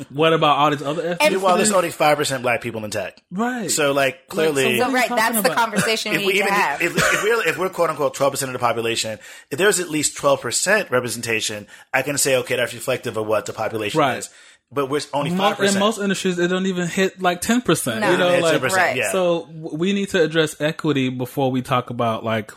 what 0.09 0.33
about 0.33 0.57
all 0.57 0.71
these 0.71 0.81
other 0.81 1.15
ethnicities? 1.15 1.29
Meanwhile, 1.31 1.55
there's 1.57 1.71
only 1.71 1.89
five 1.91 2.17
percent 2.17 2.41
black 2.43 2.59
people 2.61 2.83
in 2.83 2.91
tech. 2.91 3.21
right. 3.31 3.71
So, 3.71 3.93
like, 3.93 4.27
clearly, 4.27 4.77
so 4.77 4.85
what 4.85 4.89
are 4.89 4.93
right, 4.93 5.07
talking 5.07 5.15
that's 5.23 5.41
the 5.41 5.51
about? 5.53 5.57
conversation 5.57 6.11
we 6.11 6.15
if 6.17 6.21
need 6.21 6.27
we 6.27 6.33
to 6.33 6.39
even 6.39 6.53
have. 6.53 6.81
if, 6.81 6.97
if 6.97 7.23
we're 7.23 7.47
if 7.47 7.57
we're 7.57 7.69
quote 7.69 7.91
unquote 7.91 8.13
twelve 8.13 8.33
percent 8.33 8.49
of 8.49 8.53
the 8.53 8.59
population, 8.59 9.19
if 9.51 9.57
there's 9.57 9.79
at 9.79 9.89
least 9.89 10.17
twelve 10.17 10.41
percent 10.41 10.91
representation, 10.91 11.67
I 11.93 12.01
can 12.01 12.17
say 12.17 12.35
okay, 12.37 12.57
that's 12.57 12.73
reflective 12.73 13.15
of 13.15 13.25
what 13.25 13.45
the 13.45 13.53
population 13.53 13.99
Right. 13.99 14.17
is. 14.17 14.29
But 14.75 14.89
we're 14.89 15.01
only 15.13 15.31
Mo- 15.31 15.53
five 15.55 15.59
in 15.73 15.79
most 15.79 15.97
industries, 15.99 16.37
it 16.37 16.49
don't 16.49 16.65
even 16.67 16.87
hit 16.87 17.21
like 17.21 17.41
ten 17.41 17.61
percent. 17.61 18.01
No. 18.01 18.11
You 18.11 18.17
know, 18.17 18.29
It's 18.29 18.43
like 18.43 18.61
10%, 18.61 18.75
Right. 18.75 18.95
yeah. 18.97 19.11
So 19.13 19.47
we 19.51 19.93
need 19.93 20.09
to 20.09 20.21
address 20.21 20.59
equity 20.61 21.09
before 21.09 21.49
we 21.49 21.61
talk 21.63 21.89
about 21.89 22.23
like, 22.23 22.51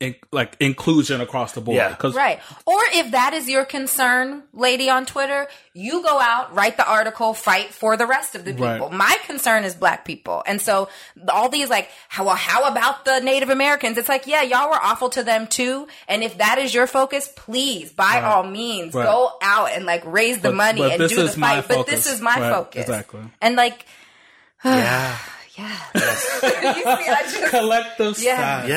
in, 0.00 0.14
like 0.32 0.56
inclusion 0.60 1.20
across 1.20 1.52
the 1.52 1.60
board. 1.60 1.76
Yeah. 1.76 1.90
Because 1.90 2.14
Right. 2.14 2.40
Or 2.66 2.78
if 2.94 3.10
that 3.12 3.34
is 3.34 3.48
your 3.48 3.64
concern, 3.66 4.42
lady 4.54 4.88
on 4.88 5.04
Twitter, 5.06 5.46
you 5.74 6.02
go 6.02 6.18
out, 6.18 6.54
write 6.54 6.78
the 6.78 6.88
article, 6.88 7.34
fight 7.34 7.72
for 7.74 7.96
the 7.98 8.06
rest 8.06 8.34
of 8.34 8.44
the 8.46 8.52
people. 8.52 8.66
Right. 8.66 8.92
My 8.92 9.16
concern 9.26 9.64
is 9.64 9.74
black 9.74 10.04
people. 10.06 10.42
And 10.46 10.60
so 10.60 10.88
all 11.28 11.50
these 11.50 11.68
like, 11.68 11.90
how, 12.08 12.24
well, 12.24 12.34
how 12.34 12.64
about 12.64 13.04
the 13.04 13.20
Native 13.20 13.50
Americans? 13.50 13.98
It's 13.98 14.08
like, 14.08 14.26
yeah, 14.26 14.40
y'all 14.42 14.70
were 14.70 14.80
awful 14.82 15.10
to 15.10 15.22
them 15.22 15.46
too. 15.46 15.86
And 16.08 16.24
if 16.24 16.38
that 16.38 16.58
is 16.58 16.72
your 16.74 16.86
focus, 16.86 17.30
please, 17.36 17.92
by 17.92 18.22
all 18.22 18.42
means, 18.42 18.94
Right. 18.94 19.04
go 19.04 19.30
out 19.42 19.70
and 19.72 19.84
like 19.84 20.02
raise 20.06 20.38
the 20.40 20.48
But- 20.48 20.54
money 20.56 20.80
but 20.80 20.92
and 20.92 21.00
this 21.02 21.12
do 21.12 21.28
the 21.28 21.38
my 21.38 21.60
fight. 21.60 21.68
But 21.76 21.86
this 21.86 22.06
is 22.10 22.20
my 22.22 22.40
Right, 22.40 22.52
focus. 22.54 22.80
exactly. 22.82 23.20
And 23.42 23.54
like, 23.54 23.84
yeah, 24.64 25.16
yeah. 25.58 25.76
you 25.94 26.00
see, 26.00 26.84
I 26.86 27.22
just, 27.30 27.44
collective 27.50 28.18
Yeah. 28.18 28.62
side. 28.62 28.68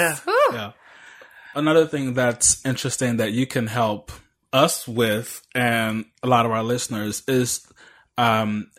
yeah. 0.54 0.72
Yeah. 1.54 1.60
Another 1.62 1.86
thing 1.88 2.14
that's 2.14 2.64
interesting 2.66 3.18
that 3.18 3.32
you 3.32 3.45
can 3.47 3.68
help 3.68 4.12
us 4.51 4.88
with 4.88 5.41
and 5.56 6.06
a 6.22 6.28
lot 6.28 6.45
of 6.45 6.51
our 6.51 6.64
listeners 6.64 7.24
is 7.28 7.66
um 8.20 8.70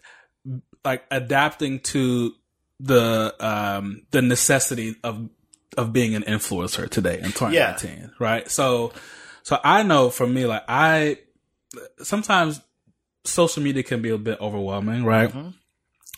like 0.84 1.02
adapting 1.10 1.80
to 1.80 2.32
the 2.78 3.34
um 3.40 4.02
the 4.12 4.22
necessity 4.22 4.94
of 5.02 5.28
of 5.76 5.92
being 5.92 6.14
an 6.14 6.22
influencer 6.22 6.88
today 6.88 7.16
in 7.18 7.32
2019, 7.32 8.12
right? 8.20 8.48
So 8.50 8.92
so 9.42 9.58
I 9.64 9.82
know 9.82 10.10
for 10.10 10.26
me 10.26 10.46
like 10.46 10.62
I 10.68 11.18
sometimes 12.02 12.60
social 13.24 13.62
media 13.62 13.82
can 13.82 14.00
be 14.02 14.10
a 14.10 14.18
bit 14.18 14.40
overwhelming, 14.40 15.04
right? 15.04 15.32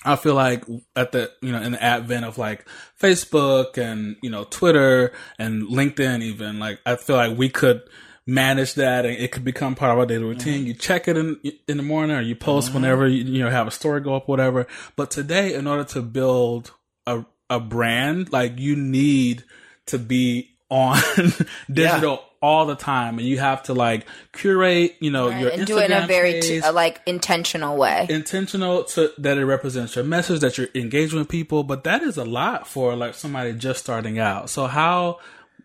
I 0.06 0.16
feel 0.16 0.34
like 0.34 0.64
at 0.94 1.12
the 1.12 1.32
you 1.42 1.52
know 1.52 1.60
in 1.60 1.72
the 1.72 1.82
advent 1.82 2.24
of 2.24 2.38
like 2.38 2.66
Facebook 3.00 3.76
and 3.76 4.16
you 4.22 4.30
know 4.30 4.44
Twitter 4.44 5.12
and 5.38 5.64
LinkedIn 5.64 6.22
even 6.22 6.58
like 6.58 6.78
I 6.86 6.96
feel 6.96 7.16
like 7.16 7.36
we 7.36 7.48
could 7.48 7.82
manage 8.26 8.74
that 8.74 9.04
and 9.04 9.16
it 9.16 9.32
could 9.32 9.44
become 9.44 9.74
part 9.74 9.92
of 9.92 9.98
our 9.98 10.06
daily 10.06 10.24
routine. 10.24 10.60
Mm-hmm. 10.60 10.66
You 10.66 10.74
check 10.74 11.08
it 11.08 11.16
in 11.16 11.40
in 11.68 11.76
the 11.76 11.82
morning 11.82 12.16
or 12.16 12.20
you 12.20 12.36
post 12.36 12.68
mm-hmm. 12.68 12.76
whenever 12.76 13.06
you, 13.08 13.24
you 13.24 13.44
know 13.44 13.50
have 13.50 13.66
a 13.66 13.72
story 13.72 14.00
go 14.00 14.14
up 14.14 14.28
whatever. 14.28 14.66
But 14.94 15.10
today 15.10 15.54
in 15.54 15.66
order 15.66 15.84
to 15.84 16.02
build 16.02 16.72
a 17.06 17.24
a 17.50 17.60
brand 17.60 18.32
like 18.32 18.58
you 18.58 18.76
need 18.76 19.44
to 19.86 19.98
be 19.98 20.56
on 20.68 21.00
digital 21.72 22.24
all 22.46 22.64
the 22.64 22.76
time 22.76 23.18
and 23.18 23.26
you 23.26 23.38
have 23.38 23.60
to 23.60 23.74
like 23.74 24.06
curate 24.32 24.94
you 25.00 25.10
know 25.10 25.28
your 25.28 25.50
and 25.50 25.66
do 25.66 25.78
it 25.78 25.90
in 25.90 26.04
a 26.04 26.06
very 26.06 26.34
page 26.34 26.44
t- 26.44 26.60
uh, 26.60 26.72
like 26.72 27.00
intentional 27.04 27.76
way. 27.76 28.06
intentional 28.08 28.84
to 28.84 29.12
that 29.18 29.36
it 29.36 29.44
represents 29.44 29.96
your 29.96 30.04
message 30.04 30.38
that 30.38 30.56
you're 30.56 30.68
engaging 30.72 31.18
with 31.18 31.28
people 31.28 31.64
but 31.64 31.82
that 31.82 32.04
is 32.04 32.16
a 32.16 32.24
lot 32.24 32.68
for 32.68 32.94
like 32.94 33.14
somebody 33.14 33.52
just 33.52 33.80
starting 33.80 34.20
out 34.20 34.48
so 34.48 34.68
how 34.68 35.18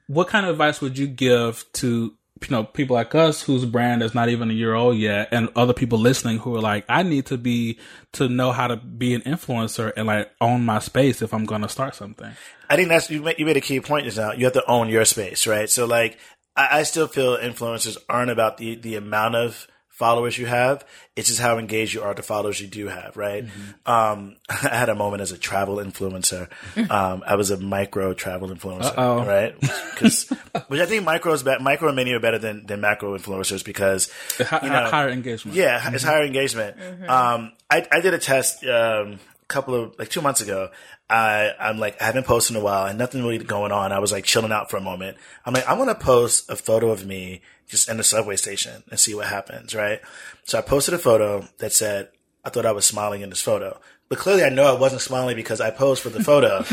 what 0.07 0.27
kind 0.27 0.43
of 0.43 0.53
advice 0.53 0.81
would 0.81 0.97
you 0.97 1.05
give 1.05 1.63
to 1.71 2.15
you 2.41 2.47
know 2.49 2.63
people 2.63 2.95
like 2.95 3.13
us 3.13 3.43
whose 3.43 3.63
brand 3.63 4.01
is 4.01 4.15
not 4.15 4.29
even 4.29 4.49
a 4.49 4.53
year 4.53 4.73
old 4.73 4.97
yet 4.97 5.27
and 5.31 5.49
other 5.55 5.73
people 5.73 5.99
listening 5.99 6.39
who 6.39 6.55
are 6.55 6.61
like 6.61 6.83
i 6.89 7.03
need 7.03 7.27
to 7.27 7.37
be 7.37 7.77
to 8.11 8.27
know 8.27 8.51
how 8.51 8.65
to 8.65 8.75
be 8.75 9.13
an 9.13 9.21
influencer 9.21 9.93
and 9.95 10.07
like 10.07 10.31
own 10.41 10.65
my 10.65 10.79
space 10.79 11.21
if 11.21 11.31
i'm 11.31 11.45
going 11.45 11.61
to 11.61 11.69
start 11.69 11.93
something 11.93 12.31
I 12.71 12.77
think 12.77 12.87
that's 12.87 13.09
you 13.09 13.21
made, 13.21 13.37
you 13.37 13.45
made 13.45 13.57
a 13.57 13.61
key 13.61 13.81
point 13.81 14.07
is 14.07 14.15
now. 14.15 14.31
You 14.31 14.45
have 14.45 14.53
to 14.53 14.65
own 14.65 14.87
your 14.87 15.03
space, 15.03 15.45
right? 15.45 15.69
So 15.69 15.85
like, 15.85 16.17
I, 16.55 16.79
I 16.79 16.83
still 16.83 17.07
feel 17.07 17.37
influencers 17.37 17.97
aren't 18.09 18.31
about 18.31 18.57
the 18.57 18.75
the 18.75 18.95
amount 18.95 19.35
of 19.35 19.67
followers 20.01 20.35
you 20.35 20.47
have. 20.47 20.83
It's 21.15 21.27
just 21.27 21.39
how 21.39 21.59
engaged 21.59 21.93
you 21.93 22.01
are 22.01 22.13
to 22.15 22.23
followers 22.23 22.59
you 22.59 22.65
do 22.67 22.87
have, 22.87 23.15
right? 23.15 23.45
Um, 23.85 24.37
I 24.49 24.75
had 24.75 24.89
a 24.89 24.95
moment 24.95 25.21
as 25.21 25.31
a 25.31 25.37
travel 25.37 25.75
influencer. 25.75 26.49
Um, 26.89 27.23
I 27.25 27.35
was 27.35 27.51
a 27.51 27.57
micro 27.57 28.13
travel 28.13 28.49
influencer, 28.49 28.97
Uh-oh. 28.97 29.25
right? 29.25 29.55
Because 29.91 30.29
which 30.67 30.81
I 30.81 30.87
think 30.87 31.05
micro 31.05 31.31
is 31.33 31.45
micro 31.45 31.89
and 31.89 31.95
mini 31.95 32.13
are 32.13 32.19
better 32.19 32.39
than 32.39 32.65
than 32.65 32.81
macro 32.81 33.15
influencers 33.15 33.63
because 33.63 34.11
you 34.39 34.69
know, 34.69 34.89
higher 34.89 35.09
engagement 35.09 35.55
yeah, 35.55 35.91
it's 35.93 36.03
higher 36.03 36.23
engagement. 36.23 36.75
Um, 37.07 37.51
I, 37.69 37.85
I 37.91 38.01
did 38.01 38.15
a 38.15 38.17
test 38.17 38.65
um, 38.65 39.19
couple 39.51 39.75
of 39.75 39.99
like 39.99 40.09
two 40.09 40.21
months 40.21 40.41
ago. 40.41 40.69
I 41.09 41.51
I'm 41.59 41.77
like 41.77 42.01
I 42.01 42.05
haven't 42.05 42.25
posted 42.25 42.55
in 42.55 42.61
a 42.61 42.65
while 42.65 42.85
and 42.85 42.97
nothing 42.97 43.23
really 43.23 43.37
going 43.37 43.71
on. 43.71 43.91
I 43.91 43.99
was 43.99 44.11
like 44.11 44.23
chilling 44.23 44.51
out 44.51 44.69
for 44.69 44.77
a 44.77 44.81
moment. 44.81 45.17
I'm 45.45 45.53
like 45.53 45.69
I'm 45.69 45.77
gonna 45.77 45.95
post 45.95 46.49
a 46.49 46.55
photo 46.55 46.89
of 46.89 47.05
me 47.05 47.41
just 47.67 47.89
in 47.89 47.97
the 47.97 48.03
subway 48.03 48.35
station 48.35 48.83
and 48.89 48.99
see 48.99 49.13
what 49.13 49.27
happens, 49.27 49.75
right? 49.75 50.01
So 50.45 50.57
I 50.57 50.61
posted 50.61 50.93
a 50.93 50.97
photo 50.97 51.45
that 51.59 51.73
said 51.73 52.09
I 52.43 52.49
thought 52.49 52.65
I 52.65 52.71
was 52.71 52.85
smiling 52.85 53.21
in 53.21 53.29
this 53.29 53.41
photo. 53.41 53.79
But 54.09 54.17
clearly 54.17 54.43
I 54.43 54.49
know 54.49 54.63
I 54.63 54.79
wasn't 54.79 55.01
smiling 55.01 55.35
because 55.35 55.61
I 55.61 55.69
posed 55.69 56.01
for 56.01 56.09
the 56.09 56.23
photo. 56.23 56.65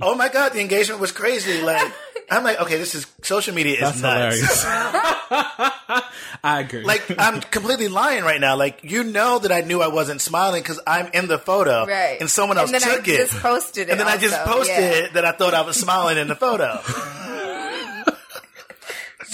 oh 0.00 0.14
my 0.14 0.28
god, 0.28 0.52
the 0.52 0.60
engagement 0.60 1.00
was 1.00 1.12
crazy. 1.12 1.60
Like 1.62 1.92
I'm 2.30 2.44
like, 2.44 2.60
okay, 2.62 2.78
this 2.78 2.94
is 2.94 3.06
social 3.22 3.54
media 3.54 3.74
is 3.74 3.80
that's 3.80 4.00
nuts. 4.02 4.36
hilarious 4.40 4.64
i 6.44 6.60
agree 6.60 6.84
Like 6.84 7.02
I'm 7.18 7.40
completely 7.40 7.88
lying 7.88 8.24
right 8.24 8.40
now. 8.40 8.56
Like 8.56 8.80
you 8.82 9.04
know 9.04 9.38
that 9.38 9.50
I 9.52 9.62
knew 9.62 9.80
I 9.80 9.88
wasn't 9.88 10.20
smiling 10.20 10.62
because 10.62 10.80
I'm 10.86 11.08
in 11.12 11.26
the 11.28 11.38
photo, 11.38 11.86
Right. 11.86 12.20
And 12.20 12.30
someone 12.30 12.58
else 12.58 12.72
And 12.72 12.80
then 12.80 12.88
I 12.90 12.96
took 12.96 13.08
it, 13.08 13.16
just 13.16 13.34
posted 13.40 13.88
it 13.88 13.90
and 13.92 14.00
then 14.00 14.06
I 14.06 14.16
just 14.16 14.38
also, 14.38 14.52
posted 14.58 15.04
yeah. 15.04 15.08
that 15.14 15.24
I 15.24 15.32
thought 15.32 15.54
I 15.54 15.62
was 15.62 15.76
smiling 15.76 16.18
in 16.18 16.28
the 16.28 16.36
photo. 16.36 16.80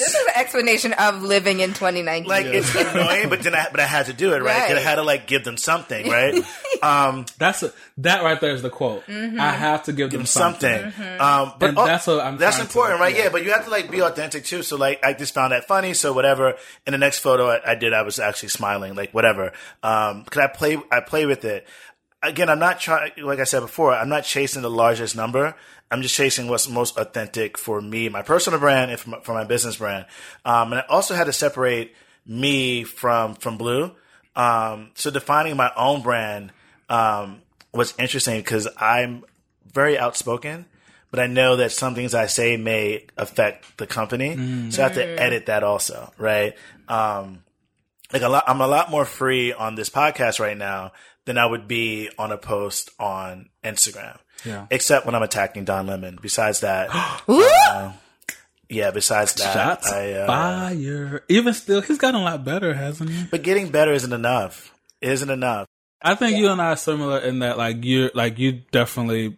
This 0.01 0.14
is 0.14 0.26
an 0.26 0.32
explanation 0.36 0.92
of 0.94 1.22
living 1.22 1.61
in 1.61 1.70
2019. 1.74 2.28
Like 2.28 2.46
it's 2.46 2.74
annoying, 2.74 3.28
but 3.28 3.42
then 3.42 3.55
I 3.55 3.68
but 3.70 3.80
I 3.80 3.84
had 3.86 4.07
to 4.07 4.12
do 4.12 4.32
it 4.34 4.42
right. 4.42 4.74
I 4.74 4.80
had 4.80 4.96
to 4.96 5.03
like 5.03 5.26
give 5.26 5.44
them 5.44 5.57
something, 5.57 6.09
right? 6.16 6.34
um, 6.82 7.26
That's 7.38 7.62
a, 7.62 7.72
that 7.98 8.22
right 8.24 8.40
there 8.40 8.53
is 8.55 8.62
the 8.62 8.70
quote. 8.70 9.05
I 9.09 9.51
have 9.53 9.84
to 9.84 9.92
give 9.92 10.11
them 10.11 10.26
something. 10.26 10.82
something. 10.92 11.20
Um, 11.20 11.53
but 11.59 11.68
And 11.70 11.78
oh, 11.78 11.86
that's 11.86 12.07
what 12.07 12.20
I'm 12.20 12.36
That's 12.38 12.57
trying 12.57 12.66
to- 12.66 12.70
important, 12.72 13.01
right? 13.01 13.14
yeah. 13.14 13.24
Yeah. 13.24 13.28
but 13.30 13.44
you 13.44 13.53
have 13.53 13.64
to 13.66 13.70
like 13.70 13.90
be 13.90 14.01
authentic 14.01 14.44
too. 14.44 14.62
So 14.62 14.76
like, 14.76 15.05
I 15.05 15.12
just 15.12 15.34
found 15.34 15.53
that 15.53 15.66
funny. 15.68 15.92
So 15.94 16.12
whatever. 16.12 16.55
In 16.86 16.92
the 16.92 16.98
next 16.98 17.18
photo 17.18 17.48
I, 17.48 17.72
I 17.72 17.74
did, 17.74 17.92
I 17.92 18.03
was 18.03 18.18
actually 18.18 18.48
smiling, 18.48 18.94
like 18.94 19.12
whatever. 19.12 19.53
Um, 19.82 20.24
cause 20.24 20.38
I 20.42 20.46
play, 20.46 20.78
I 20.90 21.01
play 21.01 21.26
with 21.26 21.44
it. 21.44 21.66
Again, 22.22 22.48
I'm 22.51 22.59
not 22.59 22.80
trying, 22.80 23.12
like 23.18 23.38
I 23.38 23.44
said 23.44 23.61
before, 23.61 23.94
I'm 23.94 24.09
not 24.09 24.24
chasing 24.24 24.62
the 24.62 24.70
largest 24.70 25.16
number. 25.16 25.55
I'm 25.91 26.03
just 26.03 26.14
chasing 26.14 26.49
what's 26.49 26.68
most 26.68 26.97
authentic 26.97 27.59
for 27.59 27.80
me, 27.80 28.09
my 28.09 28.22
personal 28.22 28.61
brand, 28.61 28.91
and 28.91 29.01
for 29.01 29.11
my, 29.11 29.20
for 29.20 29.34
my 29.34 29.45
business 29.45 29.76
brand. 29.76 30.07
Um, 30.45 30.72
and 30.72 30.80
I 30.80 30.84
also 30.88 31.14
had 31.14 31.24
to 31.24 31.32
separate 31.32 31.95
me 32.26 32.84
from 32.84 33.34
from 33.34 33.59
Bleu. 33.59 33.93
Um, 34.36 34.91
so 34.95 35.11
defining 35.11 35.57
my 35.57 35.72
own 35.76 36.03
brand 36.03 36.53
um, 36.88 37.43
was 37.72 37.95
interesting 37.99 38.38
because 38.38 38.68
I'm 38.76 39.24
very 39.72 39.99
outspoken, 39.99 40.66
but 41.11 41.18
I 41.20 41.26
know 41.26 41.57
that 41.57 41.72
some 41.72 41.95
things 41.95 42.14
I 42.14 42.26
say 42.26 42.57
may 42.57 43.07
affect 43.16 43.76
the 43.78 43.86
company, 43.86 44.70
so 44.70 44.82
I 44.82 44.86
have 44.86 44.95
to 44.95 45.05
edit 45.20 45.47
that 45.47 45.64
also, 45.64 46.12
right? 46.18 46.55
Um, 46.88 47.43
like 48.12 48.22
a 48.22 48.28
lot, 48.28 48.45
I'm 48.47 48.61
a 48.61 48.66
lot 48.66 48.91
more 48.91 49.05
free 49.05 49.53
on 49.53 49.74
this 49.74 49.91
podcast 49.91 50.41
right 50.41 50.57
now 50.57 50.93
than 51.26 51.38
I 51.38 51.47
would 51.47 51.68
be 51.68 52.11
on 52.18 52.32
a 52.32 52.38
post 52.38 52.91
on 52.99 53.51
Instagram. 53.62 54.18
Yeah. 54.45 54.66
Except 54.70 55.07
when 55.07 55.14
I'm 55.14 55.22
attacking 55.22 55.64
Don 55.64 55.86
Lemon. 55.86 56.18
Besides 56.20 56.61
that, 56.61 56.88
uh, 57.28 57.93
yeah. 58.68 58.91
Besides 58.91 59.34
that, 59.34 59.53
Shots 59.53 59.91
I, 59.91 60.12
uh, 60.12 60.26
fire. 60.26 61.24
Even 61.28 61.55
still, 61.55 61.80
he's 61.80 61.99
gotten 61.99 62.20
a 62.20 62.24
lot 62.24 62.45
better, 62.45 62.74
hasn't 62.74 63.11
he? 63.11 63.24
but 63.30 63.43
getting 63.43 63.70
better 63.70 63.93
isn't 63.93 64.12
enough. 64.12 64.72
It 65.01 65.11
isn't 65.11 65.30
enough. 65.30 65.66
I 66.03 66.14
think 66.14 66.38
you 66.38 66.49
and 66.49 66.62
I 66.62 66.72
are 66.72 66.76
similar 66.76 67.18
in 67.18 67.41
that, 67.41 67.59
like 67.59 67.84
you're, 67.84 68.11
like 68.14 68.38
you 68.38 68.62
definitely 68.72 69.36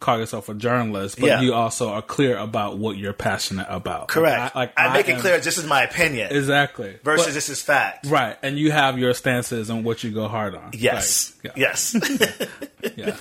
call 0.00 0.18
yourself 0.18 0.48
a 0.48 0.54
journalist, 0.54 1.18
but 1.18 1.26
Yeah. 1.26 1.40
you 1.40 1.54
also 1.54 1.88
are 1.88 2.02
clear 2.02 2.36
about 2.38 2.78
what 2.78 2.96
you're 2.96 3.12
passionate 3.12 3.66
about. 3.68 4.06
Correct. 4.08 4.54
Like, 4.54 4.72
I, 4.76 4.92
make 4.92 5.08
it 5.08 5.14
am- 5.16 5.20
clear 5.20 5.38
this 5.40 5.58
is 5.58 5.66
my 5.66 5.82
opinion 5.82 6.30
exactly 6.30 6.96
versus 7.02 7.26
But- 7.26 7.34
this 7.34 7.48
is 7.48 7.60
fact. 7.62 8.06
right, 8.06 8.36
and 8.42 8.56
you 8.58 8.70
have 8.70 8.98
your 8.98 9.12
stances 9.14 9.70
on 9.70 9.82
what 9.82 10.04
you 10.04 10.10
go 10.12 10.28
hard 10.28 10.54
on. 10.54 10.70
Yes. 10.72 11.32
Like, 11.42 11.56
yeah, 11.56 11.68
Yes. 11.68 11.96
yeah. 12.96 13.16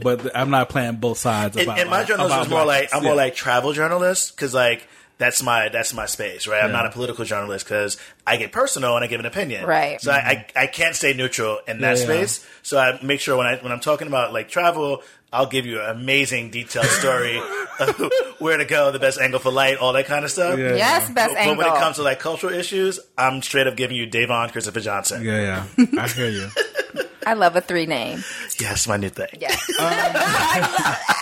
but 0.00 0.36
I'm 0.36 0.50
not 0.50 0.68
playing 0.68 0.96
both 0.96 1.18
sides. 1.18 1.56
About, 1.56 1.78
and 1.78 1.88
my 1.90 1.98
like, 2.00 2.08
journalism 2.08 2.32
about 2.36 2.46
is 2.46 2.50
more 2.50 2.64
like. 2.64 2.88
I'm 2.94 3.02
more 3.02 3.14
like 3.14 3.34
travel 3.34 3.72
journalist 3.72 4.36
because 4.36 4.54
like 4.54 4.86
that's 5.18 5.42
my 5.42 5.68
that's 5.68 5.92
my 5.92 6.06
space, 6.06 6.46
right? 6.46 6.62
I'm 6.62 6.70
Yeah. 6.70 6.76
not 6.76 6.86
a 6.86 6.90
political 6.90 7.24
journalist 7.24 7.64
because 7.66 7.96
I 8.26 8.36
get 8.36 8.52
personal 8.52 8.94
and 8.96 9.04
I 9.04 9.08
give 9.08 9.20
an 9.20 9.26
opinion, 9.26 9.66
Right. 9.66 10.00
So 10.00 10.12
I, 10.12 10.46
I 10.56 10.62
I 10.62 10.66
can't 10.66 10.94
stay 10.96 11.12
neutral 11.14 11.60
in 11.66 11.80
that 11.80 11.96
Yeah, 11.98 12.02
yeah. 12.02 12.04
space. 12.24 12.46
So 12.62 12.78
I 12.78 12.98
make 13.02 13.20
sure 13.20 13.36
when 13.36 13.46
I 13.46 13.56
when 13.56 13.72
I'm 13.72 13.80
talking 13.80 14.06
about 14.06 14.32
like 14.32 14.48
travel, 14.48 15.02
I'll 15.32 15.46
give 15.46 15.64
you 15.64 15.80
an 15.80 15.90
amazing 15.90 16.50
detailed 16.50 16.86
story 16.86 17.40
of 17.78 18.10
where 18.38 18.56
to 18.56 18.64
go, 18.64 18.90
the 18.90 18.98
best 18.98 19.20
angle 19.20 19.38
for 19.38 19.52
light, 19.52 19.78
all 19.78 19.92
that 19.92 20.06
kind 20.06 20.24
of 20.24 20.30
stuff. 20.30 20.58
Yeah. 20.58 20.74
Yes, 20.74 21.08
best 21.10 21.34
But 21.34 21.38
angle. 21.38 21.56
But 21.56 21.66
when 21.66 21.76
it 21.76 21.80
comes 21.80 21.96
to 21.96 22.02
like 22.02 22.18
cultural 22.18 22.52
issues, 22.52 22.98
I'm 23.16 23.40
straight 23.42 23.66
up 23.66 23.76
giving 23.76 23.96
you 23.96 24.06
DéVon 24.06 24.50
Christopher 24.50 24.80
Johnson. 24.80 25.24
Yeah, 25.24 25.64
yeah. 25.76 25.86
I 26.00 26.08
hear 26.08 26.28
you. 26.28 26.48
I 27.26 27.34
love 27.34 27.54
a 27.54 27.60
three 27.60 27.86
name. 27.86 28.24
Yes, 28.58 28.88
my 28.88 28.96
new 28.96 29.08
thing. 29.10 29.28
Yeah. 29.38 29.54
I 29.78 30.60
love 30.60 30.96
it. 30.96 31.16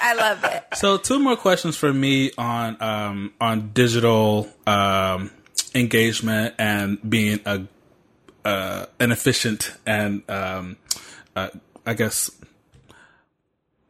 I 0.00 0.14
love 0.14 0.44
it. 0.44 0.64
So 0.76 0.98
two 0.98 1.18
more 1.18 1.36
questions 1.36 1.76
for 1.76 1.92
me 1.92 2.30
on 2.38 2.80
um, 2.80 3.32
on 3.40 3.70
digital 3.72 4.48
um, 4.66 5.30
engagement 5.74 6.54
and 6.58 6.98
being 7.08 7.40
a 7.46 7.64
uh, 8.44 8.86
an 9.00 9.10
efficient 9.10 9.72
and 9.86 10.22
um, 10.30 10.76
uh, 11.34 11.48
I 11.84 11.94
guess 11.94 12.30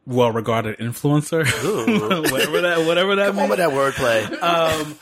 well 0.09 0.31
regarded 0.31 0.77
influencer. 0.79 1.45
whatever 2.31 2.61
that 2.61 2.85
whatever 2.85 3.15
that 3.15 3.27
Come 3.27 3.39
on 3.39 3.49
with 3.49 3.59
that 3.59 3.69
wordplay. 3.69 4.97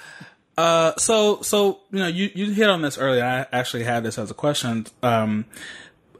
Uh, 0.57 0.93
so 0.97 1.41
so 1.43 1.79
you 1.91 1.99
know 1.99 2.07
you 2.07 2.29
you 2.33 2.51
hit 2.51 2.69
on 2.69 2.81
this 2.81 2.97
earlier. 2.97 3.23
I 3.23 3.45
actually 3.55 3.83
had 3.83 4.03
this 4.03 4.17
as 4.17 4.31
a 4.31 4.33
question. 4.33 4.87
Um, 5.03 5.45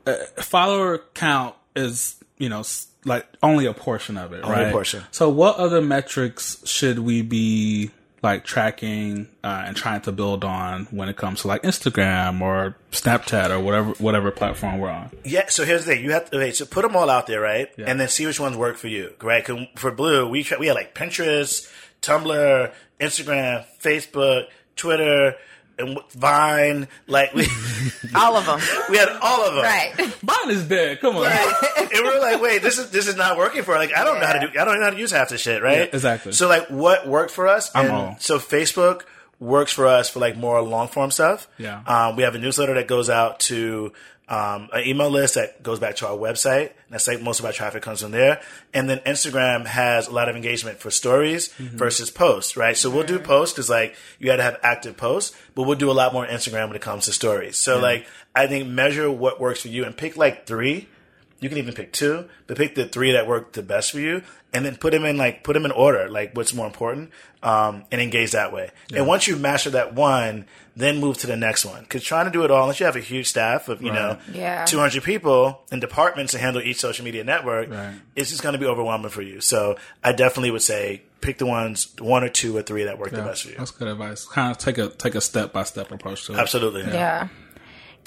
uh, 0.05 0.15
follower 0.37 0.99
count 1.15 1.55
is 1.75 2.15
you 2.37 2.47
know 2.49 2.63
like 3.03 3.25
only 3.41 3.65
a 3.65 3.73
portion 3.73 4.17
of 4.17 4.33
it, 4.33 4.43
Only 4.43 4.55
right? 4.65 4.71
portion. 4.71 5.03
So 5.11 5.29
what 5.29 5.57
other 5.57 5.81
metrics 5.81 6.61
should 6.67 6.99
we 6.99 7.21
be 7.23 7.89
like 8.31 8.43
tracking 8.43 9.27
uh, 9.43 9.63
and 9.65 9.75
trying 9.75 10.01
to 10.01 10.11
build 10.11 10.43
on 10.43 10.85
when 10.91 11.09
it 11.09 11.17
comes 11.17 11.41
to 11.41 11.47
like 11.47 11.63
Instagram 11.63 12.41
or 12.41 12.75
Snapchat 12.91 13.49
or 13.49 13.59
whatever 13.59 13.91
whatever 13.99 14.31
platform 14.31 14.79
we're 14.79 14.89
on? 14.89 15.09
Yeah, 15.25 15.45
so 15.47 15.63
here's 15.65 15.85
the 15.85 15.93
thing: 15.95 16.03
you 16.03 16.11
have 16.11 16.29
to 16.29 16.37
okay, 16.37 16.51
so 16.51 16.65
put 16.65 16.81
them 16.83 16.95
all 16.95 17.09
out 17.09 17.27
there, 17.27 17.41
right, 17.41 17.69
Yeah. 17.77 17.85
and 17.87 17.99
then 17.99 18.07
see 18.09 18.25
which 18.25 18.39
ones 18.39 18.55
work 18.57 18.77
for 18.77 18.87
you, 18.87 19.13
right? 19.21 19.43
'Cause 19.43 19.59
for 19.75 19.91
Bleu, 19.91 20.27
we 20.27 20.43
try, 20.43 20.57
we 20.57 20.67
had 20.67 20.75
like 20.75 20.93
Pinterest, 20.93 21.69
Tumblr, 22.01 22.71
Instagram, 22.99 23.65
Facebook, 23.81 24.43
Twitter, 24.75 25.35
and 25.79 25.99
Vine. 26.11 26.87
Like 27.07 27.33
we 27.33 27.47
All 28.15 28.35
of 28.35 28.45
them. 28.45 28.59
we 28.89 28.97
had 28.97 29.09
all 29.21 29.43
of 29.47 29.55
them, 29.55 29.63
Right. 29.63 29.93
Mine 30.23 30.49
is 30.55 30.65
dead. 30.65 30.99
Come 31.01 31.17
on. 31.17 31.25
and 31.77 31.89
we 31.91 32.07
are 32.07 32.19
like, 32.19 32.41
wait, 32.41 32.61
this 32.61 32.77
is 32.77 32.89
this 32.91 33.07
is 33.07 33.15
not 33.15 33.37
working 33.37 33.63
for. 33.63 33.75
Like, 33.75 33.95
I 33.95 34.03
don't 34.03 34.19
know 34.19 34.25
how 34.25 34.33
to 34.33 34.39
do. 34.39 34.59
I 34.59 34.65
don't 34.65 34.77
know 34.79 34.83
how 34.85 34.89
to 34.91 34.97
use 34.97 35.11
half 35.11 35.29
this 35.29 35.41
shit, 35.41 35.61
right? 35.61 35.77
Yeah, 35.77 35.83
exactly. 35.93 36.31
So 36.31 36.47
like, 36.47 36.67
what 36.69 37.07
worked 37.07 37.31
for 37.31 37.47
us? 37.47 37.69
I'm 37.75 37.85
And 37.85 37.93
all. 37.93 38.15
So 38.19 38.39
Facebook 38.39 39.03
works 39.39 39.71
for 39.71 39.85
us 39.85 40.09
for 40.09 40.19
like 40.19 40.35
more 40.35 40.61
long 40.61 40.87
form 40.87 41.11
stuff. 41.11 41.47
Yeah. 41.57 41.81
Um, 41.85 42.15
we 42.15 42.23
have 42.23 42.33
a 42.35 42.39
newsletter 42.39 42.73
that 42.73 42.87
goes 42.87 43.09
out 43.09 43.39
to 43.41 43.93
um, 44.29 44.67
an 44.73 44.85
email 44.85 45.09
list 45.09 45.35
that 45.35 45.63
goes 45.63 45.79
back 45.79 45.95
to 45.97 46.07
our 46.07 46.17
website. 46.17 46.71
That's 46.89 47.07
like 47.07 47.21
most 47.21 47.39
of 47.39 47.45
our 47.45 47.53
traffic 47.53 47.81
comes 47.81 48.01
from 48.01 48.11
there. 48.11 48.41
And 48.73 48.89
then 48.89 48.99
Instagram 48.99 49.65
has 49.65 50.07
a 50.07 50.11
lot 50.11 50.27
of 50.27 50.35
engagement 50.35 50.79
for 50.79 50.91
stories 50.91 51.47
Mm-hmm. 51.57 51.77
versus 51.77 52.09
posts, 52.11 52.57
right? 52.57 52.75
So 52.75 52.89
we'll 52.89 53.05
do 53.05 53.19
posts 53.19 53.53
because 53.55 53.69
like 53.69 53.95
you 54.19 54.25
got 54.25 54.35
to 54.37 54.43
have 54.43 54.57
active 54.63 54.97
posts, 54.97 55.35
but 55.55 55.63
we'll 55.63 55.77
do 55.77 55.89
a 55.89 55.93
lot 55.93 56.11
more 56.13 56.25
Instagram 56.25 56.67
when 56.67 56.75
it 56.75 56.81
comes 56.81 57.05
to 57.05 57.13
stories. 57.13 57.57
So 57.57 57.79
like 57.79 58.05
I 58.35 58.47
think 58.47 58.67
measure 58.67 59.09
what 59.09 59.39
works 59.39 59.61
for 59.61 59.69
you 59.69 59.85
and 59.85 59.95
pick 59.95 60.17
like 60.17 60.45
three. 60.45 60.89
You 61.39 61.49
can 61.49 61.59
even 61.59 61.75
pick 61.75 61.93
two, 61.93 62.27
but 62.47 62.57
pick 62.57 62.73
the 62.73 62.85
three 62.87 63.11
that 63.11 63.27
work 63.27 63.53
the 63.53 63.61
best 63.61 63.91
for 63.91 63.99
you, 63.99 64.23
and 64.53 64.65
then 64.65 64.75
put 64.75 64.91
them 64.91 65.05
in 65.05 65.17
like 65.17 65.43
put 65.43 65.53
them 65.53 65.65
in 65.65 65.71
order, 65.71 66.09
like 66.09 66.35
what's 66.35 66.51
more 66.51 66.65
important, 66.65 67.11
um, 67.43 67.85
and 67.91 68.01
engage 68.01 68.31
that 68.31 68.51
way. 68.51 68.71
And 68.91 69.05
once 69.05 69.27
you 69.27 69.35
master 69.35 69.69
that 69.69 69.93
one, 69.93 70.47
then 70.77 70.99
move 70.99 71.17
to 71.17 71.27
the 71.27 71.35
next 71.35 71.65
one. 71.65 71.81
Because 71.81 72.03
trying 72.03 72.25
to 72.25 72.31
do 72.31 72.43
it 72.45 72.51
all, 72.51 72.61
unless 72.63 72.79
you 72.79 72.85
have 72.85 72.95
a 72.95 72.99
huge 73.01 73.27
staff 73.27 73.67
of 73.67 73.81
you 73.81 73.91
know 73.91 74.17
Yeah. 74.31 74.63
200 74.65 75.03
people 75.03 75.61
and 75.71 75.81
departments 75.81 76.31
to 76.33 76.37
handle 76.39 76.61
each 76.61 76.79
social 76.79 77.03
media 77.03 77.23
network, 77.23 77.69
Right. 77.69 77.95
it's 78.15 78.29
just 78.29 78.43
going 78.43 78.53
to 78.53 78.59
be 78.59 78.65
overwhelming 78.65 79.09
for 79.09 79.21
you. 79.23 79.41
So 79.41 79.75
I 80.03 80.11
definitely 80.11 80.51
would 80.51 80.61
say 80.61 81.01
pick 81.21 81.39
the 81.39 81.45
ones, 81.47 81.87
one 81.99 82.23
or 82.23 82.29
two 82.29 82.55
or 82.55 82.61
three 82.61 82.83
that 82.83 82.99
work 82.99 83.09
the 83.11 83.17
best 83.23 83.43
for 83.43 83.49
you. 83.49 83.55
That's 83.57 83.71
good 83.71 83.87
advice. 83.87 84.25
Kind 84.25 84.51
of 84.51 84.57
take 84.59 84.77
a 84.77 84.89
take 84.89 85.15
a 85.15 85.21
step 85.21 85.51
by 85.51 85.63
step 85.63 85.91
approach 85.91 86.25
to 86.27 86.33
it. 86.33 86.39
Absolutely. 86.39 86.83
Yeah. 86.83 87.27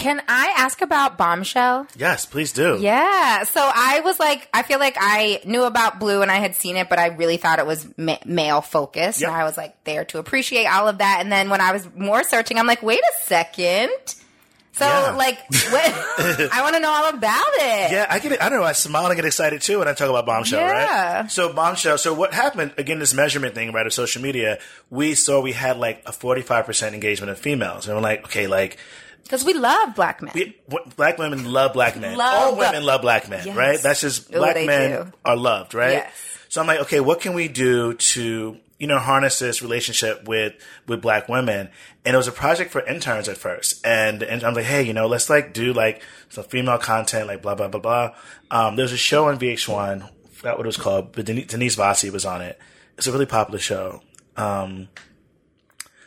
Can 0.01 0.23
I 0.29 0.55
ask 0.57 0.81
about 0.81 1.19
Bombshell? 1.19 1.87
Yes, 1.97 2.25
please 2.25 2.53
do. 2.53 2.79
Yeah. 2.81 3.45
So 3.45 3.61
I 3.63 4.01
was 4.01 4.19
like, 4.19 4.49
I 4.55 4.63
feel 4.63 4.79
like 4.79 4.97
I 4.99 5.41
knew 5.45 5.65
about 5.65 6.01
Bleu 6.01 6.23
and 6.23 6.31
I 6.31 6.37
had 6.37 6.55
seen 6.55 6.77
it, 6.77 6.89
but 6.89 6.99
I 6.99 7.09
really 7.09 7.37
thought 7.37 7.59
it 7.59 7.67
was 7.67 7.87
ma- 7.99 8.17
male 8.25 8.63
focused. 8.63 9.21
Yep. 9.21 9.29
And 9.31 9.37
I 9.41 9.45
was 9.45 9.57
like 9.59 9.83
there 9.85 10.05
to 10.07 10.19
appreciate 10.19 10.67
all 10.67 10.89
of 10.89 10.99
that. 10.99 11.19
And 11.21 11.31
then 11.31 11.51
when 11.51 11.61
I 11.61 11.73
was 11.73 11.87
more 11.95 12.23
searching, 12.25 12.59
I'm 12.59 12.67
like, 12.67 12.83
wait 12.83 13.01
a 13.01 13.25
second. 13.25 13.91
So 14.73 14.87
Yeah. 14.87 15.11
like, 15.17 15.39
what? 15.71 15.85
I 16.53 16.61
want 16.63 16.75
to 16.77 16.81
know 16.81 16.91
all 16.91 17.09
about 17.11 17.53
it. 17.57 17.93
Yeah, 17.93 18.07
I 18.09 18.19
get 18.21 18.33
it. 18.33 18.41
I 18.41 18.49
don't 18.49 18.61
know. 18.61 18.65
I 18.65 18.73
smile 18.73 19.05
and 19.07 19.17
get 19.17 19.27
excited 19.27 19.61
too 19.61 19.81
when 19.81 19.89
I 19.89 19.93
talk 19.93 20.09
about 20.09 20.25
Bombshell, 20.25 20.61
Yeah. 20.61 21.21
right? 21.23 21.31
So 21.31 21.53
Bombshell. 21.53 21.99
So 21.99 22.15
what 22.15 22.33
happened 22.33 22.73
again? 22.79 22.99
This 23.01 23.13
measurement 23.13 23.55
thing, 23.55 23.73
right? 23.73 23.85
Of 23.87 23.93
social 23.93 24.23
media, 24.23 24.59
we 24.89 25.15
saw 25.15 25.41
we 25.43 25.53
had 25.53 25.77
like 25.77 26.03
a 26.07 26.13
forty-five 26.13 26.65
percent 26.65 26.95
engagement 26.95 27.31
of 27.31 27.39
females, 27.39 27.87
and 27.87 27.95
we're 27.97 28.03
like, 28.03 28.25
okay, 28.25 28.47
like 28.47 28.79
Because 29.23 29.45
we 29.45 29.55
love 29.55 29.95
black 29.95 30.23
men. 30.23 30.33
we, 30.35 30.57
w- 30.69 30.91
black 30.97 31.19
women 31.19 31.45
love 31.53 31.73
black 31.73 31.97
men. 31.99 32.17
Love 32.17 32.35
All 32.53 32.57
women 32.57 32.85
love 32.85 33.01
black 33.03 33.29
men, 33.29 33.47
Yes. 33.47 33.57
right? 33.57 33.81
That's 33.81 34.01
just 34.01 34.35
Oh, 34.35 34.39
black 34.39 34.57
men 34.67 34.91
do. 35.07 35.13
are 35.25 35.37
loved, 35.37 35.75
right? 35.75 35.93
Yes. 35.93 36.13
So 36.49 36.61
I'm 36.61 36.67
like, 36.67 36.81
okay, 36.81 36.99
what 37.01 37.21
can 37.21 37.35
we 37.35 37.47
do 37.49 37.95
to 37.95 38.57
you 38.79 38.87
know 38.87 38.99
harness 38.99 39.39
this 39.39 39.63
relationship 39.63 40.27
with 40.27 40.55
with 40.89 41.01
black 41.01 41.29
women? 41.29 41.69
And 42.05 42.15
it 42.15 42.17
was 42.17 42.27
a 42.29 42.33
project 42.33 42.71
for 42.73 42.81
interns 42.85 43.29
at 43.29 43.37
first, 43.37 43.87
and, 43.87 44.23
and 44.23 44.43
I'm 44.43 44.55
like, 44.55 44.65
hey, 44.65 44.83
you 44.83 44.93
know, 44.95 45.07
let's 45.07 45.29
like 45.31 45.53
do 45.53 45.73
like 45.75 46.03
some 46.31 46.45
female 46.45 46.79
content, 46.79 47.27
like 47.29 47.43
blah 47.43 47.55
blah 47.55 47.69
blah 47.69 47.81
blah. 47.81 48.15
Um, 48.51 48.75
there's 48.77 48.93
a 48.93 48.97
show 48.97 49.29
on 49.29 49.39
VH1, 49.39 50.03
I 50.03 50.09
forgot 50.33 50.57
what 50.57 50.67
it 50.67 50.69
was 50.69 50.77
called, 50.79 51.13
but 51.13 51.27
Denise, 51.27 51.47
Denise 51.47 51.77
Vasi 51.77 52.11
was 52.11 52.25
on 52.25 52.41
it. 52.43 52.59
It's 52.99 53.07
a 53.07 53.13
really 53.13 53.27
popular 53.27 53.59
show. 53.61 54.03
Um, 54.37 54.89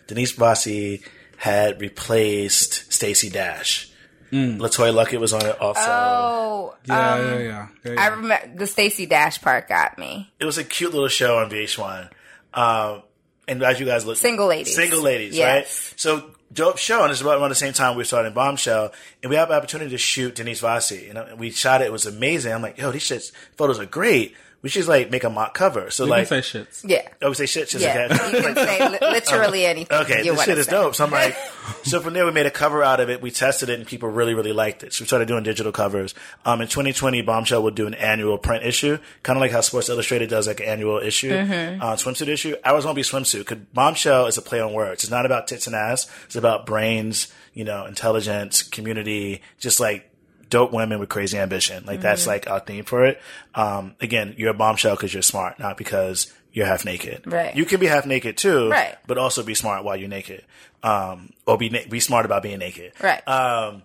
Denise 0.08 0.34
Vasi 0.36 1.04
had 1.44 1.82
replaced 1.82 2.94
Stacey 2.94 3.30
Dash. 3.30 3.90
LeToya 4.32 4.94
Luckett 4.94 5.20
was 5.20 5.34
on 5.34 5.46
it 5.46 5.60
also. 5.62 5.82
Oh, 5.86 6.76
Yeah, 6.86 7.14
um, 7.16 7.22
yeah, 7.22 7.38
yeah, 7.40 7.68
yeah, 7.86 7.96
I 8.02 8.08
remember 8.08 8.56
the 8.56 8.66
Stacey 8.66 9.06
Dash 9.06 9.42
part 9.42 9.68
got 9.68 9.98
me. 10.00 10.32
It 10.40 10.46
was 10.46 10.58
a 10.58 10.64
cute 10.64 10.94
little 10.94 11.10
show 11.10 11.38
on 11.40 11.50
VH1. 11.52 12.10
Um, 12.54 13.04
and 13.48 13.62
as 13.62 13.78
you 13.80 13.86
guys 13.86 14.06
look, 14.06 14.16
Single 14.18 14.48
ladies. 14.48 14.74
single 14.74 15.02
ladies, 15.02 15.36
Yes. 15.38 15.48
right? 15.92 16.00
So 16.00 16.32
dope 16.54 16.78
show, 16.78 17.04
and 17.04 17.12
it's 17.12 17.20
about 17.22 17.40
around 17.42 17.50
the 17.50 17.56
same 17.56 17.74
time 17.74 17.96
we 17.96 18.00
were 18.02 18.06
starting 18.06 18.32
Bombshell, 18.34 18.94
and 19.22 19.30
we 19.30 19.36
had 19.36 19.50
an 19.50 19.56
opportunity 19.56 19.92
to 19.92 19.98
shoot 19.98 20.34
Denise 20.36 20.62
Vasi, 20.62 21.10
and 21.10 21.18
uh, 21.18 21.26
we 21.38 21.52
shot 21.52 21.82
it. 21.82 21.86
It 21.86 21.92
was 21.92 22.06
amazing. 22.06 22.54
I'm 22.54 22.62
like, 22.62 22.78
yo, 22.78 22.90
these 22.92 23.04
shits 23.04 23.34
photos 23.58 23.80
are 23.80 23.86
great. 23.86 24.34
We 24.64 24.70
should 24.70 24.80
just 24.80 24.90
like 24.90 25.12
make 25.12 25.26
a 25.26 25.30
mock 25.30 25.54
cover. 25.54 25.92
So 25.92 26.06
You 26.06 26.10
like, 26.12 26.30
can 26.30 26.42
say 26.42 26.60
shits. 26.62 26.90
Yeah. 26.90 27.08
I 27.22 27.28
would 27.28 27.36
say 27.38 27.46
shit. 27.46 27.68
Just 27.70 27.84
Yeah. 27.84 28.08
like 28.08 28.18
that. 28.18 28.34
You 28.34 28.42
can 28.42 28.56
say 28.56 28.90
li- 28.90 28.98
literally 29.02 29.66
anything. 29.66 29.96
Okay, 29.98 30.24
you 30.24 30.32
this 30.34 30.46
shit 30.46 30.58
is 30.58 30.66
say. 30.68 30.72
dope. 30.72 30.96
So 30.96 31.04
I'm 31.04 31.12
like, 31.12 31.36
so 31.84 32.00
from 32.00 32.14
there 32.14 32.26
we 32.26 32.32
made 32.32 32.46
a 32.46 32.52
cover 32.52 32.82
out 32.82 33.02
of 33.02 33.10
it. 33.10 33.22
We 33.22 33.30
tested 33.30 33.68
it 33.70 33.78
and 33.78 33.86
people 33.86 34.08
really, 34.10 34.34
really 34.34 34.54
liked 34.54 34.82
it. 34.84 34.94
So 34.94 35.04
we 35.04 35.08
started 35.08 35.28
doing 35.28 35.44
digital 35.44 35.74
covers. 35.74 36.16
Um, 36.46 36.62
in 36.62 36.70
2020, 36.70 37.22
Bombshell 37.24 37.62
will 37.62 37.72
do 37.72 37.88
an 37.88 37.94
annual 37.96 38.38
print 38.38 38.64
issue, 38.66 39.00
kind 39.22 39.36
of 39.36 39.42
like 39.42 39.52
how 39.52 39.60
Sports 39.60 39.90
Illustrated 39.90 40.30
does 40.30 40.48
like 40.48 40.62
an 40.62 40.68
annual 40.68 40.98
issue, 41.00 41.32
Mm-hmm. 41.32 41.82
uh, 41.82 41.96
swimsuit 41.96 42.30
issue. 42.30 42.56
Ours 42.64 42.86
won't 42.86 42.96
be 42.96 43.02
swimsuit 43.02 43.40
because 43.40 43.58
Bombshell 43.74 44.28
is 44.28 44.38
a 44.38 44.42
play 44.42 44.62
on 44.62 44.72
words. 44.72 45.04
It's 45.04 45.12
not 45.12 45.26
about 45.26 45.50
tits 45.50 45.68
and 45.68 45.76
ass. 45.76 46.10
It's 46.26 46.38
about 46.38 46.66
brains, 46.66 47.28
you 47.54 47.66
know, 47.66 47.86
intelligence, 47.86 48.64
community, 48.64 49.42
just 49.60 49.82
like 49.82 50.10
dope 50.54 50.72
women 50.72 51.00
with 51.00 51.10
crazy 51.10 51.38
ambition. 51.38 51.84
Like 51.86 51.96
Mm-hmm. 51.96 52.04
that's 52.04 52.28
like 52.28 52.50
our 52.50 52.60
theme 52.60 52.86
for 52.86 53.06
it. 53.06 53.20
Um, 53.56 53.96
again, 54.00 54.36
you're 54.38 54.52
a 54.52 54.54
bombshell 54.54 54.96
because 54.96 55.14
you're 55.14 55.24
smart, 55.34 55.58
not 55.60 55.78
because 55.78 56.32
you're 56.52 56.68
half 56.68 56.86
naked. 56.86 57.24
Right. 57.26 57.56
You 57.56 57.66
can 57.66 57.80
be 57.80 57.88
half 57.88 58.06
naked 58.06 58.38
too, 58.38 58.70
Right. 58.70 58.96
but 59.08 59.18
also 59.18 59.42
be 59.44 59.56
smart 59.56 59.84
while 59.84 59.96
you're 59.98 60.10
naked. 60.20 60.44
Um, 60.84 61.32
or 61.48 61.58
be 61.58 61.70
na- 61.70 61.88
be 61.90 62.00
smart 62.00 62.26
about 62.26 62.44
being 62.44 62.60
naked. 62.60 62.92
Right. 63.02 63.26
Um, 63.28 63.82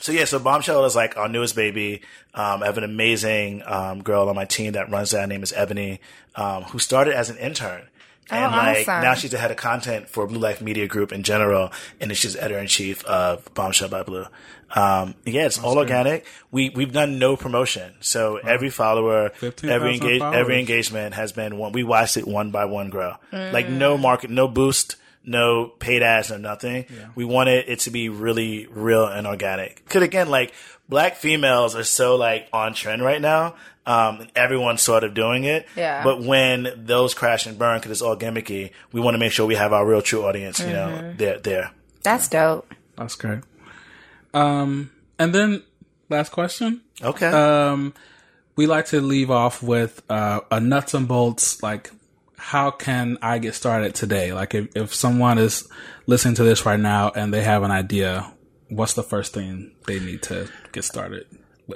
so 0.00 0.12
yeah, 0.12 0.26
so 0.26 0.38
Bombshell 0.38 0.84
is 0.84 0.94
like 0.94 1.16
our 1.16 1.28
newest 1.28 1.56
baby. 1.56 2.02
Um, 2.34 2.62
I 2.62 2.66
have 2.66 2.78
an 2.78 2.84
amazing 2.84 3.62
um, 3.66 4.02
girl 4.02 4.28
on 4.28 4.36
my 4.36 4.44
team 4.44 4.72
that 4.72 4.90
runs 4.90 5.10
that. 5.12 5.20
Her 5.22 5.26
name 5.26 5.42
is 5.42 5.52
Ebony, 5.52 6.00
um, 6.36 6.62
who 6.64 6.78
started 6.78 7.14
as 7.14 7.30
an 7.30 7.36
intern. 7.38 7.82
And 8.30 8.44
Oh, 8.54 8.56
like 8.56 8.88
awesome. 8.88 9.02
now 9.02 9.14
she's 9.14 9.30
the 9.32 9.38
head 9.38 9.50
of 9.50 9.56
content 9.56 10.08
for 10.08 10.26
BleuLife 10.26 10.60
Media 10.60 10.86
Group 10.86 11.12
in 11.12 11.22
general, 11.22 11.72
and 12.00 12.10
then 12.10 12.14
she's 12.14 12.36
editor 12.36 12.58
in 12.58 12.66
chief 12.68 13.04
of 13.04 13.52
Bombshell 13.54 13.88
by 13.88 14.02
Bleu. 14.04 14.26
Um, 14.74 15.14
yeah, 15.26 15.44
it's 15.46 15.58
all 15.58 15.76
organic. 15.76 16.24
We 16.50 16.70
we've 16.70 16.92
done 16.92 17.18
no 17.18 17.36
promotion, 17.36 17.92
so 18.00 18.36
every 18.36 18.70
follower, 18.70 19.32
every 19.62 19.94
engage, 19.94 20.20
followers. 20.20 20.38
every 20.40 20.58
engagement 20.60 21.14
has 21.14 21.32
been 21.32 21.58
one. 21.58 21.72
We 21.72 21.82
watched 21.82 22.16
it 22.16 22.26
one 22.26 22.50
by 22.52 22.64
one 22.64 22.88
grow. 22.88 23.16
Mm. 23.32 23.52
Like 23.52 23.68
no 23.68 23.98
market, 23.98 24.30
no 24.30 24.48
boost, 24.48 24.96
no 25.24 25.66
paid 25.78 26.02
ads, 26.02 26.30
no 26.30 26.38
nothing. 26.38 26.86
We 27.14 27.26
wanted 27.26 27.68
it 27.68 27.80
to 27.80 27.90
be 27.90 28.08
really 28.08 28.66
real 28.66 29.04
and 29.06 29.26
organic. 29.26 29.86
Cause 29.90 30.00
again, 30.02 30.30
like 30.30 30.54
black 30.88 31.16
females 31.16 31.76
are 31.76 31.84
so 31.84 32.16
like 32.16 32.48
on 32.52 32.72
trend 32.72 33.02
right 33.02 33.20
now. 33.20 33.56
Um, 33.84 34.20
and 34.20 34.30
everyone's 34.36 34.80
sort 34.80 35.02
of 35.02 35.12
doing 35.12 35.42
it. 35.42 35.66
Yeah. 35.74 36.04
But 36.04 36.22
when 36.22 36.68
those 36.76 37.14
crash 37.14 37.46
and 37.46 37.58
burn, 37.58 37.80
cause 37.80 37.90
it's 37.90 38.02
all 38.02 38.16
gimmicky, 38.16 38.70
we 38.92 39.00
want 39.00 39.14
to 39.14 39.18
make 39.18 39.32
sure 39.32 39.44
we 39.44 39.56
have 39.56 39.72
our 39.72 39.84
real 39.84 40.02
true 40.02 40.24
audience, 40.24 40.60
you 40.60 40.66
know, 40.66 41.14
there, 41.16 41.38
there. 41.40 41.72
That's 42.04 42.28
dope. 42.28 42.72
That's 42.96 43.16
great. 43.16 43.40
Um, 44.34 44.90
and 45.18 45.34
then 45.34 45.62
last 46.08 46.30
question. 46.30 46.82
Okay. 47.02 47.26
Um, 47.26 47.94
we 48.54 48.66
like 48.66 48.86
to 48.86 49.00
leave 49.00 49.30
off 49.30 49.62
with 49.62 50.02
uh, 50.08 50.40
a 50.50 50.60
nuts 50.60 50.94
and 50.94 51.08
bolts. 51.08 51.62
Like, 51.62 51.90
how 52.36 52.70
can 52.70 53.18
I 53.22 53.38
get 53.38 53.54
started 53.54 53.94
today? 53.94 54.32
Like, 54.32 54.54
if, 54.54 54.76
if 54.76 54.94
someone 54.94 55.38
is 55.38 55.68
listening 56.06 56.34
to 56.34 56.44
this 56.44 56.66
right 56.66 56.78
now 56.78 57.10
and 57.10 57.32
they 57.32 57.42
have 57.42 57.62
an 57.62 57.70
idea, 57.70 58.32
what's 58.68 58.94
the 58.94 59.02
first 59.02 59.32
thing 59.32 59.72
they 59.86 59.98
need 60.00 60.22
to 60.24 60.48
get 60.72 60.84
started? 60.84 61.26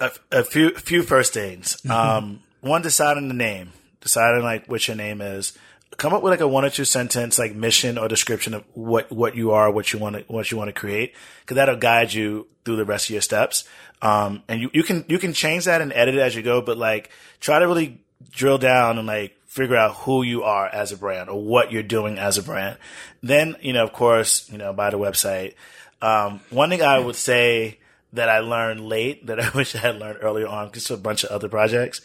A, 0.01 0.11
a 0.32 0.45
few 0.45 0.70
few 0.74 1.03
first 1.03 1.32
things. 1.32 1.84
Um, 1.89 2.41
one, 2.61 2.82
deciding 2.82 3.28
the 3.28 3.34
name, 3.34 3.72
deciding 4.01 4.43
like 4.43 4.68
what 4.68 4.87
your 4.89 4.97
name 4.97 5.20
is. 5.20 5.57
Come 5.97 6.12
up 6.12 6.22
with 6.22 6.32
like 6.32 6.41
a 6.41 6.49
one 6.49 6.64
or 6.64 6.70
two 6.70 6.84
sentence 6.84 7.39
like 7.39 7.55
mission 7.55 7.97
or 7.97 8.09
description 8.09 8.55
of 8.55 8.64
what 8.74 9.11
what 9.11 9.34
you 9.34 9.53
are, 9.53 9.70
what 9.70 9.93
you 9.93 9.99
want 9.99 10.16
to 10.16 10.24
what 10.32 10.51
you 10.51 10.57
want 10.57 10.68
to 10.68 10.72
create, 10.72 11.14
because 11.41 11.55
that'll 11.55 11.76
guide 11.76 12.12
you 12.12 12.49
through 12.64 12.76
the 12.76 12.84
rest 12.84 13.07
of 13.07 13.11
your 13.11 13.22
steps. 13.22 13.64
Um, 14.03 14.43
and 14.49 14.61
you, 14.61 14.70
you 14.74 14.82
can 14.82 15.05
you 15.09 15.18
can 15.18 15.32
change 15.32 15.64
that 15.64 15.80
and 15.80 15.93
edit 15.93 16.16
it 16.16 16.20
as 16.20 16.34
you 16.34 16.43
go, 16.43 16.61
but 16.61 16.76
like 16.76 17.11
try 17.41 17.59
to 17.59 17.66
really 17.66 18.01
drill 18.30 18.59
down 18.59 18.99
and 18.99 19.07
like 19.07 19.39
figure 19.47 19.76
out 19.76 19.95
who 19.95 20.22
you 20.22 20.43
are 20.43 20.66
as 20.66 20.93
a 20.93 20.97
brand 20.97 21.30
or 21.30 21.43
what 21.43 21.72
you're 21.72 21.82
doing 21.82 22.18
as 22.18 22.37
a 22.37 22.43
brand. 22.43 22.76
Then 23.22 23.57
you 23.62 23.72
know, 23.72 23.84
of 23.84 23.93
course, 23.93 24.51
you 24.51 24.59
know, 24.59 24.72
buy 24.74 24.91
the 24.91 24.99
website. 24.99 25.55
Um, 26.03 26.41
one 26.51 26.68
thing 26.68 26.82
I 26.82 26.99
would 26.99 27.16
say 27.16 27.78
that 28.17 28.29
I 28.29 28.41
learned 28.41 28.81
late 28.81 29.27
that 29.27 29.41
I 29.41 29.51
wish 29.55 29.75
I 29.75 29.79
had 29.79 29.99
learned 29.99 30.19
earlier 30.23 30.49
on, 30.49 30.73
just 30.73 30.91
a 30.91 30.97
bunch 30.97 31.25
of 31.25 31.31
other 31.31 31.49
projects. 31.49 32.01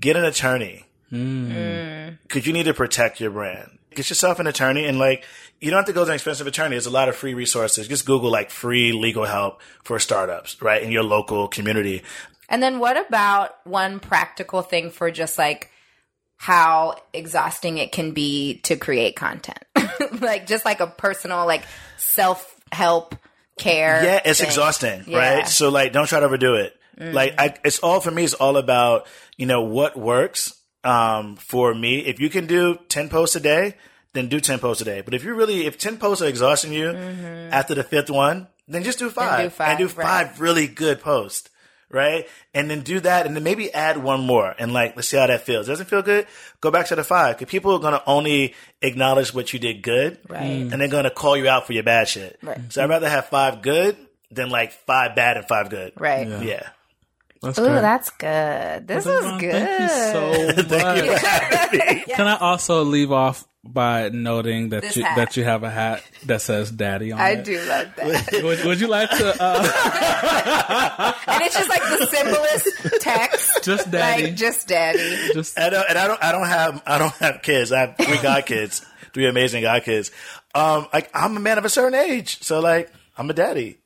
Get 0.00 0.16
an 0.16 0.24
attorney. 0.24 0.86
Hmm. 1.10 2.10
Cause 2.28 2.46
you 2.46 2.52
need 2.52 2.64
to 2.64 2.74
protect 2.74 3.20
your 3.20 3.30
brand. 3.30 3.78
Get 3.90 4.08
yourself 4.08 4.40
an 4.40 4.46
attorney 4.46 4.86
and 4.86 4.98
like, 4.98 5.24
you 5.60 5.70
don't 5.70 5.78
have 5.78 5.86
to 5.86 5.92
go 5.92 6.04
to 6.04 6.10
an 6.10 6.14
expensive 6.14 6.46
attorney. 6.46 6.70
There's 6.70 6.86
a 6.86 6.90
lot 6.90 7.08
of 7.08 7.16
free 7.16 7.34
resources. 7.34 7.86
Just 7.86 8.06
Google 8.06 8.30
like 8.30 8.50
free 8.50 8.92
legal 8.92 9.24
help 9.24 9.60
for 9.82 9.98
startups, 9.98 10.60
right? 10.60 10.82
In 10.82 10.90
your 10.90 11.04
local 11.04 11.48
community. 11.48 12.02
And 12.48 12.62
then 12.62 12.78
what 12.78 13.06
about 13.06 13.64
one 13.66 14.00
practical 14.00 14.62
thing 14.62 14.90
for 14.90 15.10
just 15.10 15.38
like 15.38 15.70
how 16.36 16.96
exhausting 17.12 17.78
it 17.78 17.92
can 17.92 18.12
be 18.12 18.58
to 18.64 18.76
create 18.76 19.16
content? 19.16 19.62
like 20.20 20.46
just 20.46 20.64
like 20.64 20.80
a 20.80 20.86
personal 20.86 21.46
like 21.46 21.64
self-help 21.96 23.14
care. 23.58 24.04
Yeah, 24.04 24.20
it's 24.24 24.40
thing. 24.40 24.48
exhausting, 24.48 25.04
Yeah. 25.06 25.18
right? 25.18 25.48
So 25.48 25.68
like, 25.68 25.92
don't 25.92 26.06
try 26.06 26.20
to 26.20 26.26
overdo 26.26 26.54
it. 26.56 26.76
Like, 26.96 27.34
I, 27.38 27.56
it's 27.64 27.80
all 27.80 28.00
for 28.00 28.12
me. 28.12 28.22
It's 28.22 28.34
all 28.34 28.56
about 28.56 29.06
you 29.36 29.46
know 29.46 29.62
what 29.62 29.96
works 29.96 30.54
um, 30.84 31.34
for 31.36 31.74
me. 31.74 31.98
If 31.98 32.20
you 32.20 32.30
can 32.30 32.46
do 32.46 32.78
ten 32.88 33.08
posts 33.08 33.34
a 33.34 33.40
day, 33.40 33.74
then 34.12 34.28
do 34.28 34.38
ten 34.38 34.60
posts 34.60 34.80
a 34.80 34.84
day. 34.84 35.00
But 35.00 35.12
if 35.12 35.24
you 35.24 35.34
really, 35.34 35.66
if 35.66 35.76
ten 35.76 35.96
posts 35.96 36.22
are 36.22 36.28
exhausting 36.28 36.72
you 36.72 36.90
after 36.90 37.74
the 37.74 37.82
fifth 37.82 38.10
one, 38.10 38.46
then 38.68 38.84
just 38.84 39.00
do 39.00 39.10
five, 39.10 39.42
do 39.42 39.50
five, 39.50 39.68
and 39.70 39.78
do 39.78 39.86
right. 39.96 40.06
five 40.06 40.40
really 40.40 40.68
good 40.68 41.00
posts. 41.00 41.50
Right. 41.94 42.28
And 42.52 42.68
then 42.68 42.80
do 42.80 42.98
that 43.00 43.24
and 43.24 43.36
then 43.36 43.44
maybe 43.44 43.72
add 43.72 44.02
one 44.02 44.26
more 44.26 44.52
and 44.58 44.72
like, 44.72 44.96
let's 44.96 45.08
see 45.08 45.16
how 45.16 45.28
that 45.28 45.42
feels. 45.42 45.68
Doesn't 45.68 45.86
feel 45.86 46.02
good? 46.02 46.26
Go 46.60 46.72
back 46.72 46.86
to 46.88 46.96
the 46.96 47.04
five. 47.04 47.38
Cause 47.38 47.46
people 47.48 47.72
are 47.72 47.78
going 47.78 47.92
to 47.94 48.02
only 48.04 48.54
acknowledge 48.82 49.32
what 49.32 49.52
you 49.52 49.60
did 49.60 49.82
good. 49.82 50.18
Right. 50.28 50.40
And 50.42 50.72
they're 50.72 50.88
going 50.88 51.04
to 51.04 51.10
call 51.10 51.36
you 51.36 51.48
out 51.48 51.68
for 51.68 51.72
your 51.72 51.84
bad 51.84 52.08
shit. 52.08 52.36
Right. 52.42 52.58
So 52.70 52.82
I'd 52.82 52.90
rather 52.90 53.08
have 53.08 53.26
five 53.26 53.62
good 53.62 53.96
than 54.32 54.50
like 54.50 54.72
five 54.72 55.14
bad 55.14 55.36
and 55.36 55.46
five 55.46 55.70
good. 55.70 55.92
Right. 55.96 56.26
Yeah. 56.42 56.68
That's 57.42 57.58
Ooh, 57.58 57.62
great. 57.62 57.80
that's 57.80 58.10
good. 58.10 58.88
This 58.88 59.06
is 59.06 59.32
good. 59.38 59.52
Thank 59.52 59.80
you 59.80 60.62
so 60.66 60.76
much. 60.78 62.06
Can 62.16 62.26
I 62.26 62.38
also 62.40 62.82
leave 62.82 63.12
off 63.12 63.46
by 63.66 64.10
noting 64.10 64.68
that 64.68 64.82
This 64.82 64.96
you 64.96 65.04
hat. 65.04 65.16
that 65.16 65.36
you 65.36 65.44
have 65.44 65.62
a 65.62 65.70
hat 65.70 66.02
that 66.26 66.42
says 66.42 66.70
"Daddy" 66.70 67.12
on 67.12 67.20
I 67.20 67.30
it? 67.30 67.38
I 67.38 67.42
do 67.42 67.56
love 67.64 67.88
that. 67.96 68.40
Would, 68.44 68.64
would 68.64 68.80
you 68.80 68.88
like 68.88 69.10
to 69.10 69.42
uh, 69.42 71.14
and 71.26 71.42
it's 71.42 71.56
just 71.56 71.68
like 71.68 71.82
the 71.82 72.06
simplest 72.06 73.02
text. 73.02 73.64
just 73.64 73.90
"Daddy"? 73.90 74.24
Like 74.24 74.34
just 74.36 74.68
daddy. 74.68 74.98
just 75.32 75.58
And, 75.58 75.74
uh, 75.74 75.84
and 75.88 75.98
I 75.98 76.06
don't, 76.06 76.22
I 76.22 76.32
don't 76.32 76.46
have, 76.46 76.82
I 76.86 76.98
don't 76.98 77.14
have 77.14 77.42
kids. 77.42 77.72
I 77.72 77.80
have 77.80 77.96
three 77.96 78.18
god 78.22 78.46
kids, 78.46 78.84
three 79.12 79.26
amazing 79.26 79.62
god 79.62 79.82
kids. 79.84 80.10
Um, 80.54 80.86
like 80.92 81.10
I'm 81.14 81.36
a 81.36 81.40
man 81.40 81.58
of 81.58 81.64
a 81.64 81.68
certain 81.70 81.98
age, 81.98 82.42
so 82.42 82.60
like 82.60 82.92
I'm 83.16 83.28
a 83.30 83.34
daddy. 83.34 83.78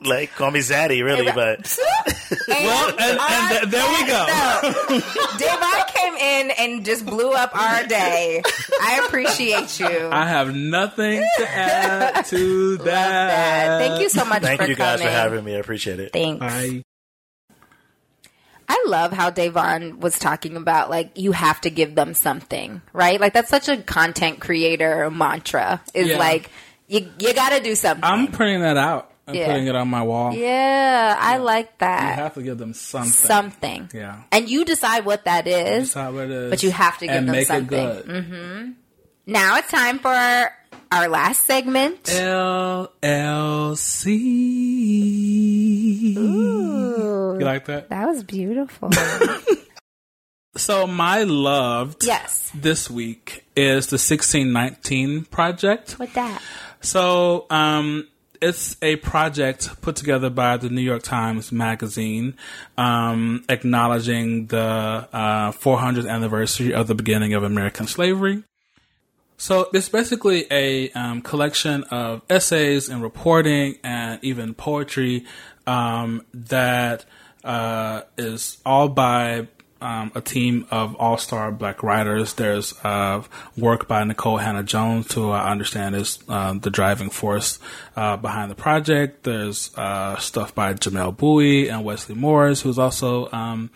Like 0.00 0.32
call 0.36 0.52
me 0.52 0.60
Zaddy, 0.60 1.02
really, 1.02 1.24
but 1.32 1.76
well, 2.48 2.88
and, 3.00 3.18
and 3.20 3.50
th- 3.50 3.62
there 3.72 3.88
we 3.88 4.06
go. 4.06 5.00
DéVon 5.38 5.86
came 5.88 6.14
in 6.14 6.50
and 6.52 6.84
just 6.84 7.04
blew 7.04 7.32
up 7.32 7.52
our 7.56 7.84
day. 7.84 8.40
I 8.80 9.02
appreciate 9.04 9.80
you. 9.80 10.08
I 10.12 10.28
have 10.28 10.54
nothing 10.54 11.26
to 11.38 11.48
add 11.50 12.24
to 12.26 12.76
that. 12.76 12.84
that. 12.84 13.78
Thank 13.80 14.00
you 14.00 14.08
so 14.08 14.24
much 14.24 14.42
thank 14.42 14.60
for 14.62 14.68
you 14.68 14.76
guys 14.76 15.00
coming. 15.00 15.12
for 15.12 15.18
having 15.18 15.44
me. 15.44 15.56
I 15.56 15.58
appreciate 15.58 15.98
it. 15.98 16.12
Thanks. 16.12 16.38
Bye. 16.38 16.84
I 18.68 18.84
love 18.86 19.12
how 19.12 19.30
DéVon 19.32 19.98
was 19.98 20.16
talking 20.18 20.56
about 20.56 20.90
like 20.90 21.10
you 21.18 21.32
have 21.32 21.60
to 21.62 21.70
give 21.70 21.96
them 21.96 22.14
something, 22.14 22.82
right? 22.92 23.20
Like 23.20 23.32
that's 23.32 23.48
such 23.50 23.68
a 23.68 23.78
content 23.78 24.38
creator 24.40 25.10
mantra. 25.10 25.82
Is 25.92 26.08
Yeah. 26.10 26.18
like 26.18 26.50
you 26.86 27.10
you 27.18 27.34
got 27.34 27.48
to 27.56 27.60
do 27.60 27.74
something. 27.74 28.04
I'm 28.04 28.28
printing 28.28 28.60
that 28.60 28.76
out 28.76 29.10
and 29.28 29.36
Yeah. 29.36 29.46
putting 29.46 29.66
it 29.68 29.76
on 29.76 29.88
my 29.88 30.02
wall. 30.02 30.34
yeah, 30.34 31.16
I 31.18 31.36
like 31.36 31.78
that. 31.78 32.16
You 32.16 32.22
have 32.22 32.34
to 32.34 32.42
give 32.42 32.58
them 32.58 32.74
something. 32.74 33.10
something. 33.12 33.90
Yeah. 33.94 34.22
And 34.32 34.48
you 34.48 34.64
decide 34.64 35.04
what 35.04 35.24
that 35.26 35.46
is. 35.46 35.92
That's 35.92 36.06
how 36.06 36.16
it 36.18 36.30
is. 36.30 36.50
But 36.50 36.62
you 36.62 36.70
have 36.72 36.98
to 36.98 37.06
give 37.06 37.14
them 37.14 37.26
make 37.26 37.46
something. 37.46 37.78
it 37.78 38.06
good. 38.06 38.74
Now 39.26 39.58
it's 39.58 39.70
time 39.70 39.98
for 39.98 40.08
our 40.90 41.08
last 41.08 41.44
segment. 41.44 42.02
LLC. 45.28 46.14
You 46.14 47.44
like 47.44 47.66
that? 47.66 47.90
That 47.90 48.06
was 48.08 48.24
beautiful. 48.24 48.90
So 50.56 50.88
my 50.88 51.22
loved 51.22 52.04
yes. 52.04 52.50
this 52.52 52.90
week 52.90 53.44
is 53.54 53.86
the 53.88 53.94
1619 53.94 55.26
project. 55.26 56.00
With 56.00 56.12
that. 56.14 56.42
So, 56.80 57.46
um, 57.48 58.08
it's 58.40 58.76
a 58.82 58.96
project 58.96 59.80
put 59.82 59.96
together 59.96 60.30
by 60.30 60.56
the 60.56 60.68
New 60.68 60.82
York 60.82 61.02
Times 61.02 61.52
Magazine, 61.52 62.34
um, 62.76 63.44
acknowledging 63.48 64.46
the 64.46 65.08
uh, 65.12 65.52
400th 65.52 66.08
anniversary 66.08 66.74
of 66.74 66.86
the 66.86 66.94
beginning 66.94 67.34
of 67.34 67.42
American 67.42 67.86
slavery. 67.86 68.42
So 69.36 69.68
it's 69.72 69.88
basically 69.88 70.46
a 70.50 70.90
um, 70.90 71.22
collection 71.22 71.84
of 71.84 72.22
essays 72.28 72.88
and 72.88 73.02
reporting 73.02 73.76
and 73.84 74.18
even 74.22 74.54
poetry 74.54 75.26
um, 75.66 76.24
that 76.34 77.04
uh, 77.44 78.02
is 78.16 78.58
all 78.66 78.88
by 78.88 79.46
um, 79.80 80.12
a 80.14 80.20
team 80.20 80.66
of 80.70 80.94
all-star 80.96 81.52
black 81.52 81.82
writers. 81.82 82.34
There's 82.34 82.74
uh, 82.84 83.22
work 83.56 83.88
by 83.88 84.02
Nikole 84.02 84.40
Hannah-Jones, 84.40 85.12
who 85.12 85.30
I 85.30 85.50
understand 85.50 85.94
is 85.94 86.18
um, 86.28 86.60
the 86.60 86.70
driving 86.70 87.10
force 87.10 87.58
uh, 87.96 88.16
behind 88.16 88.50
the 88.50 88.56
project. 88.56 89.24
There's 89.24 89.76
uh, 89.76 90.16
stuff 90.18 90.54
by 90.54 90.74
Jamelle 90.74 91.16
Bouie 91.16 91.68
and 91.68 91.84
Wesley 91.84 92.14
Morris, 92.14 92.60
who's 92.60 92.78
also 92.78 93.30
um, 93.32 93.70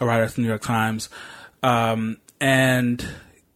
a 0.00 0.06
writer 0.06 0.24
at 0.24 0.34
the 0.34 0.42
New 0.42 0.48
York 0.48 0.62
Times. 0.62 1.08
Um, 1.62 2.18
and 2.40 3.04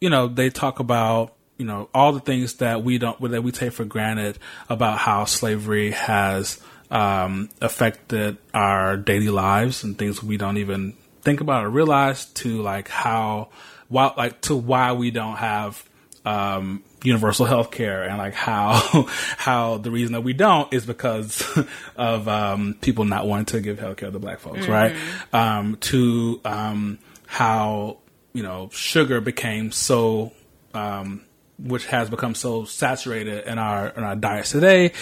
you 0.00 0.08
know, 0.08 0.28
they 0.28 0.50
talk 0.50 0.80
about 0.80 1.34
you 1.58 1.66
know 1.66 1.90
all 1.92 2.12
the 2.12 2.20
things 2.20 2.54
that 2.54 2.82
we 2.82 2.96
don't 2.98 3.20
that 3.30 3.42
we 3.42 3.52
take 3.52 3.72
for 3.72 3.84
granted 3.84 4.38
about 4.68 4.98
how 4.98 5.26
slavery 5.26 5.90
has 5.90 6.58
um, 6.90 7.50
affected 7.60 8.38
our 8.54 8.96
daily 8.96 9.28
lives 9.28 9.84
and 9.84 9.96
things 9.96 10.22
we 10.22 10.36
don't 10.36 10.56
even 10.56 10.94
think 11.22 11.40
about 11.40 11.64
or 11.64 11.70
realize 11.70 12.26
to 12.26 12.62
like 12.62 12.88
how 12.88 13.48
why 13.88 14.12
like 14.16 14.40
to 14.42 14.56
why 14.56 14.92
we 14.92 15.10
don't 15.10 15.36
have 15.36 15.84
um, 16.24 16.82
universal 17.02 17.46
health 17.46 17.70
care 17.70 18.04
and 18.04 18.18
like 18.18 18.34
how 18.34 19.06
how 19.36 19.78
the 19.78 19.90
reason 19.90 20.12
that 20.12 20.20
we 20.22 20.32
don't 20.32 20.72
is 20.72 20.84
because 20.84 21.42
of 21.96 22.28
um, 22.28 22.76
people 22.80 23.04
not 23.04 23.26
wanting 23.26 23.46
to 23.46 23.60
give 23.60 23.78
health 23.78 23.96
care 23.96 24.10
to 24.10 24.18
black 24.18 24.40
folks 24.40 24.66
right? 24.66 24.94
Um, 25.32 25.76
to 25.76 26.40
um, 26.44 26.98
how 27.26 27.98
you 28.32 28.42
know 28.42 28.68
sugar 28.72 29.20
became 29.20 29.72
so 29.72 30.32
um, 30.74 31.22
which 31.58 31.86
has 31.86 32.10
become 32.10 32.34
so 32.34 32.64
saturated 32.64 33.46
in 33.46 33.58
our 33.58 33.88
in 33.88 34.04
our 34.04 34.16
diets 34.16 34.50
today 34.50 34.92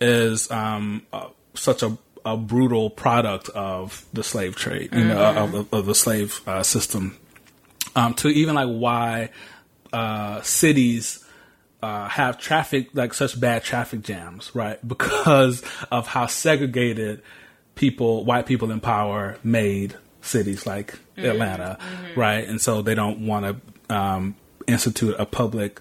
is 0.00 0.50
um, 0.50 1.06
uh, 1.12 1.28
such 1.54 1.82
a, 1.82 1.98
a 2.28 2.36
brutal 2.36 2.90
product 2.90 3.48
of 3.50 4.04
the 4.12 4.22
slave 4.22 4.54
trade, 4.54 4.90
you 4.92 5.04
know, 5.04 5.18
of, 5.18 5.54
of, 5.54 5.72
of 5.72 5.86
the 5.86 5.94
slave 5.94 6.40
uh, 6.46 6.62
system. 6.62 7.16
Um, 7.96 8.12
to 8.14 8.28
even 8.28 8.54
like 8.54 8.68
why 8.68 9.30
uh, 9.92 10.42
cities 10.42 11.24
uh, 11.82 12.06
have 12.08 12.38
traffic 12.38 12.88
like 12.92 13.14
such 13.14 13.40
bad 13.40 13.64
traffic 13.64 14.02
jams, 14.02 14.54
right? 14.54 14.78
Because 14.86 15.62
of 15.90 16.06
how 16.06 16.26
segregated 16.26 17.22
people, 17.74 18.24
white 18.24 18.44
people 18.44 18.70
in 18.70 18.80
power, 18.80 19.38
made 19.42 19.94
cities 20.20 20.66
like 20.66 20.92
mm-hmm. 20.92 21.24
Atlanta, 21.24 21.78
mm-hmm. 21.80 22.20
right? 22.20 22.46
And 22.46 22.60
so 22.60 22.82
they 22.82 22.94
don't 22.94 23.26
want 23.26 23.62
to 23.88 23.94
um, 23.94 24.36
institute 24.66 25.16
a 25.18 25.24
public 25.24 25.80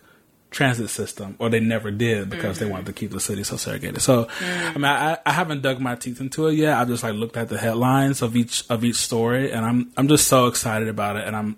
transit 0.58 0.89
system, 0.89 1.36
or 1.38 1.51
they 1.51 1.60
never 1.60 1.91
did 1.91 2.32
because 2.32 2.58
mm-hmm. 2.58 2.66
they 2.66 2.72
wanted 2.72 2.88
to 2.88 2.93
keep 2.93 3.12
the 3.12 3.20
city 3.20 3.43
so 3.43 3.58
segregated. 3.58 4.01
So, 4.01 4.26
mm-hmm. 4.26 4.70
I 4.70 4.74
mean, 4.74 4.86
I, 4.86 5.18
I, 5.24 5.32
haven't 5.32 5.62
dug 5.62 5.80
my 5.80 5.93
teeth 5.93 6.20
into 6.20 6.47
it 6.47 6.53
yet. 6.53 6.80
I've 6.80 6.88
just 6.88 7.03
like 7.03 7.14
looked 7.14 7.38
at 7.38 7.47
the 7.47 7.60
headlines 7.60 8.24
of 8.24 8.36
each 8.36 8.64
of 8.68 8.84
each 8.84 8.95
story, 8.95 9.51
and 9.51 9.64
I'm 9.64 9.91
I'm 9.95 10.08
just 10.08 10.28
so 10.28 10.47
excited 10.47 10.88
about 10.88 11.16
it, 11.16 11.28
and 11.28 11.36
I'm 11.36 11.58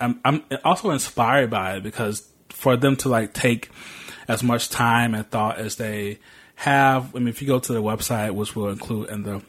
I'm 0.00 0.20
I'm 0.24 0.42
also 0.64 0.90
inspired 0.90 1.50
by 1.50 1.76
it 1.76 1.82
because 1.82 2.26
for 2.48 2.78
them 2.78 2.96
to 2.96 3.10
like 3.10 3.34
take 3.34 3.68
as 4.26 4.42
much 4.42 4.70
time 4.70 5.14
and 5.14 5.30
thought 5.30 5.58
as 5.58 5.76
they 5.76 6.18
have. 6.54 7.14
I 7.14 7.18
mean, 7.18 7.28
if 7.28 7.42
you 7.42 7.46
go 7.46 7.58
to 7.58 7.72
the 7.74 7.82
website, 7.82 8.30
which 8.30 8.56
we'll 8.56 8.70
include 8.70 9.10
in 9.10 9.24
the 9.24 9.42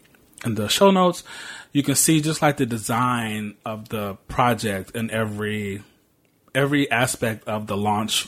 in 0.45 0.55
the 0.55 0.67
show 0.67 0.91
notes, 0.91 1.23
you 1.71 1.81
can 1.81 1.95
see 1.95 2.19
just 2.19 2.41
like 2.41 2.57
the 2.57 2.65
design 2.65 3.55
of 3.63 3.87
the 3.87 4.15
project 4.27 4.97
and 4.97 5.09
every 5.11 5.81
every 6.53 6.91
aspect 6.91 7.47
of 7.47 7.67
the 7.67 7.77
launch 7.77 8.27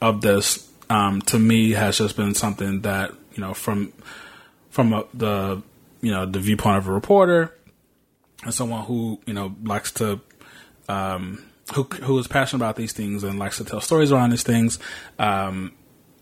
of 0.00 0.20
this. 0.20 0.66
Um, 0.90 1.20
to 1.22 1.38
me, 1.38 1.72
has 1.72 1.98
just 1.98 2.16
been 2.16 2.34
something 2.34 2.80
that 2.82 3.12
you 3.34 3.42
know 3.42 3.52
from 3.54 3.92
from 4.70 4.92
a, 4.92 5.04
the 5.12 5.62
you 6.00 6.10
know 6.10 6.24
the 6.24 6.38
viewpoint 6.38 6.78
of 6.78 6.88
a 6.88 6.92
reporter 6.92 7.54
and 8.44 8.54
someone 8.54 8.84
who 8.84 9.20
you 9.26 9.34
know 9.34 9.54
likes 9.62 9.92
to 9.92 10.20
um, 10.88 11.44
who 11.74 11.82
who 11.82 12.18
is 12.18 12.26
passionate 12.26 12.62
about 12.62 12.76
these 12.76 12.92
things 12.92 13.24
and 13.24 13.38
likes 13.38 13.58
to 13.58 13.64
tell 13.64 13.80
stories 13.80 14.12
around 14.12 14.30
these 14.30 14.42
things. 14.42 14.78
Um, 15.18 15.72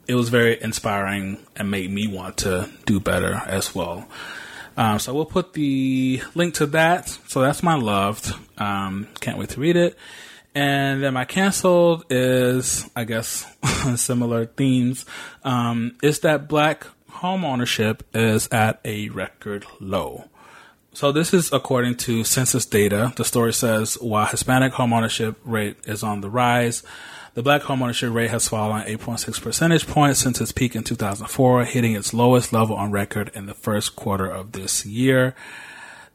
it 0.08 0.14
was 0.14 0.28
very 0.28 0.60
inspiring 0.62 1.38
and 1.56 1.70
made 1.70 1.90
me 1.90 2.06
want 2.06 2.38
to 2.38 2.70
do 2.84 3.00
better 3.00 3.42
as 3.46 3.74
well. 3.74 4.08
Um, 4.76 4.98
so 4.98 5.14
we'll 5.14 5.24
put 5.24 5.54
the 5.54 6.22
link 6.34 6.54
to 6.54 6.66
that. 6.66 7.08
So 7.08 7.40
that's 7.40 7.62
my 7.62 7.74
loved. 7.74 8.32
Um, 8.58 9.08
can't 9.20 9.38
wait 9.38 9.50
to 9.50 9.60
read 9.60 9.76
it. 9.76 9.96
And 10.56 11.02
then 11.02 11.12
my 11.12 11.26
canceled 11.26 12.06
is, 12.08 12.88
I 12.96 13.04
guess, 13.04 13.46
similar 13.96 14.46
themes. 14.46 15.04
Um, 15.44 15.98
is 16.02 16.20
that 16.20 16.48
black 16.48 16.86
home 17.10 17.44
ownership 17.44 18.02
is 18.14 18.48
at 18.50 18.80
a 18.82 19.10
record 19.10 19.66
low. 19.80 20.30
So 20.94 21.12
this 21.12 21.34
is 21.34 21.52
according 21.52 21.96
to 21.96 22.24
census 22.24 22.64
data. 22.64 23.12
The 23.16 23.24
story 23.26 23.52
says 23.52 23.98
while 24.00 24.24
Hispanic 24.24 24.72
homeownership 24.72 25.36
rate 25.44 25.76
is 25.84 26.02
on 26.02 26.22
the 26.22 26.30
rise, 26.30 26.82
the 27.34 27.42
black 27.42 27.60
homeownership 27.60 28.14
rate 28.14 28.30
has 28.30 28.48
fallen 28.48 28.86
8.6 28.86 29.42
percentage 29.42 29.86
points 29.86 30.20
since 30.20 30.40
its 30.40 30.52
peak 30.52 30.74
in 30.74 30.84
2004, 30.84 31.66
hitting 31.66 31.92
its 31.92 32.14
lowest 32.14 32.54
level 32.54 32.76
on 32.76 32.90
record 32.90 33.30
in 33.34 33.44
the 33.44 33.52
first 33.52 33.94
quarter 33.94 34.26
of 34.26 34.52
this 34.52 34.86
year. 34.86 35.34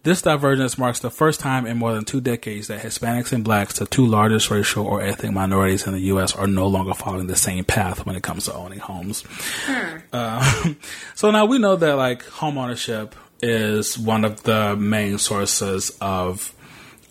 This 0.04 0.24
divergence 0.24 0.80
marks 0.80 1.00
the 1.00 1.12
first 1.12 1.40
time 1.40 1.68
in 1.68 1.78
more 1.78 1.94
than 1.94 2.06
two 2.06 2.22
decades 2.22 2.68
that 2.68 2.82
Hispanics 2.82 3.32
and 3.32 3.44
blacks, 3.44 3.78
the 3.78 3.86
two 3.86 4.06
largest 4.06 4.50
racial 4.50 4.86
or 4.86 5.00
ethnic 5.00 5.32
minorities 5.32 5.86
in 5.86 5.94
the 5.94 6.00
U.S., 6.00 6.36
are 6.36 6.48
no 6.48 6.66
longer 6.66 6.96
following 6.96 7.28
the 7.28 7.36
same 7.36 7.64
path 7.64 8.04
when 8.06 8.16
it 8.16 8.24
comes 8.24 8.46
to 8.46 8.54
owning 8.54 8.80
homes. 8.80 9.24
Hmm. 9.66 9.98
Uh, 10.12 10.74
so 11.16 11.30
now 11.30 11.46
we 11.46 11.60
know 11.60 11.76
that 11.76 11.98
like 11.98 12.26
homeownership 12.26 13.12
is 13.44 13.98
one 13.98 14.26
of 14.26 14.42
the 14.44 14.76
main 14.76 15.20
sources 15.20 15.96
of 16.02 16.52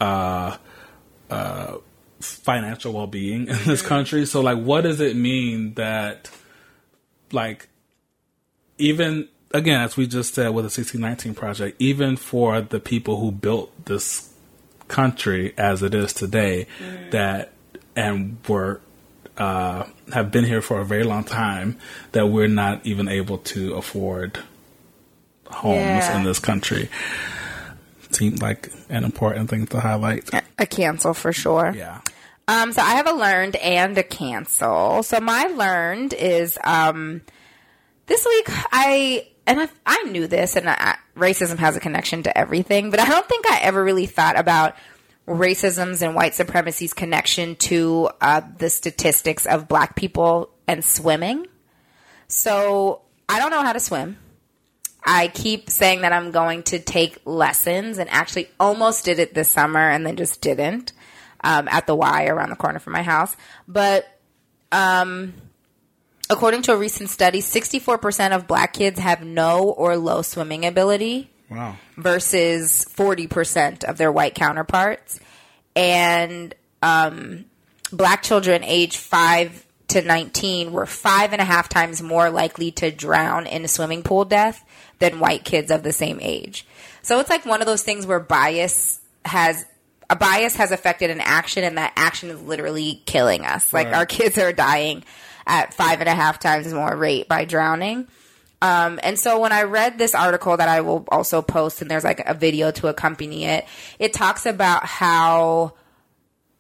uh, 0.01 0.57
uh, 1.31 1.77
financial 2.21 2.93
well 2.93 3.07
being 3.07 3.43
in 3.43 3.47
this 3.47 3.81
mm-hmm. 3.81 3.89
country. 3.89 4.27
So, 4.27 4.41
like, 4.41 4.59
what 4.59 4.83
does 4.83 5.01
it 5.01 5.17
mean 5.17 5.75
that, 5.75 6.31
like, 7.33 7.69
even 8.79 9.29
again, 9.53 9.81
as 9.81 9.97
we 9.97 10.07
just 10.07 10.35
said 10.35 10.49
with 10.49 10.65
the 10.65 10.81
1619 10.81 11.35
project, 11.35 11.77
even 11.81 12.17
for 12.17 12.61
the 12.61 12.81
people 12.81 13.19
who 13.19 13.31
built 13.33 13.85
this 13.87 14.33
country 14.89 15.55
as 15.57 15.83
it 15.83 15.95
is 15.95 16.13
today, 16.13 16.67
mm. 16.79 17.11
that 17.11 17.53
and 17.97 18.39
were 18.49 18.81
uh, 19.37 19.85
have 20.13 20.31
been 20.31 20.45
here 20.45 20.61
for 20.61 20.81
a 20.81 20.85
very 20.85 21.05
long 21.05 21.25
time, 21.25 21.79
that 22.13 22.27
we're 22.27 22.49
not 22.49 22.85
even 22.85 23.09
able 23.09 23.39
to 23.39 23.75
afford 23.75 24.39
homes 25.47 25.79
yeah. 25.79 26.19
in 26.19 26.25
this 26.25 26.39
country. 26.39 26.89
Seemed 28.11 28.43
like 28.43 28.71
an 28.89 29.05
important 29.05 29.49
thing 29.49 29.67
to 29.69 29.81
highlight. 29.81 30.29
A 30.59 30.67
cancel 30.67 31.15
for 31.15 31.33
sure. 31.33 31.73
Yeah. 31.75 32.01
Um, 32.49 32.73
so 32.73 32.83
I 32.83 32.97
have 32.97 33.07
a 33.07 33.13
learned 33.13 33.57
and 33.57 33.97
a 33.97 34.03
cancel. 34.03 35.05
So 35.05 35.21
my 35.21 35.45
learned 35.45 36.13
is 36.13 36.59
um, 36.65 37.23
this 38.07 38.27
week 38.27 38.47
I 38.49 39.29
and 39.51 39.61
I, 39.61 39.69
I 39.85 40.03
knew 40.05 40.27
this, 40.27 40.57
and 40.57 40.69
I, 40.69 40.97
racism 41.17 41.59
has 41.59 41.77
a 41.77 41.81
connection 41.81 42.23
to 42.23 42.39
everything, 42.39 42.91
but 42.91 43.01
I 43.01 43.09
don't 43.09 43.27
think 43.27 43.51
I 43.51 43.59
ever 43.61 43.83
really 43.83 44.07
thought 44.07 44.39
about 44.39 44.77
racism's 45.27 46.03
and 46.03 46.15
white 46.15 46.35
supremacy's 46.35 46.95
connection 46.95 47.57
to 47.57 48.11
uh, 48.21 48.43
the 48.59 48.71
statistics 48.71 49.47
of 49.47 49.69
black 49.69 49.97
people 49.97 50.51
and 50.67 50.85
swimming. 50.85 51.47
So 52.29 53.03
I 53.29 53.39
don't 53.39 53.51
know 53.51 53.63
how 53.63 53.73
to 53.73 53.81
swim. 53.81 54.19
I 55.05 55.29
keep 55.29 55.71
saying 55.71 56.03
that 56.03 56.13
I'm 56.13 56.31
going 56.31 56.63
to 56.65 56.79
take 56.79 57.19
lessons 57.25 57.99
and 57.99 58.09
actually 58.11 58.51
almost 58.61 59.05
did 59.05 59.19
it 59.19 59.35
this 59.35 59.49
summer 59.49 59.81
and 59.81 60.07
then 60.07 60.17
just 60.17 60.41
didn't 60.41 60.93
um, 61.43 61.69
at 61.69 61.87
the 61.87 61.95
Y 61.95 62.27
around 62.27 62.51
the 62.51 62.57
corner 62.57 62.79
from 62.79 62.93
my 62.93 63.03
house. 63.03 63.37
But 63.67 64.07
um, 64.71 65.35
according 66.31 66.63
to 66.63 66.73
a 66.73 66.77
recent 66.77 67.11
study, 67.11 67.43
64% 67.43 68.35
of 68.35 68.47
black 68.47 68.73
kids 68.73 68.99
have 68.99 69.25
no 69.25 69.65
or 69.65 69.97
low 69.97 70.23
swimming 70.23 70.65
ability. 70.65 71.31
Wow. 71.51 71.77
Versus 71.97 72.87
40% 72.95 73.83
of 73.83 73.99
their 73.99 74.13
white 74.13 74.37
counterparts. 74.37 75.19
And 75.75 76.55
um, 76.81 77.47
black 77.93 78.23
children 78.23 78.63
age 78.63 78.97
5 78.97 79.67
to 79.89 80.03
19 80.03 80.71
were 80.71 80.87
five 80.87 81.33
and 81.33 81.43
a 81.43 81.45
half 81.45 81.69
times 81.69 82.01
more 82.01 82.31
likely 82.31 82.71
to 82.71 82.93
drown 82.93 83.49
in 83.49 83.65
a 83.65 83.69
swimming 83.69 84.05
pool 84.05 84.25
death 84.25 84.65
than 85.01 85.19
white 85.19 85.45
kids 85.45 85.73
of 85.73 85.83
the 85.83 85.93
same 85.93 86.19
age. 86.23 86.65
So 87.03 87.19
it's 87.19 87.31
like 87.31 87.45
one 87.45 87.61
of 87.61 87.67
those 87.67 87.83
things 87.83 88.07
where 88.07 88.21
bias 88.21 89.01
has 89.25 89.67
a 90.09 90.17
bias 90.17 90.57
has 90.57 90.73
affected 90.73 91.11
an 91.11 91.21
action 91.21 91.65
and 91.65 91.79
that 91.79 91.93
action 91.97 92.31
is 92.31 92.41
literally 92.43 93.03
killing 93.07 93.45
us. 93.45 93.73
Like 93.73 93.87
right. 93.87 93.97
our 93.97 94.07
kids 94.07 94.39
are 94.39 94.53
dying 94.53 95.05
at 95.51 95.75
five 95.75 96.01
and 96.01 96.09
a 96.09 96.15
half 96.15 96.39
times 96.39 96.73
more 96.73 96.95
rate 96.97 97.29
by 97.29 97.45
drowning. 97.45 98.07
Um, 98.63 99.01
and 99.03 99.19
so 99.19 99.41
when 99.41 99.53
I 99.53 99.63
read 99.63 99.99
this 99.99 100.15
article 100.15 100.57
that 100.57 100.69
I 100.69 100.83
will 100.83 101.07
also 101.11 101.43
post 101.43 101.83
and 101.83 101.91
there's 101.91 102.05
like 102.05 102.21
a 102.27 102.35
video 102.35 102.71
to 102.73 102.89
accompany 102.89 103.47
it, 103.47 103.67
it 103.99 104.13
talks 104.13 104.47
about 104.47 104.85
how 104.85 105.73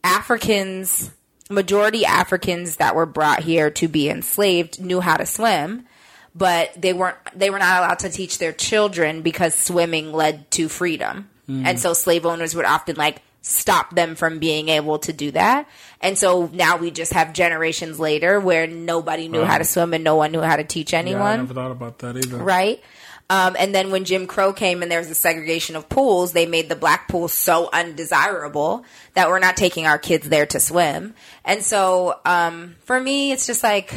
Africans, 0.02 1.10
majority 1.50 2.06
Africans 2.06 2.76
that 2.76 2.96
were 2.96 3.06
brought 3.06 3.40
here 3.40 3.70
to 3.72 3.86
be 3.86 4.08
enslaved 4.08 4.82
knew 4.82 5.00
how 5.00 5.16
to 5.16 5.26
swim 5.26 5.86
but 6.34 6.70
they 6.80 6.92
weren't 6.92 7.16
they 7.34 7.50
were 7.50 7.58
not 7.58 7.78
allowed 7.78 7.98
to 7.98 8.08
teach 8.08 8.38
their 8.38 8.52
children 8.52 9.22
because 9.22 9.54
swimming 9.54 10.12
led 10.12 10.50
to 10.52 10.68
freedom. 10.68 11.28
Mm-hmm. 11.48 11.66
And 11.66 11.80
so 11.80 11.92
slave 11.92 12.24
owners 12.24 12.54
would 12.54 12.64
often 12.64 12.96
like 12.96 13.20
stop 13.42 13.94
them 13.94 14.14
from 14.14 14.38
being 14.38 14.68
able 14.68 14.98
to 14.98 15.12
do 15.12 15.30
that. 15.30 15.68
And 16.00 16.18
so 16.18 16.50
now 16.52 16.76
we 16.76 16.90
just 16.90 17.12
have 17.14 17.32
generations 17.32 17.98
later 17.98 18.38
where 18.38 18.66
nobody 18.66 19.28
knew 19.28 19.40
right. 19.40 19.50
how 19.50 19.58
to 19.58 19.64
swim 19.64 19.94
and 19.94 20.04
no 20.04 20.16
one 20.16 20.32
knew 20.32 20.42
how 20.42 20.56
to 20.56 20.64
teach 20.64 20.92
anyone. 20.92 21.20
Yeah, 21.20 21.32
I 21.32 21.36
never 21.36 21.54
thought 21.54 21.70
about 21.70 21.98
that 22.00 22.16
either. 22.16 22.36
Right? 22.36 22.82
Um, 23.30 23.54
and 23.56 23.72
then 23.72 23.92
when 23.92 24.04
Jim 24.04 24.26
Crow 24.26 24.52
came 24.52 24.82
and 24.82 24.90
there 24.90 24.98
was 24.98 25.08
a 25.08 25.14
segregation 25.14 25.76
of 25.76 25.88
pools, 25.88 26.32
they 26.32 26.46
made 26.46 26.68
the 26.68 26.74
black 26.74 27.06
pool 27.06 27.28
so 27.28 27.70
undesirable 27.72 28.84
that 29.14 29.28
we're 29.28 29.38
not 29.38 29.56
taking 29.56 29.86
our 29.86 29.98
kids 29.98 30.28
there 30.28 30.46
to 30.46 30.58
swim. 30.58 31.14
And 31.44 31.62
so 31.62 32.18
um, 32.24 32.74
for 32.84 33.00
me, 33.00 33.30
it's 33.30 33.46
just 33.46 33.62
like 33.62 33.94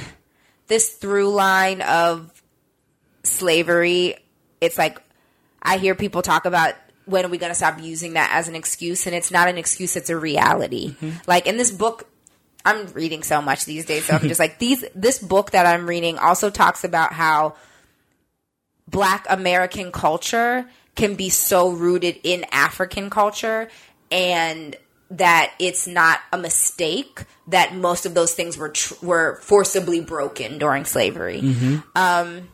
this 0.68 0.90
through 0.90 1.34
line 1.34 1.82
of 1.82 2.32
slavery. 3.24 4.18
It's 4.62 4.78
like 4.78 5.02
I 5.64 5.78
hear 5.78 5.96
people 5.96 6.22
talk 6.22 6.46
about 6.46 6.76
when 7.06 7.26
are 7.26 7.30
we 7.30 7.38
going 7.38 7.52
to 7.52 7.56
stop 7.56 7.82
using 7.82 8.14
that 8.14 8.32
as 8.34 8.48
an 8.48 8.56
excuse, 8.56 9.06
and 9.06 9.16
it's 9.16 9.32
not 9.32 9.48
an 9.48 9.58
excuse; 9.58 9.96
it's 9.96 10.10
a 10.10 10.18
reality. 10.18 10.92
Mm-hmm. 10.92 11.18
Like 11.28 11.48
in 11.48 11.58
this 11.58 11.72
book, 11.72 12.10
I'm 12.66 12.88
reading 12.88 13.24
so 13.24 13.42
much 13.42 13.66
these 13.66 13.86
days, 13.86 14.06
so 14.06 14.16
I'm 14.16 14.28
just 14.28 14.40
like 14.40 14.60
these. 14.60 14.84
This 14.96 15.20
book 15.20 15.52
that 15.52 15.66
I'm 15.66 15.88
reading 15.88 16.18
also 16.18 16.50
talks 16.50 16.84
about 16.84 17.14
how 17.14 17.56
Black 18.88 19.26
American 19.30 19.92
culture 19.92 20.66
can 20.96 21.16
be 21.16 21.30
so 21.30 21.72
rooted 21.72 22.20
in 22.24 22.46
African 22.52 23.10
culture, 23.10 23.70
and 24.12 24.76
that 25.12 25.54
it's 25.60 25.88
not 25.88 26.20
a 26.32 26.38
mistake 26.38 27.24
that 27.48 27.76
most 27.76 28.06
of 28.06 28.14
those 28.14 28.34
things 28.34 28.58
were 28.58 28.70
tr- 28.70 29.06
were 29.06 29.40
forcibly 29.42 30.02
broken 30.02 30.58
during 30.58 30.86
slavery. 30.86 31.42
Mm-hmm. 31.42 31.76
Um, 31.96 32.50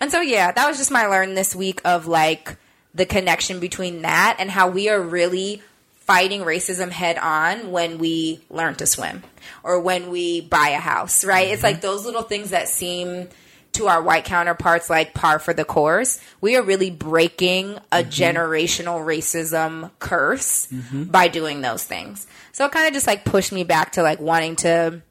and 0.00 0.12
so 0.12 0.20
yeah, 0.20 0.52
that 0.52 0.68
was 0.68 0.78
just 0.78 0.90
my 0.90 1.06
learn 1.06 1.34
this 1.34 1.54
week 1.54 1.80
of 1.84 2.06
like 2.06 2.56
the 2.96 3.06
connection 3.06 3.60
between 3.60 4.02
that 4.02 4.36
and 4.38 4.50
how 4.50 4.68
we 4.68 4.88
are 4.88 5.00
really 5.00 5.62
fighting 5.96 6.40
racism 6.42 6.90
head 6.90 7.18
on 7.18 7.70
when 7.70 7.98
we 7.98 8.40
learn 8.48 8.74
to 8.76 8.86
swim 8.86 9.22
or 9.62 9.80
when 9.80 10.08
we 10.08 10.40
buy 10.40 10.70
a 10.70 10.78
house, 10.78 11.24
right? 11.24 11.48
It's 11.48 11.62
mm-hmm. 11.62 11.74
like 11.74 11.80
those 11.82 12.04
little 12.04 12.22
things 12.22 12.50
that 12.50 12.68
seem 12.68 13.28
to 13.72 13.88
our 13.88 14.00
white 14.00 14.24
counterparts 14.24 14.88
like 14.88 15.12
par 15.12 15.38
for 15.38 15.52
the 15.52 15.64
course. 15.64 16.18
We 16.40 16.56
are 16.56 16.62
really 16.62 16.90
breaking 16.90 17.76
a 17.92 17.98
mm-hmm. 17.98 18.08
generational 18.08 19.04
racism 19.04 19.90
curse 19.98 20.68
mm-hmm. 20.68 21.04
by 21.04 21.28
doing 21.28 21.60
those 21.60 21.84
things. 21.84 22.26
So 22.52 22.64
it 22.64 22.72
kind 22.72 22.86
of 22.86 22.94
just 22.94 23.06
like 23.06 23.26
pushed 23.26 23.52
me 23.52 23.64
back 23.64 23.92
to 23.92 24.02
like 24.02 24.20
wanting 24.20 24.56
to 24.56 25.02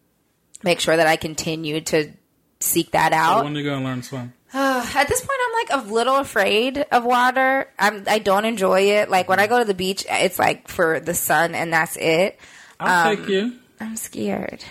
make 0.64 0.80
sure 0.80 0.98
that 0.98 1.06
I 1.06 1.18
continue 1.18 1.82
to 1.82 2.12
seek 2.60 2.92
that 2.92 3.14
out. 3.14 3.44
When 3.44 3.56
are 3.56 3.60
you 3.60 3.70
gonna 3.70 3.86
learn 3.86 4.02
to 4.02 4.32
At 4.96 5.08
this 5.08 5.20
point, 5.22 5.40
I'm 5.46 5.54
like 5.80 5.86
a 5.86 5.94
little 5.94 6.16
afraid 6.18 6.78
of 6.92 7.04
water. 7.04 7.68
I'm 7.78 8.04
I 8.08 8.20
don't 8.20 8.46
enjoy 8.46 8.82
it. 8.82 9.10
Like 9.10 9.28
when 9.28 9.40
I 9.40 9.48
go 9.48 9.60
to 9.60 9.66
the 9.66 9.74
beach, 9.74 10.06
it's 10.10 10.40
like 10.40 10.68
for 10.70 11.00
the 11.00 11.14
sun 11.14 11.56
and 11.56 11.74
that's 11.74 11.98
it. 11.98 12.40
I'll 12.80 13.10
Um, 13.12 13.18
take 13.18 13.28
you, 13.30 13.54
I'm 13.80 13.96
scared. 13.98 14.64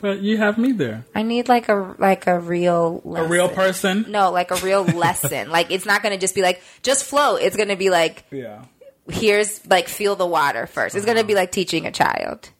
but 0.00 0.20
you 0.20 0.36
have 0.38 0.58
me 0.58 0.72
there. 0.72 1.04
I 1.14 1.22
need 1.22 1.48
like 1.48 1.68
a 1.68 1.94
like 1.98 2.26
a 2.26 2.38
real 2.40 3.02
A 3.16 3.24
real 3.24 3.48
person. 3.48 4.06
No, 4.08 4.30
like 4.32 4.50
a 4.50 4.56
real 4.56 4.82
lesson. 5.04 5.50
Like 5.50 5.70
it's 5.70 5.86
not 5.86 6.02
going 6.02 6.14
to 6.14 6.20
just 6.20 6.34
be 6.34 6.42
like 6.42 6.60
just 6.82 7.04
float. 7.04 7.40
It's 7.42 7.56
going 7.56 7.68
to 7.68 7.76
be 7.76 7.90
like 7.90 8.24
Yeah. 8.32 8.62
here's 9.08 9.64
like 9.66 9.88
feel 9.88 10.16
the 10.16 10.26
water 10.26 10.66
first. 10.66 10.96
It's 10.96 11.04
going 11.06 11.18
to 11.18 11.24
be 11.24 11.34
like 11.34 11.52
teaching 11.52 11.86
a 11.86 11.92
child. 11.92 12.50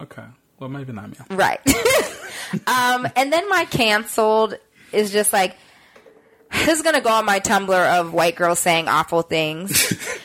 Okay. 0.00 0.24
Well, 0.60 0.68
maybe 0.70 0.92
not 0.92 1.10
me. 1.10 1.16
Right. 1.30 1.60
um, 2.66 3.08
and 3.16 3.32
then 3.32 3.48
my 3.48 3.64
canceled 3.64 4.54
is 4.94 5.10
just 5.10 5.32
like 5.32 5.56
this 6.52 6.76
is 6.78 6.82
gonna 6.82 7.00
go 7.00 7.10
on 7.10 7.24
my 7.24 7.40
Tumblr 7.40 8.00
of 8.00 8.12
white 8.12 8.36
girls 8.36 8.58
saying 8.58 8.88
awful 8.88 9.22
things. 9.22 9.78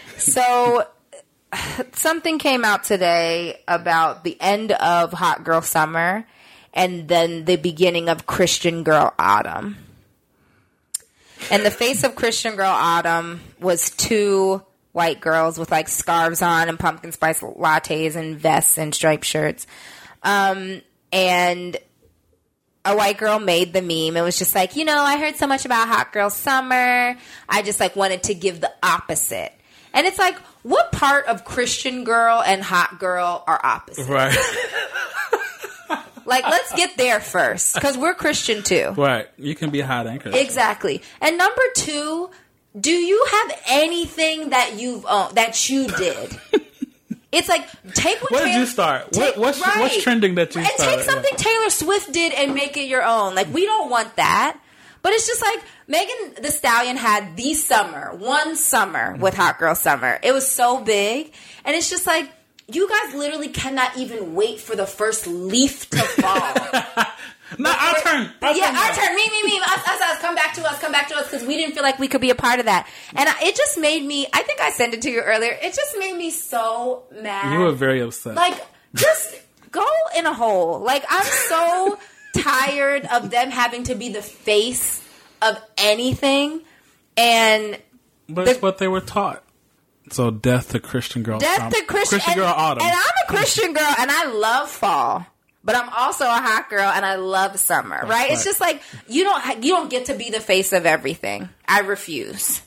so 0.17 0.86
something 1.93 2.39
came 2.39 2.63
out 2.63 2.84
today 2.84 3.61
about 3.67 4.24
the 4.24 4.38
end 4.39 4.72
of 4.72 5.11
Hot 5.13 5.43
Girl 5.43 5.61
Summer 5.61 6.26
and 6.74 7.07
then 7.07 7.45
the 7.45 7.55
beginning 7.55 8.09
of 8.09 8.26
Christian 8.26 8.84
Girl 8.84 9.13
Autumn. 9.17 9.78
And 11.51 11.65
the 11.65 11.72
face 11.72 12.03
of 12.03 12.15
Christian 12.15 12.55
Girl 12.55 12.70
Autumn 12.70 13.41
was 13.59 13.89
two 13.89 14.61
white 14.91 15.22
girls 15.22 15.57
with 15.57 15.72
like 15.72 15.88
scarves 15.88 16.41
on 16.41 16.67
and 16.70 16.78
pumpkin 16.78 17.11
spice 17.11 17.41
lattes 17.41 18.15
and 18.15 18.38
vests 18.38 18.78
and 18.78 18.93
striped 18.93 19.26
shirts. 19.26 19.65
Um, 20.24 20.82
and 21.11 21.78
a 22.89 22.95
white 22.95 23.17
girl 23.17 23.39
made 23.39 23.73
the 23.73 23.81
meme. 23.81 24.17
It 24.17 24.21
was 24.21 24.37
just 24.37 24.55
like, 24.55 24.75
you 24.75 24.85
know, 24.85 24.97
I 24.99 25.17
heard 25.17 25.35
so 25.35 25.47
much 25.47 25.65
about 25.65 25.87
Hot 25.87 26.11
Girl 26.11 26.29
Summer. 26.29 27.15
I 27.47 27.61
just 27.61 27.79
like 27.79 27.95
wanted 27.95 28.23
to 28.23 28.33
give 28.33 28.61
the 28.61 28.71
opposite. 28.81 29.53
And 29.93 30.05
it's 30.05 30.19
like, 30.19 30.37
what 30.63 30.91
part 30.91 31.25
of 31.27 31.45
Christian 31.45 32.03
girl 32.03 32.41
and 32.45 32.61
hot 32.61 32.99
girl 32.99 33.43
are 33.47 33.59
opposite? 33.63 34.07
Right. 34.07 34.35
Like, 36.25 36.43
let's 36.43 36.71
get 36.75 36.95
there 36.95 37.19
first 37.19 37.73
because 37.73 37.97
we're 37.97 38.13
Christian 38.13 38.61
too. 38.61 38.93
right. 38.95 39.27
You 39.39 39.55
can 39.55 39.71
be 39.71 39.81
hot 39.81 40.05
anchor. 40.05 40.29
Exactly. 40.31 41.01
And 41.21 41.39
number 41.39 41.61
two, 41.73 42.29
do 42.79 42.91
you 42.91 43.25
have 43.31 43.59
anything 43.67 44.51
that 44.51 44.79
you've 44.79 45.07
owned 45.09 45.37
that 45.37 45.67
you 45.71 45.87
did? 45.87 46.39
It's 47.32 47.47
like 47.47 47.67
take 47.93 48.21
what, 48.21 48.32
What 48.32 48.39
did 48.39 48.47
Taylor- 48.47 48.59
you 48.59 48.65
start? 48.65 49.03
What- 49.11 49.13
take- 49.13 49.38
what's- 49.38 49.59
what's 49.59 50.01
trending 50.03 50.36
that 50.36 50.55
you 50.55 50.61
and 50.61 50.69
started? 50.71 50.95
take 50.97 51.05
something 51.05 51.36
Taylor 51.36 51.69
Swift 51.69 52.11
did 52.11 52.34
and 52.34 52.53
make 52.55 52.75
it 52.77 52.88
your 52.88 53.03
own. 53.03 53.36
Like 53.36 53.53
we 53.53 53.65
don't 53.65 53.89
want 53.89 54.15
that. 54.15 54.57
But 55.01 55.13
it's 55.13 55.25
just 55.27 55.41
like 55.41 55.61
Megan 55.88 56.41
Thee 56.43 56.49
Stallion 56.49 56.97
had 56.97 57.38
the 57.38 57.53
summer, 57.53 58.13
one 58.15 58.57
summer 58.57 59.15
with 59.17 59.34
Hot 59.36 59.57
Girl 59.57 59.73
Summer. 59.73 60.19
It 60.21 60.34
was 60.34 60.49
so 60.49 60.82
big, 60.82 61.32
and 61.63 61.73
it's 61.75 61.89
just 61.89 62.05
like 62.05 62.30
you 62.67 62.88
guys 62.89 63.13
literally 63.15 63.47
cannot 63.47 63.95
even 63.97 64.36
wait 64.36 64.59
for 64.59 64.75
the 64.75 64.86
first 64.86 65.25
leaf 65.25 65.89
to 65.91 65.97
fall. 66.21 66.53
No, 67.57 67.71
our 67.71 67.95
turn. 67.95 68.31
Our 68.41 68.55
yeah, 68.55 68.67
turn 68.67 68.75
our 68.75 68.93
turn. 68.93 69.15
Me, 69.15 69.29
me, 69.29 69.43
me. 69.43 69.59
Us, 69.59 69.87
us, 69.87 70.01
us. 70.01 70.19
Come 70.19 70.35
back 70.35 70.53
to 70.55 70.65
us. 70.65 70.79
Come 70.79 70.91
back 70.91 71.07
to 71.09 71.15
us 71.15 71.29
because 71.29 71.45
we 71.47 71.57
didn't 71.57 71.73
feel 71.73 71.83
like 71.83 71.99
we 71.99 72.07
could 72.07 72.21
be 72.21 72.29
a 72.29 72.35
part 72.35 72.59
of 72.59 72.65
that. 72.65 72.87
And 73.15 73.27
I, 73.27 73.33
it 73.43 73.55
just 73.55 73.77
made 73.77 74.03
me. 74.03 74.27
I 74.33 74.43
think 74.43 74.61
I 74.61 74.71
sent 74.71 74.93
it 74.93 75.01
to 75.03 75.09
you 75.09 75.21
earlier. 75.21 75.57
It 75.61 75.73
just 75.73 75.97
made 75.97 76.15
me 76.15 76.29
so 76.29 77.03
mad. 77.21 77.53
You 77.53 77.59
were 77.59 77.71
very 77.71 78.01
upset. 78.01 78.35
like 78.35 78.61
just 78.95 79.35
go 79.71 79.85
in 80.17 80.25
a 80.25 80.33
hole. 80.33 80.79
Like 80.79 81.05
I'm 81.09 81.25
so 81.25 81.99
tired 82.37 83.05
of 83.05 83.29
them 83.29 83.49
having 83.51 83.83
to 83.83 83.95
be 83.95 84.09
the 84.09 84.21
face 84.21 85.03
of 85.41 85.59
anything. 85.77 86.61
And 87.17 87.79
but 88.27 88.47
it's 88.47 88.61
what 88.61 88.77
they 88.77 88.87
were 88.87 89.01
taught. 89.01 89.43
So 90.11 90.31
death 90.31 90.71
to 90.71 90.79
Christian 90.79 91.23
girl. 91.23 91.39
death 91.39 91.71
to 91.71 91.83
Christian, 91.83 92.19
Christian 92.19 92.31
and, 92.31 92.35
girl 92.35 92.53
autumn. 92.55 92.83
And 92.83 92.91
I'm 92.91 93.13
a 93.27 93.31
Christian 93.31 93.73
girl, 93.73 93.93
and 93.99 94.09
I 94.09 94.25
love 94.31 94.69
fall. 94.69 95.25
But 95.64 95.76
I'm 95.76 95.89
also 95.89 96.26
a 96.26 96.30
hot 96.30 96.70
girl, 96.70 96.89
and 96.89 97.05
I 97.05 97.16
love 97.16 97.60
summer. 97.60 98.01
Right? 98.05 98.32
It's 98.32 98.43
just 98.45 98.62
like 98.62 98.82
you 99.07 99.24
don't 99.24 99.64
you 99.64 99.74
don't 99.74 99.89
get 99.89 100.05
to 100.05 100.16
be 100.16 100.30
the 100.30 100.39
face 100.39 100.72
of 100.74 100.86
everything. 100.86 101.49
I 101.68 101.82
refuse. 101.82 102.62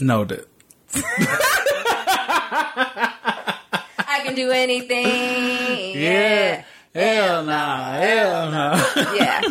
Noted. 0.00 0.46
I 3.98 4.20
can 4.24 4.34
do 4.34 4.50
anything. 4.50 6.00
Yeah. 6.00 6.64
Hell 6.94 7.44
no. 7.44 7.52
Hell 7.52 8.50
no. 8.50 8.92
yeah. 9.16 9.42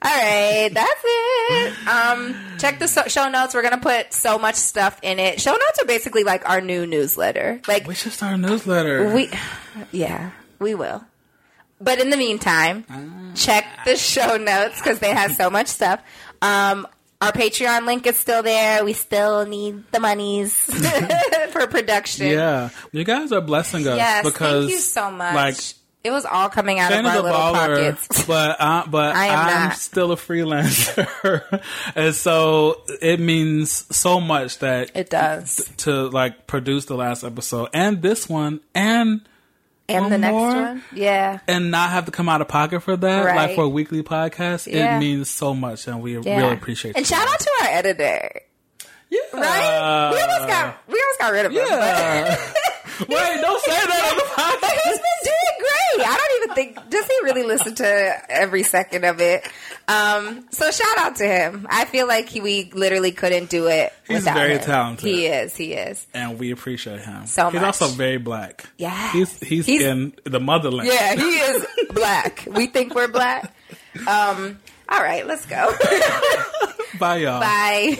All 0.00 0.14
right, 0.14 0.70
that's 0.72 1.02
it. 1.04 1.88
Um, 1.88 2.36
check 2.58 2.78
the 2.78 2.86
so- 2.86 3.08
show 3.08 3.28
notes. 3.28 3.54
We're 3.54 3.62
gonna 3.62 3.78
put 3.78 4.12
so 4.12 4.38
much 4.38 4.54
stuff 4.54 4.98
in 5.02 5.18
it. 5.18 5.40
Show 5.40 5.50
notes 5.50 5.82
are 5.82 5.86
basically 5.86 6.22
like 6.24 6.48
our 6.48 6.60
new 6.60 6.86
newsletter. 6.86 7.60
Like 7.66 7.86
we 7.86 7.94
should 7.94 8.12
start 8.12 8.34
a 8.34 8.36
newsletter. 8.36 9.12
we, 9.12 9.30
yeah, 9.90 10.30
we 10.60 10.74
will. 10.76 11.04
But 11.80 12.00
in 12.00 12.10
the 12.10 12.16
meantime, 12.16 12.84
Ah. 12.90 12.96
check 13.34 13.64
the 13.84 13.96
show 13.96 14.36
notes 14.36 14.78
because 14.80 14.98
they 14.98 15.10
have 15.10 15.32
so 15.34 15.48
much 15.50 15.68
stuff. 15.68 16.00
Um, 16.42 16.86
our 17.20 17.32
Patreon 17.32 17.86
link 17.86 18.06
is 18.06 18.16
still 18.16 18.42
there. 18.42 18.84
We 18.84 18.92
still 18.92 19.44
need 19.46 19.84
the 19.92 20.00
monies 20.00 20.54
for 21.50 21.66
production. 21.66 22.28
yeah. 22.28 22.70
You 22.92 23.04
guys 23.04 23.32
are 23.32 23.40
blessing 23.40 23.86
us 23.88 23.96
Yes, 23.96 24.24
because 24.24 24.66
thank 24.66 24.70
you 24.72 24.78
so 24.80 25.10
much. 25.10 25.34
Like 25.34 25.56
it 26.04 26.12
was 26.12 26.24
all 26.24 26.48
coming 26.48 26.78
out 26.78 26.92
of 26.92 27.04
our 27.04 27.12
a 27.12 27.22
little 27.22 27.30
baller, 27.30 27.52
pockets. 27.54 28.24
but 28.26 28.56
uh, 28.60 28.84
but 28.88 29.16
I 29.16 29.26
am 29.26 29.70
I'm 29.70 29.76
still 29.76 30.12
a 30.12 30.16
freelancer, 30.16 31.62
and 31.96 32.14
so 32.14 32.82
it 33.02 33.18
means 33.20 33.84
so 33.96 34.20
much 34.20 34.58
that 34.60 34.92
It 34.94 35.10
does. 35.10 35.68
to 35.78 36.08
like 36.08 36.46
produce 36.46 36.84
the 36.86 36.94
last 36.94 37.24
episode 37.24 37.68
and 37.74 38.00
this 38.00 38.28
one 38.28 38.60
and 38.74 39.22
And 39.88 40.02
one 40.04 40.10
the 40.10 40.18
next 40.18 40.32
more? 40.32 40.50
one, 40.54 40.82
yeah. 40.92 41.38
and 41.48 41.70
not 41.70 41.90
have 41.90 42.04
to 42.06 42.10
come 42.10 42.28
out 42.28 42.40
of 42.42 42.48
pocket 42.48 42.80
for 42.80 42.94
that, 42.96 43.24
Right. 43.24 43.36
like 43.36 43.54
for 43.54 43.64
a 43.64 43.68
weekly 43.68 44.02
podcast, 44.02 44.70
Yeah. 44.70 44.96
it 44.96 45.00
means 45.00 45.30
so 45.30 45.54
much, 45.54 45.86
and 45.86 46.02
we 46.02 46.18
Yeah. 46.18 46.36
really 46.38 46.54
appreciate. 46.54 46.90
It. 46.90 46.96
And 46.98 47.08
you. 47.10 47.16
shout 47.16 47.26
out 47.26 47.40
to 47.40 47.50
our 47.62 47.68
editor, 47.68 48.40
yeah, 49.08 49.18
right? 49.32 50.10
we 50.12 50.20
almost 50.20 50.46
got 50.46 50.76
we 50.88 51.00
almost 51.00 51.18
got 51.18 51.32
rid 51.32 51.46
of 51.46 51.52
him. 51.52 51.62
Yeah. 51.66 52.36
Wait, 53.08 53.40
don't 53.40 53.62
say 53.64 53.70
that 53.70 54.10
on 54.10 54.16
the 54.18 54.24
But 54.36 54.60
podcast. 54.60 54.80
he's 54.84 54.98
been 54.98 55.20
doing 55.24 55.47
great. 55.98 56.08
I 56.08 56.16
don't 56.16 56.42
even 56.42 56.54
think 56.54 56.90
does 56.90 57.06
he 57.06 57.14
really 57.24 57.42
listen 57.44 57.74
to 57.76 58.30
every 58.30 58.62
second 58.62 59.04
of 59.04 59.20
it. 59.20 59.46
Um, 59.88 60.46
so 60.50 60.70
shout 60.70 60.98
out 60.98 61.16
to 61.16 61.24
him. 61.26 61.66
I 61.70 61.84
feel 61.86 62.06
like 62.06 62.28
he, 62.28 62.40
we 62.40 62.70
literally 62.74 63.10
couldn't 63.12 63.48
do 63.48 63.68
it. 63.68 63.92
He's 64.06 64.18
without 64.18 64.34
very 64.36 64.54
him. 64.54 64.60
talented. 64.60 65.08
He 65.08 65.26
is. 65.26 65.56
He 65.56 65.72
is. 65.72 66.06
and 66.12 66.38
we 66.38 66.50
appreciate 66.50 67.00
him 67.00 67.26
So 67.26 67.46
He's 67.50 67.54
much. 67.54 67.64
also 67.64 67.86
very 67.88 68.18
black. 68.18 68.66
Yeah. 68.76 69.12
he's 69.12 69.38
he's, 69.40 69.66
He's- 69.66 69.82
in 69.82 70.12
the 70.24 70.40
motherland. 70.40 70.88
Yeah, 70.88 71.14
he 71.14 71.22
is 71.22 71.66
black. 71.92 72.46
We 72.50 72.66
think 72.66 72.94
we're 72.94 73.08
black. 73.08 73.54
Um, 74.06 74.58
all 74.90 75.02
right, 75.02 75.26
let's 75.26 75.46
go. 75.46 75.72
Bye, 76.98 77.16
y'all. 77.18 77.40
Bye. 77.40 77.98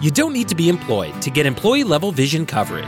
You 0.00 0.10
don't 0.10 0.32
need 0.32 0.48
to 0.48 0.54
be 0.56 0.68
employed 0.68 1.20
to 1.22 1.30
get 1.30 1.46
employee 1.46 1.84
level 1.84 2.10
vision 2.12 2.44
coverage. 2.46 2.86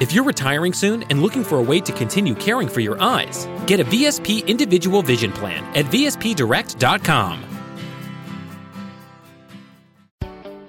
If 0.00 0.12
you're 0.12 0.22
retiring 0.22 0.72
soon 0.72 1.02
and 1.10 1.20
looking 1.20 1.42
for 1.42 1.58
a 1.58 1.62
way 1.62 1.80
to 1.80 1.92
continue 1.92 2.36
caring 2.36 2.68
for 2.68 2.78
your 2.78 3.02
eyes, 3.02 3.48
get 3.66 3.80
a 3.80 3.84
VSP 3.84 4.46
individual 4.46 5.02
vision 5.02 5.32
plan 5.32 5.64
at 5.76 5.86
VSPdirect.com. 5.86 7.42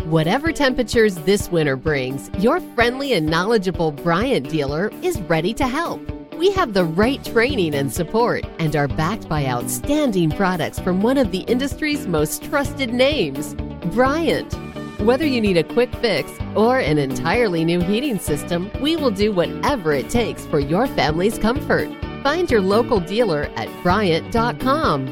Whatever 0.06 0.52
temperatures 0.52 1.14
this 1.18 1.52
winter 1.52 1.76
brings, 1.76 2.32
your 2.40 2.60
friendly 2.74 3.14
and 3.14 3.28
knowledgeable 3.28 3.92
Bryant 3.92 4.50
dealer 4.50 4.92
is 5.04 5.22
ready 5.22 5.54
to 5.54 5.68
help. 5.68 6.02
We 6.34 6.50
have 6.54 6.74
the 6.74 6.86
right 6.86 7.24
training 7.24 7.76
and 7.76 7.94
support 7.94 8.44
and 8.58 8.76
are 8.76 8.88
backed 8.88 9.30
by 9.30 9.46
outstanding 9.46 10.32
products 10.32 10.80
from 10.80 11.04
one 11.04 11.20
of 11.20 11.30
the 11.30 11.42
industry's 11.42 12.08
most 12.08 12.42
trusted 12.46 12.92
names, 12.92 13.54
Bryant. 13.94 14.56
Whether 15.00 15.26
you 15.26 15.40
need 15.40 15.56
a 15.56 15.64
quick 15.64 15.96
fix 15.96 16.30
or 16.56 16.78
an 16.80 16.98
entirely 16.98 17.64
new 17.64 17.80
heating 17.80 18.20
system, 18.20 18.70
we 18.82 18.98
will 18.98 19.12
do 19.12 19.32
whatever 19.32 19.94
it 19.94 20.10
takes 20.10 20.46
for 20.46 20.60
your 20.60 20.88
family's 20.88 21.38
comfort. 21.38 21.90
Find 22.22 22.52
your 22.52 22.60
local 22.60 23.00
dealer 23.00 23.50
at 23.56 23.70
Bryant.com. 23.82 25.06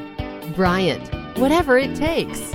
Bryant, 0.56 1.38
whatever 1.38 1.78
it 1.78 1.96
takes. 1.96 2.54